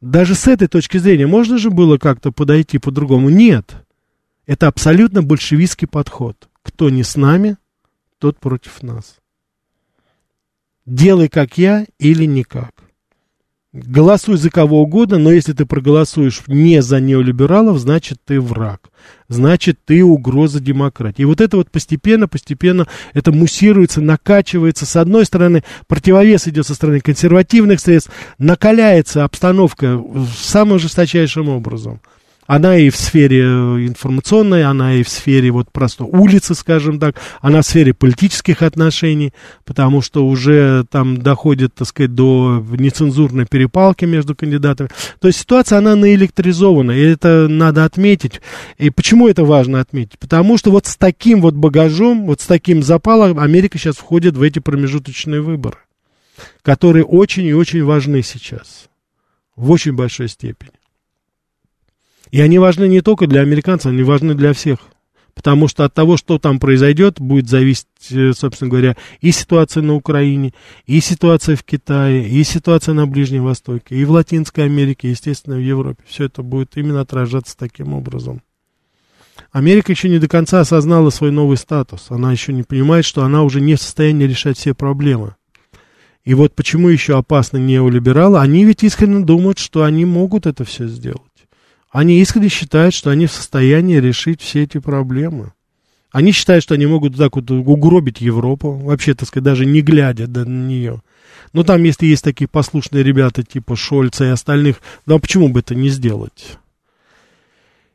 даже 0.00 0.34
с 0.34 0.48
этой 0.48 0.66
точки 0.66 0.98
зрения 0.98 1.26
можно 1.26 1.58
же 1.58 1.70
было 1.70 1.96
как-то 1.96 2.32
подойти 2.32 2.78
по-другому? 2.78 3.30
Нет. 3.30 3.76
Это 4.46 4.66
абсолютно 4.66 5.22
большевистский 5.22 5.86
подход. 5.86 6.48
Кто 6.62 6.90
не 6.90 7.02
с 7.02 7.16
нами, 7.16 7.56
тот 8.18 8.38
против 8.38 8.82
нас. 8.82 9.16
Делай 10.86 11.28
как 11.28 11.58
я 11.58 11.86
или 11.98 12.24
никак. 12.24 12.72
Голосуй 13.72 14.36
за 14.36 14.50
кого 14.50 14.82
угодно, 14.82 15.18
но 15.18 15.32
если 15.32 15.54
ты 15.54 15.64
проголосуешь 15.64 16.42
не 16.46 16.82
за 16.82 17.00
неолибералов, 17.00 17.78
значит 17.78 18.18
ты 18.22 18.38
враг. 18.38 18.90
Значит 19.28 19.78
ты 19.86 20.04
угроза 20.04 20.60
демократии. 20.60 21.22
И 21.22 21.24
вот 21.24 21.40
это 21.40 21.56
вот 21.56 21.70
постепенно, 21.70 22.28
постепенно 22.28 22.86
это 23.14 23.32
муссируется, 23.32 24.02
накачивается. 24.02 24.84
С 24.84 24.94
одной 24.96 25.24
стороны, 25.24 25.64
противовес 25.86 26.48
идет 26.48 26.66
со 26.66 26.74
стороны 26.74 27.00
консервативных 27.00 27.80
средств, 27.80 28.12
накаляется 28.36 29.24
обстановка 29.24 30.04
самым 30.36 30.78
жесточайшим 30.78 31.48
образом. 31.48 32.02
Она 32.54 32.76
и 32.76 32.90
в 32.90 32.96
сфере 32.96 33.44
э, 33.44 33.46
информационной, 33.86 34.64
она 34.64 34.96
и 34.96 35.02
в 35.02 35.08
сфере 35.08 35.50
вот 35.50 35.72
просто 35.72 36.04
улицы, 36.04 36.54
скажем 36.54 37.00
так, 37.00 37.16
она 37.40 37.62
в 37.62 37.66
сфере 37.66 37.94
политических 37.94 38.60
отношений, 38.60 39.32
потому 39.64 40.02
что 40.02 40.26
уже 40.26 40.84
там 40.90 41.16
доходит, 41.16 41.74
так 41.74 41.88
сказать, 41.88 42.14
до 42.14 42.62
нецензурной 42.78 43.46
перепалки 43.46 44.04
между 44.04 44.36
кандидатами. 44.36 44.90
То 45.18 45.28
есть 45.28 45.40
ситуация, 45.40 45.78
она 45.78 45.96
наэлектризована, 45.96 46.92
и 46.92 47.00
это 47.00 47.48
надо 47.48 47.86
отметить. 47.86 48.42
И 48.76 48.90
почему 48.90 49.28
это 49.28 49.46
важно 49.46 49.80
отметить? 49.80 50.18
Потому 50.18 50.58
что 50.58 50.70
вот 50.70 50.84
с 50.84 50.98
таким 50.98 51.40
вот 51.40 51.54
багажом, 51.54 52.26
вот 52.26 52.42
с 52.42 52.46
таким 52.46 52.82
запалом 52.82 53.38
Америка 53.38 53.78
сейчас 53.78 53.96
входит 53.96 54.36
в 54.36 54.42
эти 54.42 54.58
промежуточные 54.58 55.40
выборы, 55.40 55.78
которые 56.60 57.06
очень 57.06 57.46
и 57.46 57.54
очень 57.54 57.82
важны 57.82 58.22
сейчас, 58.22 58.90
в 59.56 59.70
очень 59.70 59.94
большой 59.94 60.28
степени. 60.28 60.81
И 62.32 62.40
они 62.40 62.58
важны 62.58 62.88
не 62.88 63.02
только 63.02 63.28
для 63.28 63.42
американцев, 63.42 63.92
они 63.92 64.02
важны 64.02 64.34
для 64.34 64.54
всех. 64.54 64.78
Потому 65.34 65.68
что 65.68 65.84
от 65.84 65.94
того, 65.94 66.16
что 66.16 66.38
там 66.38 66.58
произойдет, 66.58 67.20
будет 67.20 67.48
зависеть, 67.48 67.86
э, 68.10 68.32
собственно 68.32 68.70
говоря, 68.70 68.96
и 69.20 69.32
ситуация 69.32 69.82
на 69.82 69.94
Украине, 69.94 70.52
и 70.86 71.00
ситуация 71.00 71.56
в 71.56 71.62
Китае, 71.62 72.28
и 72.28 72.42
ситуация 72.42 72.94
на 72.94 73.06
Ближнем 73.06 73.44
Востоке, 73.44 73.96
и 73.96 74.04
в 74.04 74.10
Латинской 74.10 74.64
Америке, 74.64 75.10
естественно, 75.10 75.56
в 75.56 75.60
Европе. 75.60 76.02
Все 76.06 76.24
это 76.24 76.42
будет 76.42 76.76
именно 76.76 77.00
отражаться 77.00 77.56
таким 77.56 77.94
образом. 77.94 78.42
Америка 79.50 79.92
еще 79.92 80.08
не 80.08 80.18
до 80.18 80.28
конца 80.28 80.60
осознала 80.60 81.10
свой 81.10 81.30
новый 81.30 81.56
статус. 81.56 82.06
Она 82.08 82.32
еще 82.32 82.52
не 82.52 82.62
понимает, 82.62 83.04
что 83.04 83.24
она 83.24 83.42
уже 83.42 83.60
не 83.60 83.74
в 83.74 83.80
состоянии 83.80 84.26
решать 84.26 84.58
все 84.58 84.74
проблемы. 84.74 85.34
И 86.24 86.34
вот 86.34 86.54
почему 86.54 86.88
еще 86.88 87.18
опасны 87.18 87.58
неолибералы? 87.58 88.38
Они 88.38 88.64
ведь 88.64 88.84
искренне 88.84 89.24
думают, 89.24 89.58
что 89.58 89.82
они 89.82 90.04
могут 90.04 90.46
это 90.46 90.64
все 90.64 90.86
сделать. 90.86 91.31
Они 91.92 92.20
искренне 92.20 92.48
считают, 92.48 92.94
что 92.94 93.10
они 93.10 93.26
в 93.26 93.32
состоянии 93.32 93.96
решить 93.96 94.40
все 94.40 94.62
эти 94.62 94.78
проблемы. 94.78 95.52
Они 96.10 96.32
считают, 96.32 96.64
что 96.64 96.74
они 96.74 96.86
могут 96.86 97.16
так 97.16 97.36
вот 97.36 97.50
угробить 97.50 98.20
Европу, 98.20 98.72
вообще, 98.72 99.14
так 99.14 99.28
сказать, 99.28 99.44
даже 99.44 99.66
не 99.66 99.82
глядя 99.82 100.26
на 100.26 100.44
нее. 100.44 101.02
Но 101.52 101.64
там, 101.64 101.82
если 101.82 102.06
есть 102.06 102.24
такие 102.24 102.48
послушные 102.48 103.02
ребята 103.02 103.42
типа 103.42 103.76
Шольца 103.76 104.24
и 104.24 104.28
остальных, 104.28 104.80
ну 105.04 105.16
а 105.16 105.18
почему 105.18 105.48
бы 105.48 105.60
это 105.60 105.74
не 105.74 105.90
сделать? 105.90 106.58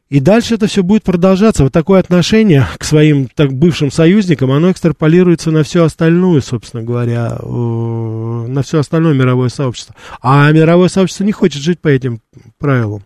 И 0.09 0.19
дальше 0.19 0.55
это 0.55 0.67
все 0.67 0.83
будет 0.83 1.03
продолжаться. 1.03 1.63
Вот 1.63 1.73
такое 1.73 1.99
отношение 1.99 2.65
к 2.77 2.85
своим 2.85 3.27
так, 3.27 3.51
бывшим 3.51 3.91
союзникам, 3.91 4.51
оно 4.51 4.71
экстраполируется 4.71 5.51
на 5.51 5.63
всю 5.63 5.83
остальную, 5.83 6.41
собственно 6.41 6.81
говоря, 6.81 7.37
э, 7.39 7.45
на 7.47 8.61
все 8.61 8.79
остальное 8.79 9.13
мировое 9.15 9.49
сообщество. 9.49 9.95
А 10.21 10.49
мировое 10.51 10.87
сообщество 10.87 11.25
не 11.25 11.33
хочет 11.33 11.61
жить 11.61 11.81
по 11.81 11.89
этим 11.89 12.21
правилам. 12.57 13.03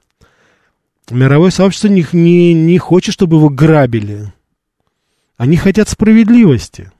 Мировое 1.11 1.51
сообщество 1.51 1.87
не, 1.87 2.05
не, 2.13 2.53
не 2.53 2.77
хочет, 2.77 3.13
чтобы 3.13 3.37
его 3.37 3.49
грабили. 3.49 4.33
Они 5.37 5.57
хотят 5.57 5.89
справедливости. 5.89 6.91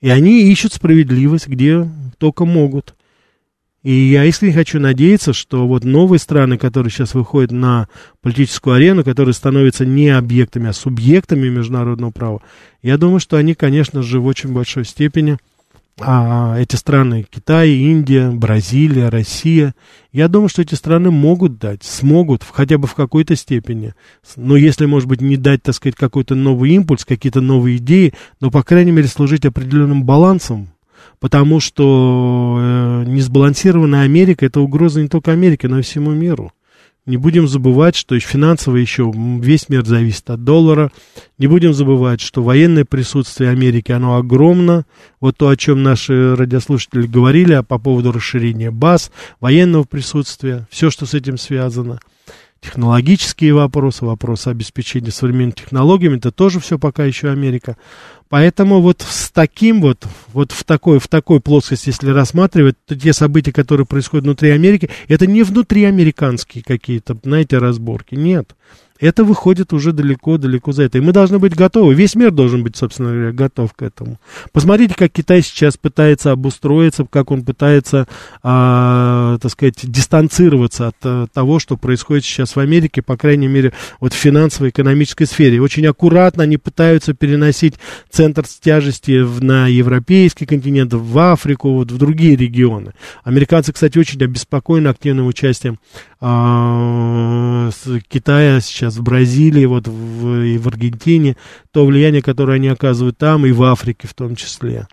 И 0.00 0.10
они 0.10 0.50
ищут 0.50 0.72
справедливость, 0.72 1.46
где 1.46 1.88
только 2.18 2.44
могут. 2.44 2.94
И 3.82 3.92
я 3.92 4.24
искренне 4.24 4.54
хочу 4.54 4.80
надеяться, 4.80 5.34
что 5.34 5.68
вот 5.68 5.84
новые 5.84 6.18
страны, 6.18 6.56
которые 6.56 6.90
сейчас 6.90 7.14
выходят 7.14 7.52
на 7.52 7.88
политическую 8.22 8.74
арену, 8.74 9.04
которые 9.04 9.34
становятся 9.34 9.84
не 9.84 10.08
объектами, 10.08 10.70
а 10.70 10.72
субъектами 10.72 11.48
международного 11.48 12.10
права, 12.10 12.40
я 12.82 12.96
думаю, 12.96 13.20
что 13.20 13.36
они, 13.36 13.54
конечно 13.54 14.02
же, 14.02 14.20
в 14.20 14.26
очень 14.26 14.52
большой 14.52 14.86
степени 14.86 15.36
а 16.00 16.58
эти 16.58 16.74
страны, 16.74 17.24
Китай, 17.30 17.70
Индия, 17.70 18.30
Бразилия, 18.30 19.10
Россия, 19.10 19.74
я 20.12 20.26
думаю, 20.26 20.48
что 20.48 20.62
эти 20.62 20.74
страны 20.74 21.10
могут 21.10 21.58
дать, 21.58 21.84
смогут, 21.84 22.42
хотя 22.50 22.78
бы 22.78 22.88
в 22.88 22.94
какой-то 22.94 23.36
степени. 23.36 23.94
Но 24.36 24.56
если, 24.56 24.86
может 24.86 25.08
быть, 25.08 25.20
не 25.20 25.36
дать, 25.36 25.62
так 25.62 25.74
сказать, 25.74 25.94
какой-то 25.94 26.34
новый 26.34 26.72
импульс, 26.72 27.04
какие-то 27.04 27.40
новые 27.40 27.76
идеи, 27.76 28.12
но, 28.40 28.50
по 28.50 28.62
крайней 28.64 28.90
мере, 28.90 29.06
служить 29.06 29.46
определенным 29.46 30.02
балансом, 30.02 30.68
потому 31.20 31.60
что 31.60 32.58
э, 32.60 33.04
несбалансированная 33.06 34.02
Америка– 34.02 34.46
это 34.46 34.60
угроза 34.60 35.00
не 35.00 35.08
только 35.08 35.30
Америке, 35.30 35.68
но 35.68 35.78
и 35.78 35.82
всему 35.82 36.10
миру. 36.10 36.52
Не 37.06 37.18
будем 37.18 37.46
забывать, 37.46 37.96
что 37.96 38.18
финансово 38.18 38.76
еще 38.76 39.12
весь 39.14 39.68
мир 39.68 39.84
зависит 39.84 40.30
от 40.30 40.42
доллара. 40.42 40.90
Не 41.36 41.48
будем 41.48 41.74
забывать, 41.74 42.22
что 42.22 42.42
военное 42.42 42.86
присутствие 42.86 43.50
Америки, 43.50 43.92
оно 43.92 44.16
огромно. 44.16 44.86
Вот 45.20 45.36
то, 45.36 45.48
о 45.48 45.56
чем 45.56 45.82
наши 45.82 46.34
радиослушатели 46.34 47.06
говорили 47.06 47.52
а 47.52 47.62
по 47.62 47.78
поводу 47.78 48.10
расширения 48.10 48.70
баз, 48.70 49.12
военного 49.38 49.84
присутствия, 49.84 50.66
все, 50.70 50.88
что 50.90 51.04
с 51.04 51.12
этим 51.12 51.36
связано. 51.36 52.00
Технологические 52.64 53.52
вопросы, 53.52 54.06
вопросы 54.06 54.48
обеспечения 54.48 55.10
современными 55.10 55.50
технологиями, 55.50 56.16
это 56.16 56.32
тоже 56.32 56.60
все 56.60 56.78
пока 56.78 57.04
еще 57.04 57.28
Америка. 57.28 57.76
Поэтому 58.30 58.80
вот 58.80 59.02
с 59.06 59.30
таким 59.30 59.82
вот, 59.82 60.06
вот 60.32 60.50
в 60.50 60.64
такой, 60.64 60.98
в 60.98 61.06
такой 61.06 61.40
плоскости, 61.40 61.90
если 61.90 62.08
рассматривать, 62.08 62.76
то 62.86 62.98
те 62.98 63.12
события, 63.12 63.52
которые 63.52 63.86
происходят 63.86 64.24
внутри 64.24 64.48
Америки, 64.48 64.88
это 65.08 65.26
не 65.26 65.42
внутриамериканские 65.42 66.64
какие-то, 66.64 67.18
знаете, 67.22 67.58
разборки, 67.58 68.14
нет 68.14 68.54
это 69.00 69.24
выходит 69.24 69.72
уже 69.72 69.92
далеко-далеко 69.92 70.72
за 70.72 70.84
это. 70.84 70.98
И 70.98 71.00
мы 71.00 71.12
должны 71.12 71.38
быть 71.38 71.54
готовы. 71.54 71.94
Весь 71.94 72.14
мир 72.14 72.30
должен 72.30 72.62
быть, 72.62 72.76
собственно 72.76 73.10
говоря, 73.10 73.32
готов 73.32 73.72
к 73.74 73.82
этому. 73.82 74.20
Посмотрите, 74.52 74.94
как 74.94 75.10
Китай 75.10 75.42
сейчас 75.42 75.76
пытается 75.76 76.30
обустроиться, 76.30 77.04
как 77.08 77.30
он 77.30 77.44
пытается, 77.44 78.06
а, 78.42 79.36
так 79.38 79.50
сказать, 79.50 79.80
дистанцироваться 79.82 80.88
от 80.88 80.96
а, 81.02 81.26
того, 81.32 81.58
что 81.58 81.76
происходит 81.76 82.24
сейчас 82.24 82.54
в 82.54 82.60
Америке, 82.60 83.02
по 83.02 83.16
крайней 83.16 83.48
мере, 83.48 83.72
вот 83.98 84.12
в 84.12 84.16
финансово-экономической 84.16 85.24
сфере. 85.24 85.60
Очень 85.60 85.86
аккуратно 85.86 86.44
они 86.44 86.56
пытаются 86.56 87.14
переносить 87.14 87.74
центр 88.10 88.44
тяжести 88.46 89.22
в, 89.22 89.42
на 89.42 89.66
европейский 89.66 90.46
континент, 90.46 90.94
в 90.94 91.18
Африку, 91.18 91.72
вот 91.72 91.90
в 91.90 91.98
другие 91.98 92.36
регионы. 92.36 92.92
Американцы, 93.24 93.72
кстати, 93.72 93.98
очень 93.98 94.22
обеспокоены 94.22 94.88
активным 94.88 95.26
участием 95.26 95.80
а, 96.26 97.70
Китая 98.08 98.60
сейчас 98.60 98.83
в 98.90 99.02
Бразилии, 99.02 99.64
вот 99.64 99.88
в, 99.88 100.42
и 100.42 100.58
в 100.58 100.66
Аргентине, 100.68 101.36
то 101.72 101.86
влияние, 101.86 102.22
которое 102.22 102.56
они 102.56 102.68
оказывают 102.68 103.16
там 103.18 103.46
и 103.46 103.52
в 103.52 103.62
Африке 103.62 104.06
в 104.08 104.14
том 104.14 104.36
числе. 104.36 104.86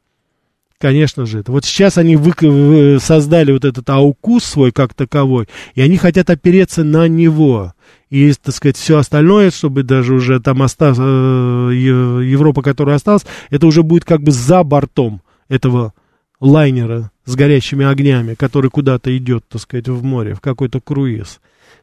Конечно 0.81 1.27
же, 1.27 1.39
это. 1.39 1.51
Вот 1.51 1.63
сейчас 1.63 1.99
они 1.99 2.15
вы, 2.15 2.97
создали 2.99 3.51
вот 3.51 3.65
этот 3.65 3.87
аукус 3.89 4.43
свой 4.43 4.71
как 4.71 4.95
таковой, 4.95 5.47
и 5.75 5.81
они 5.81 5.97
хотят 5.97 6.31
опереться 6.31 6.83
на 6.83 7.07
него. 7.07 7.73
И, 8.09 8.33
так 8.33 8.55
сказать, 8.55 8.77
все 8.77 8.97
остальное, 8.97 9.51
чтобы 9.51 9.83
даже 9.83 10.15
уже 10.15 10.39
там 10.39 10.63
осталось, 10.63 10.97
э, 10.99 11.71
Европа, 11.73 12.63
которая 12.63 12.95
осталась, 12.95 13.25
это 13.51 13.67
уже 13.67 13.83
будет 13.83 14.05
как 14.05 14.23
бы 14.23 14.31
за 14.31 14.63
бортом 14.63 15.21
этого 15.49 15.93
лайнера 16.39 17.11
с 17.25 17.35
горящими 17.35 17.85
огнями, 17.85 18.33
который 18.33 18.71
куда-то 18.71 19.15
идет, 19.15 19.45
так 19.47 19.61
сказать, 19.61 19.87
в 19.87 20.03
море, 20.03 20.33
в 20.33 20.41
какой-то 20.41 20.81
круиз. 20.81 21.39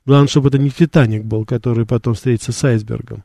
Главное, 0.07 0.28
чтобы 0.28 0.49
это 0.49 0.59
не 0.59 0.70
Титаник 0.70 1.24
был, 1.24 1.45
который 1.45 1.86
потом 1.86 2.14
встретится 2.14 2.53
с 2.53 2.64
айсбергом. 2.64 3.24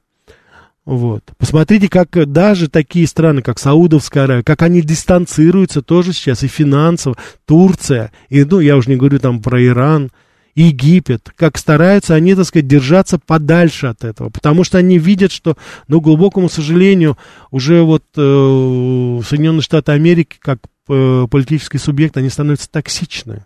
Вот. 0.86 1.24
Посмотрите, 1.38 1.88
как 1.88 2.10
даже 2.32 2.68
такие 2.68 3.08
страны, 3.08 3.42
как 3.42 3.58
Саудовская 3.58 4.26
Аравия, 4.26 4.44
как 4.44 4.62
они 4.64 4.82
дистанцируются 4.82 5.82
тоже 5.82 6.12
сейчас 6.12 6.44
и 6.44 6.48
финансово. 6.48 7.16
Турция, 7.46 8.12
и, 8.30 8.44
ну, 8.44 8.60
я 8.60 8.76
уже 8.76 8.90
не 8.90 8.98
говорю 8.98 9.20
там 9.20 9.42
про 9.42 9.64
Иран, 9.64 10.12
Египет, 10.56 11.32
как 11.36 11.58
стараются 11.58 12.14
они, 12.14 12.36
так 12.36 12.46
сказать, 12.46 12.68
держаться 12.68 13.18
подальше 13.18 13.88
от 13.88 14.04
этого, 14.04 14.30
потому 14.30 14.64
что 14.64 14.78
они 14.78 15.00
видят, 15.00 15.32
что, 15.32 15.58
ну, 15.88 16.00
глубокому 16.00 16.48
сожалению, 16.48 17.18
уже 17.50 17.82
вот 17.82 18.04
э, 18.16 19.22
Соединенные 19.28 19.64
Штаты 19.64 19.94
Америки, 19.94 20.36
как 20.40 20.60
э, 20.90 21.28
политический 21.32 21.80
субъект, 21.80 22.18
они 22.18 22.30
становятся 22.30 22.70
токсичны. 22.70 23.46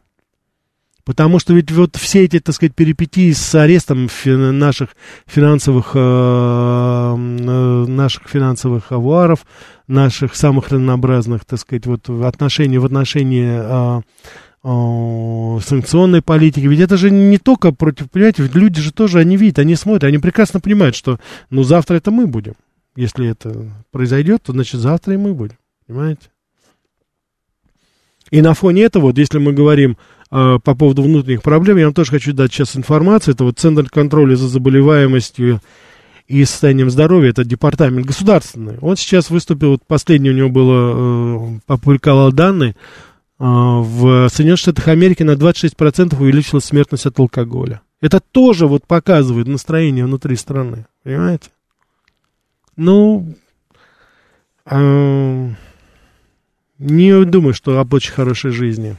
Потому 1.07 1.39
что 1.39 1.53
ведь 1.53 1.71
вот 1.71 1.95
все 1.95 2.25
эти, 2.25 2.41
так 2.41 2.53
сказать, 2.53 2.75
перипетии 2.75 3.31
с 3.31 3.55
арестом 3.55 4.09
фи 4.09 4.31
наших 4.31 4.89
финансовых, 5.25 5.91
э, 5.93 5.99
э, 5.99 7.85
наших 7.87 8.27
финансовых 8.27 8.91
авуаров, 8.91 9.45
наших 9.87 10.35
самых 10.35 10.67
разнообразных, 10.67 11.45
так 11.45 11.59
сказать, 11.59 11.85
вот 11.85 12.09
отношений 12.09 12.77
в 12.77 12.83
отношении 12.83 14.01
э, 14.63 15.61
санкционной 15.61 16.21
политики. 16.21 16.65
Ведь 16.65 16.81
это 16.81 16.97
же 16.97 17.09
не 17.09 17.37
только 17.37 17.71
против, 17.71 18.11
понимаете, 18.11 18.43
ведь 18.43 18.55
люди 18.55 18.81
же 18.81 18.91
тоже, 18.91 19.19
они 19.19 19.37
видят, 19.37 19.59
они 19.59 19.75
смотрят, 19.75 20.03
они 20.03 20.17
прекрасно 20.17 20.59
понимают, 20.59 20.93
что, 20.93 21.21
ну, 21.49 21.63
завтра 21.63 21.95
это 21.95 22.11
мы 22.11 22.27
будем. 22.27 22.55
Если 22.97 23.29
это 23.29 23.71
произойдет, 23.91 24.43
то, 24.43 24.51
значит, 24.51 24.81
завтра 24.81 25.13
и 25.13 25.17
мы 25.17 25.33
будем, 25.33 25.55
понимаете? 25.87 26.31
И 28.29 28.41
на 28.41 28.53
фоне 28.53 28.83
этого, 28.83 29.03
вот 29.03 29.17
если 29.17 29.37
мы 29.37 29.53
говорим 29.53 29.97
по 30.29 30.59
поводу 30.59 31.03
внутренних 31.03 31.41
проблем. 31.41 31.77
Я 31.77 31.85
вам 31.85 31.93
тоже 31.93 32.11
хочу 32.11 32.33
дать 32.33 32.51
сейчас 32.51 32.75
информацию. 32.75 33.33
Это 33.33 33.43
вот 33.43 33.59
Центр 33.59 33.89
контроля 33.89 34.35
за 34.35 34.47
заболеваемостью 34.47 35.61
и 36.27 36.43
состоянием 36.43 36.89
здоровья, 36.89 37.29
это 37.29 37.45
департамент 37.45 38.05
государственный. 38.05 38.77
Он 38.81 38.97
сейчас 38.97 39.29
выступил, 39.29 39.71
вот 39.71 39.83
последнее 39.87 40.33
у 40.33 40.35
него 40.35 40.49
было, 40.49 41.55
э, 41.55 41.59
опубликовал 41.67 42.31
данные, 42.33 42.71
э, 42.71 42.73
в 43.39 44.27
Соединенных 44.29 44.59
Штатах 44.59 44.87
Америки 44.89 45.23
на 45.23 45.35
26% 45.35 46.19
увеличилась 46.19 46.65
смертность 46.65 47.05
от 47.05 47.17
алкоголя. 47.19 47.81
Это 48.01 48.19
тоже 48.19 48.67
вот 48.67 48.85
показывает 48.85 49.47
настроение 49.47 50.05
внутри 50.05 50.35
страны, 50.35 50.85
понимаете? 51.03 51.49
Ну, 52.75 53.33
э, 54.65 55.49
не 56.77 57.25
думаю, 57.25 57.53
что 57.53 57.79
об 57.79 57.93
очень 57.93 58.11
хорошей 58.11 58.51
жизни 58.51 58.97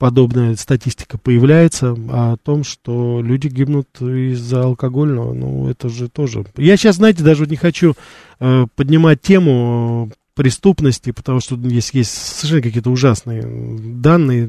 подобная 0.00 0.56
статистика 0.56 1.18
появляется 1.18 1.94
о 2.08 2.38
том, 2.38 2.64
что 2.64 3.20
люди 3.22 3.48
гибнут 3.48 3.86
из-за 4.00 4.62
алкогольного, 4.62 5.34
ну, 5.34 5.68
это 5.68 5.90
же 5.90 6.08
тоже... 6.08 6.46
Я 6.56 6.78
сейчас, 6.78 6.96
знаете, 6.96 7.22
даже 7.22 7.46
не 7.46 7.56
хочу 7.56 7.92
э, 8.40 8.66
поднимать 8.74 9.20
тему 9.20 10.10
преступности, 10.34 11.10
потому 11.10 11.40
что 11.40 11.54
есть, 11.56 11.92
есть 11.92 12.10
совершенно 12.12 12.62
какие-то 12.62 12.90
ужасные 12.90 13.42
данные, 13.44 14.46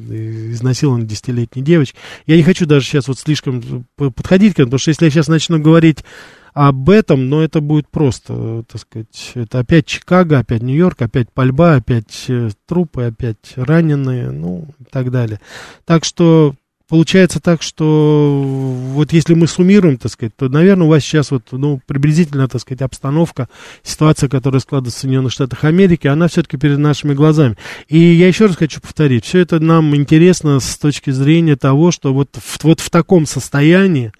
изнасилованы 0.53 1.05
десятилетней 1.05 1.61
девочки. 1.61 1.97
Я 2.25 2.37
не 2.37 2.43
хочу 2.43 2.65
даже 2.65 2.85
сейчас 2.85 3.09
вот 3.09 3.19
слишком 3.19 3.85
подходить 3.97 4.53
к 4.53 4.55
этому, 4.55 4.67
потому 4.67 4.79
что 4.79 4.91
если 4.91 5.03
я 5.03 5.11
сейчас 5.11 5.27
начну 5.27 5.59
говорить 5.59 6.05
об 6.53 6.89
этом, 6.89 7.29
но 7.29 7.43
это 7.43 7.61
будет 7.61 7.87
просто, 7.87 8.63
так 8.69 8.81
сказать, 8.81 9.31
это 9.35 9.59
опять 9.59 9.85
Чикаго, 9.85 10.39
опять 10.39 10.61
Нью-Йорк, 10.61 11.01
опять 11.01 11.31
пальба, 11.31 11.75
опять 11.75 12.25
э, 12.27 12.49
трупы, 12.67 13.03
опять 13.03 13.53
раненые, 13.55 14.31
ну, 14.31 14.67
и 14.79 14.83
так 14.83 15.11
далее. 15.11 15.39
Так 15.85 16.03
что 16.03 16.55
получается 16.91 17.39
так, 17.39 17.61
что 17.61 18.43
вот 18.43 19.13
если 19.13 19.33
мы 19.33 19.47
суммируем, 19.47 19.97
так 19.97 20.11
сказать, 20.11 20.35
то, 20.35 20.49
наверное, 20.49 20.87
у 20.87 20.89
вас 20.89 21.01
сейчас 21.01 21.31
вот, 21.31 21.43
ну, 21.51 21.79
приблизительно, 21.87 22.49
так 22.49 22.59
сказать, 22.59 22.81
обстановка, 22.81 23.47
ситуация, 23.81 24.27
которая 24.27 24.59
складывается 24.59 24.99
в 24.99 25.01
Соединенных 25.01 25.31
Штатах 25.31 25.63
Америки, 25.63 26.07
она 26.07 26.27
все-таки 26.27 26.57
перед 26.57 26.79
нашими 26.79 27.13
глазами. 27.13 27.55
И 27.87 27.97
я 27.97 28.27
еще 28.27 28.47
раз 28.47 28.57
хочу 28.57 28.81
повторить, 28.81 29.23
все 29.23 29.39
это 29.39 29.61
нам 29.61 29.95
интересно 29.95 30.59
с 30.59 30.77
точки 30.77 31.11
зрения 31.11 31.55
того, 31.55 31.91
что 31.91 32.13
вот, 32.13 32.37
вот 32.61 32.81
в 32.81 32.89
таком 32.89 33.25
состоянии, 33.25 34.11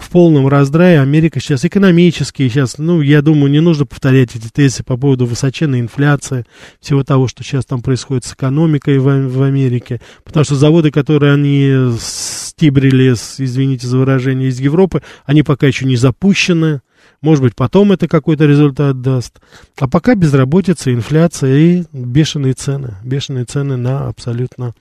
в 0.00 0.08
полном 0.10 0.48
раздрае. 0.48 1.00
Америка 1.00 1.40
сейчас 1.40 1.64
экономически, 1.64 2.48
сейчас, 2.48 2.78
ну, 2.78 3.00
я 3.00 3.22
думаю, 3.22 3.50
не 3.50 3.60
нужно 3.60 3.86
повторять 3.86 4.34
эти 4.34 4.48
тезисы 4.48 4.82
по 4.82 4.96
поводу 4.96 5.26
высоченной 5.26 5.80
инфляции, 5.80 6.46
всего 6.80 7.04
того, 7.04 7.28
что 7.28 7.44
сейчас 7.44 7.66
там 7.66 7.82
происходит 7.82 8.24
с 8.24 8.32
экономикой 8.32 8.98
в, 8.98 9.28
в 9.28 9.42
Америке. 9.42 10.00
Потому 10.24 10.44
что 10.44 10.54
заводы, 10.54 10.90
которые 10.90 11.34
они 11.34 11.92
стибрили, 12.00 13.12
извините 13.12 13.86
за 13.86 13.98
выражение, 13.98 14.48
из 14.48 14.58
Европы, 14.58 15.02
они 15.26 15.42
пока 15.42 15.66
еще 15.66 15.84
не 15.84 15.96
запущены. 15.96 16.80
Может 17.20 17.44
быть, 17.44 17.54
потом 17.54 17.92
это 17.92 18.08
какой-то 18.08 18.46
результат 18.46 19.02
даст. 19.02 19.40
А 19.78 19.88
пока 19.88 20.14
безработица, 20.14 20.92
инфляция 20.92 21.56
и 21.56 21.84
бешеные 21.92 22.54
цены. 22.54 22.94
Бешеные 23.04 23.44
цены 23.44 23.76
на 23.76 24.08
абсолютно 24.08 24.72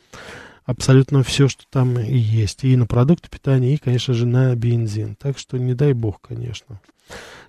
абсолютно 0.70 1.24
все, 1.24 1.48
что 1.48 1.64
там 1.72 1.98
и 1.98 2.16
есть. 2.16 2.64
И 2.64 2.76
на 2.76 2.86
продукты 2.86 3.28
питания, 3.28 3.74
и, 3.74 3.78
конечно 3.78 4.14
же, 4.14 4.28
на 4.28 4.56
бензин. 4.56 5.16
Так 5.16 5.40
что 5.40 5.58
не 5.58 5.74
дай 5.74 5.94
бог, 5.94 6.22
конечно. 6.22 6.80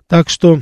Так 0.07 0.29
что... 0.29 0.61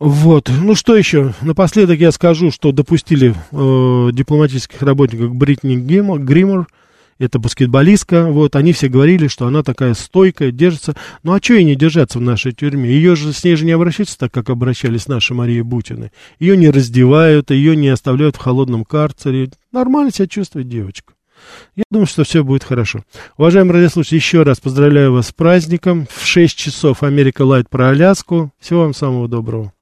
Вот, 0.00 0.50
ну 0.50 0.74
что 0.74 0.96
еще? 0.96 1.34
Напоследок 1.42 2.00
я 2.00 2.10
скажу, 2.10 2.50
что 2.50 2.72
допустили 2.72 3.34
э, 3.52 4.12
дипломатических 4.12 4.82
работников 4.82 5.34
Бритни 5.34 5.76
Гриммер, 5.76 6.66
это 7.20 7.38
баскетболистка, 7.38 8.26
вот, 8.26 8.56
они 8.56 8.72
все 8.72 8.88
говорили, 8.88 9.28
что 9.28 9.46
она 9.46 9.62
такая 9.62 9.94
стойкая, 9.94 10.50
держится. 10.50 10.96
Ну, 11.22 11.34
а 11.34 11.38
что 11.40 11.54
ей 11.54 11.64
не 11.64 11.76
держаться 11.76 12.18
в 12.18 12.22
нашей 12.22 12.52
тюрьме? 12.52 12.90
Ее 12.90 13.14
же, 13.14 13.32
с 13.32 13.44
ней 13.44 13.56
же 13.56 13.66
не 13.66 13.72
обращаются 13.72 14.18
так, 14.18 14.32
как 14.32 14.48
обращались 14.50 15.02
с 15.02 15.08
нашей 15.08 15.36
Марией 15.36 15.60
Бутиной. 15.60 16.10
Ее 16.38 16.56
не 16.56 16.70
раздевают, 16.70 17.50
ее 17.50 17.76
не 17.76 17.88
оставляют 17.88 18.36
в 18.36 18.40
холодном 18.40 18.84
карцере. 18.84 19.50
Нормально 19.70 20.10
себя 20.10 20.26
чувствует 20.26 20.68
девочка. 20.68 21.12
Я 21.76 21.84
думаю, 21.90 22.06
что 22.06 22.24
все 22.24 22.42
будет 22.42 22.64
хорошо. 22.64 23.04
Уважаемые 23.36 23.74
радиослушатели, 23.74 24.18
еще 24.18 24.42
раз 24.42 24.60
поздравляю 24.60 25.12
вас 25.12 25.28
с 25.28 25.32
праздником. 25.32 26.06
В 26.10 26.24
6 26.26 26.56
часов 26.56 27.02
Америка 27.02 27.42
Лайт 27.42 27.68
про 27.68 27.90
Аляску. 27.90 28.52
Всего 28.58 28.82
вам 28.82 28.94
самого 28.94 29.28
доброго. 29.28 29.72